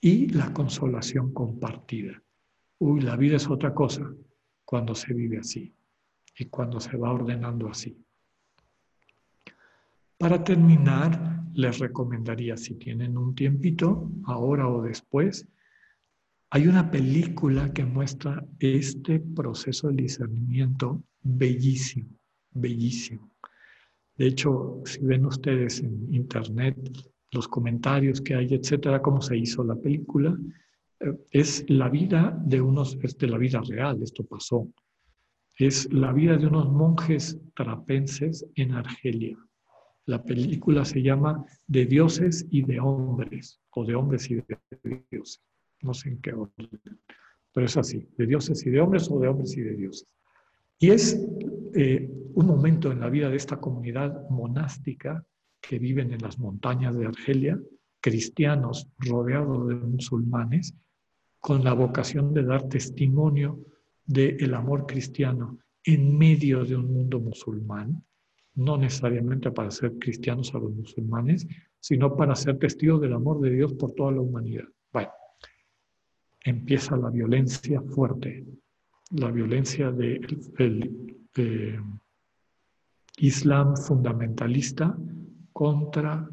y 0.00 0.28
la 0.28 0.52
consolación 0.52 1.32
compartida. 1.32 2.22
Uy, 2.78 3.00
la 3.00 3.16
vida 3.16 3.36
es 3.36 3.48
otra 3.48 3.74
cosa 3.74 4.12
cuando 4.64 4.94
se 4.94 5.12
vive 5.12 5.38
así 5.38 5.74
y 6.38 6.44
cuando 6.46 6.78
se 6.78 6.96
va 6.96 7.12
ordenando 7.12 7.68
así. 7.68 7.96
Para 10.18 10.44
terminar, 10.44 11.42
les 11.54 11.78
recomendaría, 11.78 12.56
si 12.56 12.74
tienen 12.74 13.18
un 13.18 13.34
tiempito, 13.34 14.10
ahora 14.24 14.68
o 14.68 14.82
después, 14.82 15.48
hay 16.54 16.66
una 16.66 16.90
película 16.90 17.72
que 17.72 17.82
muestra 17.82 18.44
este 18.58 19.20
proceso 19.20 19.88
de 19.88 20.02
discernimiento 20.02 21.02
bellísimo, 21.22 22.10
bellísimo. 22.50 23.30
De 24.18 24.26
hecho, 24.26 24.82
si 24.84 25.00
ven 25.02 25.24
ustedes 25.24 25.80
en 25.80 26.14
internet 26.14 26.76
los 27.30 27.48
comentarios 27.48 28.20
que 28.20 28.34
hay, 28.34 28.52
etcétera, 28.52 29.00
cómo 29.00 29.22
se 29.22 29.38
hizo 29.38 29.64
la 29.64 29.76
película, 29.76 30.36
es 31.30 31.64
la 31.68 31.88
vida 31.88 32.38
de 32.44 32.60
unos, 32.60 32.98
es 33.02 33.16
de 33.16 33.28
la 33.28 33.38
vida 33.38 33.62
real, 33.66 34.02
esto 34.02 34.22
pasó. 34.22 34.68
Es 35.56 35.90
la 35.90 36.12
vida 36.12 36.36
de 36.36 36.48
unos 36.48 36.70
monjes 36.70 37.40
trapenses 37.56 38.46
en 38.56 38.72
Argelia. 38.72 39.38
La 40.04 40.22
película 40.22 40.84
se 40.84 41.00
llama 41.00 41.46
De 41.66 41.86
dioses 41.86 42.46
y 42.50 42.60
de 42.60 42.78
hombres, 42.78 43.58
o 43.70 43.86
de 43.86 43.94
hombres 43.94 44.30
y 44.30 44.34
de 44.34 44.44
dioses. 45.10 45.40
No 45.82 45.94
sé 45.94 46.10
en 46.10 46.20
qué 46.20 46.32
orden, 46.32 46.68
pero 47.52 47.66
es 47.66 47.76
así, 47.76 48.08
de 48.16 48.26
dioses 48.26 48.64
y 48.66 48.70
de 48.70 48.80
hombres 48.80 49.08
o 49.10 49.18
de 49.18 49.28
hombres 49.28 49.56
y 49.56 49.60
de 49.60 49.74
dioses. 49.74 50.08
Y 50.78 50.90
es 50.90 51.20
eh, 51.74 52.10
un 52.34 52.46
momento 52.46 52.90
en 52.90 53.00
la 53.00 53.08
vida 53.08 53.28
de 53.30 53.36
esta 53.36 53.58
comunidad 53.58 54.28
monástica 54.30 55.24
que 55.60 55.78
viven 55.78 56.12
en 56.12 56.20
las 56.22 56.38
montañas 56.38 56.96
de 56.96 57.06
Argelia, 57.06 57.60
cristianos 58.00 58.88
rodeados 58.98 59.68
de 59.68 59.74
musulmanes, 59.76 60.74
con 61.38 61.62
la 61.64 61.72
vocación 61.72 62.34
de 62.34 62.44
dar 62.44 62.68
testimonio 62.68 63.60
del 64.04 64.54
amor 64.54 64.86
cristiano 64.86 65.58
en 65.84 66.16
medio 66.16 66.64
de 66.64 66.76
un 66.76 66.92
mundo 66.92 67.20
musulmán, 67.20 68.04
no 68.54 68.76
necesariamente 68.76 69.50
para 69.50 69.70
ser 69.70 69.98
cristianos 69.98 70.54
a 70.54 70.58
los 70.58 70.72
musulmanes, 70.72 71.46
sino 71.80 72.16
para 72.16 72.34
ser 72.36 72.58
testigos 72.58 73.00
del 73.00 73.14
amor 73.14 73.40
de 73.40 73.50
Dios 73.50 73.72
por 73.74 73.92
toda 73.94 74.12
la 74.12 74.20
humanidad. 74.20 74.68
Empieza 76.44 76.96
la 76.96 77.10
violencia 77.10 77.80
fuerte, 77.80 78.44
la 79.10 79.30
violencia 79.30 79.90
de, 79.92 80.20
Islam 83.18 83.76
fundamentalista 83.76 84.96
contra 85.52 86.28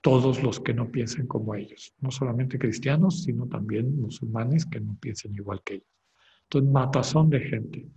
todos 0.00 0.42
los 0.42 0.60
que 0.60 0.72
no 0.72 0.90
piensen 0.90 1.26
como 1.26 1.54
ellos, 1.54 1.94
no 2.00 2.10
solamente 2.10 2.58
cristianos, 2.58 3.24
sino 3.24 3.46
también 3.46 4.00
musulmanes 4.00 4.64
que 4.64 4.80
no 4.80 4.96
piensen 5.00 5.34
igual 5.34 5.62
que 5.64 5.74
ellos. 5.74 5.86
Entonces, 6.44 6.72
matazón 6.72 7.28
de 7.28 7.40
gente. 7.40 7.88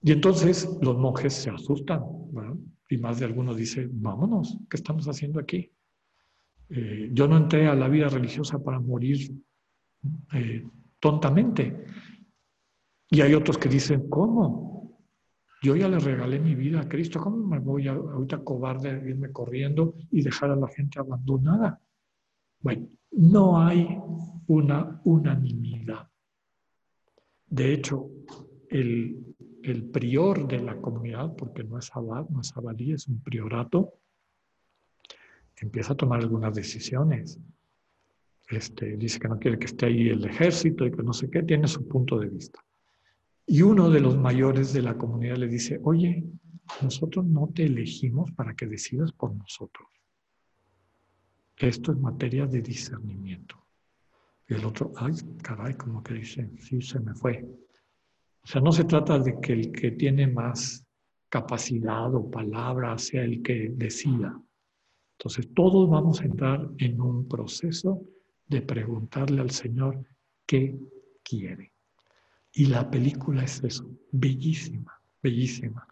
Y 0.00 0.12
entonces 0.12 0.68
los 0.80 0.96
monjes 0.96 1.34
se 1.34 1.50
asustan, 1.50 2.02
y 2.88 2.98
más 2.98 3.18
de 3.18 3.26
algunos 3.26 3.56
dicen, 3.56 3.90
vámonos, 4.02 4.58
¿qué 4.68 4.76
estamos 4.76 5.06
haciendo 5.08 5.40
aquí? 5.40 5.70
Eh, 6.68 7.10
yo 7.12 7.28
no 7.28 7.36
entré 7.36 7.66
a 7.68 7.74
la 7.74 7.88
vida 7.88 8.08
religiosa 8.08 8.58
para 8.58 8.80
morir 8.80 9.32
eh, 10.32 10.66
tontamente. 10.98 11.86
Y 13.10 13.20
hay 13.20 13.34
otros 13.34 13.58
que 13.58 13.68
dicen, 13.68 14.08
¿cómo? 14.08 14.98
Yo 15.62 15.76
ya 15.76 15.88
le 15.88 15.98
regalé 15.98 16.38
mi 16.38 16.54
vida 16.54 16.80
a 16.80 16.88
Cristo, 16.88 17.20
¿cómo 17.20 17.38
me 17.38 17.58
voy 17.58 17.88
a, 17.88 17.92
ahorita 17.92 18.44
cobarde 18.44 18.90
irme 19.08 19.32
corriendo 19.32 19.94
y 20.10 20.22
dejar 20.22 20.50
a 20.50 20.56
la 20.56 20.68
gente 20.68 20.98
abandonada? 20.98 21.80
Bueno, 22.60 22.88
no 23.12 23.60
hay 23.60 23.98
una 24.46 25.00
unanimidad. 25.04 26.08
De 27.46 27.72
hecho, 27.72 28.10
el, 28.68 29.36
el 29.62 29.84
prior 29.84 30.46
de 30.46 30.60
la 30.60 30.76
comunidad, 30.76 31.34
porque 31.36 31.64
no 31.64 31.78
es 31.78 31.90
abad, 31.94 32.28
no 32.28 32.40
es 32.40 32.54
abadí, 32.56 32.92
es 32.92 33.08
un 33.08 33.20
priorato, 33.22 33.94
empieza 35.56 35.94
a 35.94 35.96
tomar 35.96 36.20
algunas 36.20 36.54
decisiones. 36.54 37.40
Este, 38.48 38.96
dice 38.96 39.18
que 39.18 39.28
no 39.28 39.38
quiere 39.38 39.58
que 39.58 39.66
esté 39.66 39.86
ahí 39.86 40.08
el 40.08 40.24
ejército 40.24 40.84
y 40.86 40.90
que 40.90 41.02
no 41.02 41.12
sé 41.12 41.30
qué, 41.30 41.42
tiene 41.42 41.66
su 41.66 41.88
punto 41.88 42.18
de 42.18 42.28
vista. 42.28 42.60
Y 43.46 43.62
uno 43.62 43.90
de 43.90 44.00
los 44.00 44.16
mayores 44.16 44.72
de 44.72 44.82
la 44.82 44.96
comunidad 44.96 45.36
le 45.36 45.48
dice, 45.48 45.80
oye, 45.82 46.24
nosotros 46.82 47.24
no 47.26 47.50
te 47.54 47.64
elegimos 47.64 48.32
para 48.32 48.54
que 48.54 48.66
decidas 48.66 49.12
por 49.12 49.34
nosotros. 49.34 49.88
Esto 51.56 51.92
es 51.92 51.98
materia 51.98 52.46
de 52.46 52.60
discernimiento. 52.60 53.56
Y 54.48 54.54
el 54.54 54.64
otro, 54.64 54.92
ay, 54.96 55.14
caray, 55.42 55.74
como 55.74 56.02
que 56.02 56.14
dice, 56.14 56.50
sí, 56.58 56.80
se 56.82 57.00
me 57.00 57.14
fue. 57.14 57.44
O 58.42 58.46
sea, 58.46 58.60
no 58.60 58.72
se 58.72 58.84
trata 58.84 59.18
de 59.18 59.40
que 59.40 59.52
el 59.52 59.72
que 59.72 59.92
tiene 59.92 60.26
más 60.26 60.86
capacidad 61.30 62.14
o 62.14 62.30
palabra 62.30 62.98
sea 62.98 63.24
el 63.24 63.42
que 63.42 63.70
decida. 63.74 64.38
Entonces, 65.18 65.48
todos 65.54 65.88
vamos 65.88 66.20
a 66.20 66.24
entrar 66.24 66.68
en 66.78 67.00
un 67.00 67.26
proceso 67.28 68.02
de 68.54 68.62
preguntarle 68.62 69.40
al 69.40 69.50
Señor 69.50 70.06
qué 70.46 70.78
quiere. 71.22 71.72
Y 72.52 72.66
la 72.66 72.88
película 72.88 73.42
es 73.42 73.62
eso, 73.64 73.90
bellísima, 74.12 75.00
bellísima. 75.20 75.86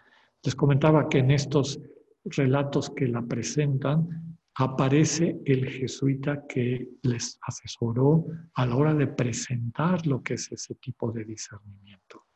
Les 0.44 0.54
comentaba 0.54 1.08
que 1.08 1.18
en 1.18 1.32
estos 1.32 1.80
relatos 2.24 2.88
que 2.90 3.08
la 3.08 3.22
presentan 3.22 4.38
aparece 4.54 5.40
el 5.44 5.68
jesuita 5.68 6.46
que 6.46 6.88
les 7.02 7.38
asesoró 7.42 8.26
a 8.54 8.66
la 8.66 8.76
hora 8.76 8.94
de 8.94 9.08
presentar 9.08 10.06
lo 10.06 10.22
que 10.22 10.34
es 10.34 10.52
ese 10.52 10.74
tipo 10.76 11.10
de 11.10 11.24
discernimiento 11.24 12.26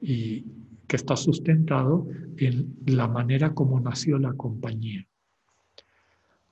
y 0.00 0.44
que 0.86 0.94
está 0.96 1.16
sustentado 1.16 2.06
en 2.36 2.76
la 2.86 3.08
manera 3.08 3.52
como 3.52 3.80
nació 3.80 4.18
la 4.18 4.32
compañía. 4.34 5.04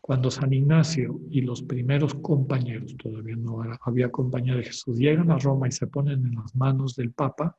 Cuando 0.06 0.30
San 0.30 0.52
Ignacio 0.52 1.18
y 1.32 1.40
los 1.40 1.62
primeros 1.62 2.14
compañeros, 2.14 2.94
todavía 2.96 3.34
no 3.34 3.60
había 3.80 4.08
compañía 4.08 4.54
de 4.54 4.62
Jesús, 4.62 4.96
llegan 4.96 5.32
a 5.32 5.38
Roma 5.38 5.66
y 5.66 5.72
se 5.72 5.88
ponen 5.88 6.24
en 6.24 6.36
las 6.36 6.54
manos 6.54 6.94
del 6.94 7.10
Papa 7.10 7.58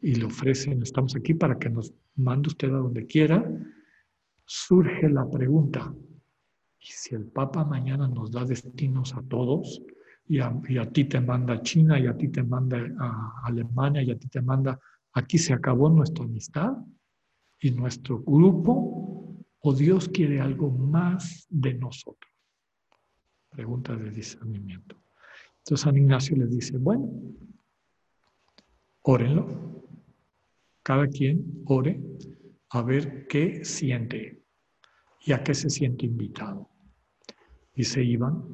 y 0.00 0.16
le 0.16 0.24
ofrecen, 0.24 0.82
estamos 0.82 1.14
aquí 1.14 1.34
para 1.34 1.56
que 1.56 1.70
nos 1.70 1.94
mande 2.16 2.48
usted 2.48 2.68
a 2.70 2.78
donde 2.78 3.06
quiera, 3.06 3.48
surge 4.44 5.08
la 5.08 5.30
pregunta, 5.30 5.94
¿y 6.80 6.86
si 6.86 7.14
el 7.14 7.26
Papa 7.26 7.64
mañana 7.64 8.08
nos 8.08 8.32
da 8.32 8.44
destinos 8.44 9.14
a 9.14 9.22
todos? 9.22 9.80
Y 10.26 10.40
a, 10.40 10.90
ti 10.92 11.04
te 11.04 11.20
manda 11.20 11.62
China, 11.62 12.00
y 12.00 12.08
a 12.08 12.16
ti 12.16 12.26
te 12.26 12.42
manda 12.42 12.76
a 12.98 13.42
Alemania, 13.44 14.02
y 14.02 14.10
a 14.10 14.18
ti 14.18 14.26
te 14.26 14.42
manda, 14.42 14.80
aquí 15.12 15.38
se 15.38 15.52
acabó 15.52 15.88
nuestra 15.90 16.24
amistad 16.24 16.72
y 17.60 17.70
nuestro 17.70 18.18
grupo 18.20 19.13
¿O 19.66 19.72
Dios 19.72 20.10
quiere 20.10 20.42
algo 20.42 20.70
más 20.70 21.46
de 21.48 21.72
nosotros? 21.72 22.30
Pregunta 23.48 23.96
de 23.96 24.10
discernimiento. 24.10 24.94
Entonces 25.60 25.80
San 25.80 25.96
Ignacio 25.96 26.36
les 26.36 26.50
dice, 26.50 26.76
bueno, 26.76 27.10
órenlo. 29.00 29.82
Cada 30.82 31.06
quien 31.06 31.62
ore 31.64 31.98
a 32.68 32.82
ver 32.82 33.26
qué 33.26 33.64
siente 33.64 34.42
y 35.22 35.32
a 35.32 35.42
qué 35.42 35.54
se 35.54 35.70
siente 35.70 36.04
invitado. 36.04 36.68
Y 37.74 37.84
se 37.84 38.04
iban 38.04 38.44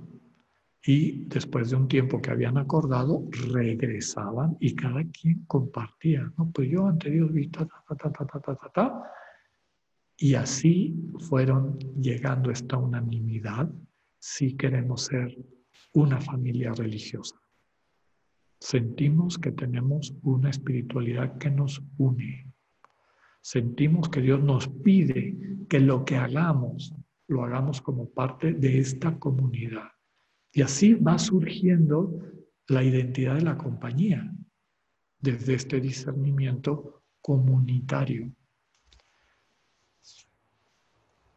y 0.87 1.25
después 1.25 1.71
de 1.71 1.77
un 1.77 1.89
tiempo 1.89 2.23
que 2.23 2.31
habían 2.31 2.57
acordado, 2.57 3.25
regresaban 3.53 4.57
y 4.61 4.77
cada 4.77 5.03
quien 5.07 5.45
compartía. 5.47 6.33
No, 6.39 6.53
pues 6.53 6.71
yo 6.71 6.87
ante 6.87 7.11
Dios 7.11 7.33
vi 7.33 7.49
ta, 7.49 7.67
ta, 7.67 7.83
ta, 7.97 8.13
ta, 8.13 8.25
ta, 8.27 8.41
ta, 8.41 8.55
ta, 8.55 8.71
ta, 8.73 9.13
y 10.23 10.35
así 10.35 10.95
fueron 11.19 11.79
llegando 11.99 12.51
a 12.51 12.53
esta 12.53 12.77
unanimidad 12.77 13.73
si 14.19 14.55
queremos 14.55 15.07
ser 15.07 15.35
una 15.95 16.21
familia 16.21 16.75
religiosa. 16.75 17.41
Sentimos 18.61 19.39
que 19.39 19.51
tenemos 19.51 20.15
una 20.23 20.51
espiritualidad 20.51 21.39
que 21.39 21.51
nos 21.51 21.83
une. 21.97 22.53
Sentimos 23.41 24.11
que 24.11 24.21
Dios 24.21 24.43
nos 24.43 24.69
pide 24.69 25.39
que 25.71 25.81
lo 25.81 26.05
que 26.05 26.17
hagamos 26.17 26.95
lo 27.27 27.43
hagamos 27.43 27.81
como 27.81 28.11
parte 28.11 28.53
de 28.53 28.79
esta 28.79 29.19
comunidad. 29.19 29.89
Y 30.53 30.61
así 30.61 30.93
va 30.93 31.19
surgiendo 31.19 32.19
la 32.69 32.85
identidad 32.85 33.37
de 33.37 33.43
la 33.43 33.57
compañía 33.57 34.31
desde 35.19 35.55
este 35.55 35.81
discernimiento 35.81 37.05
comunitario. 37.23 38.31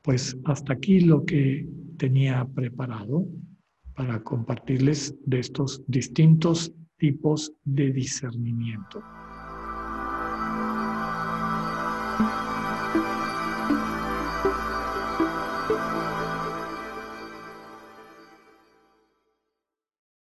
Pues 0.04 0.38
hasta 0.44 0.74
aquí 0.74 1.00
lo 1.00 1.24
que 1.24 1.66
tenía 1.98 2.46
preparado 2.54 3.26
para 3.96 4.22
compartirles 4.22 5.16
de 5.26 5.40
estos 5.40 5.82
distintos 5.88 6.74
tipos 6.98 7.54
de 7.64 7.92
discernimiento. 7.92 9.02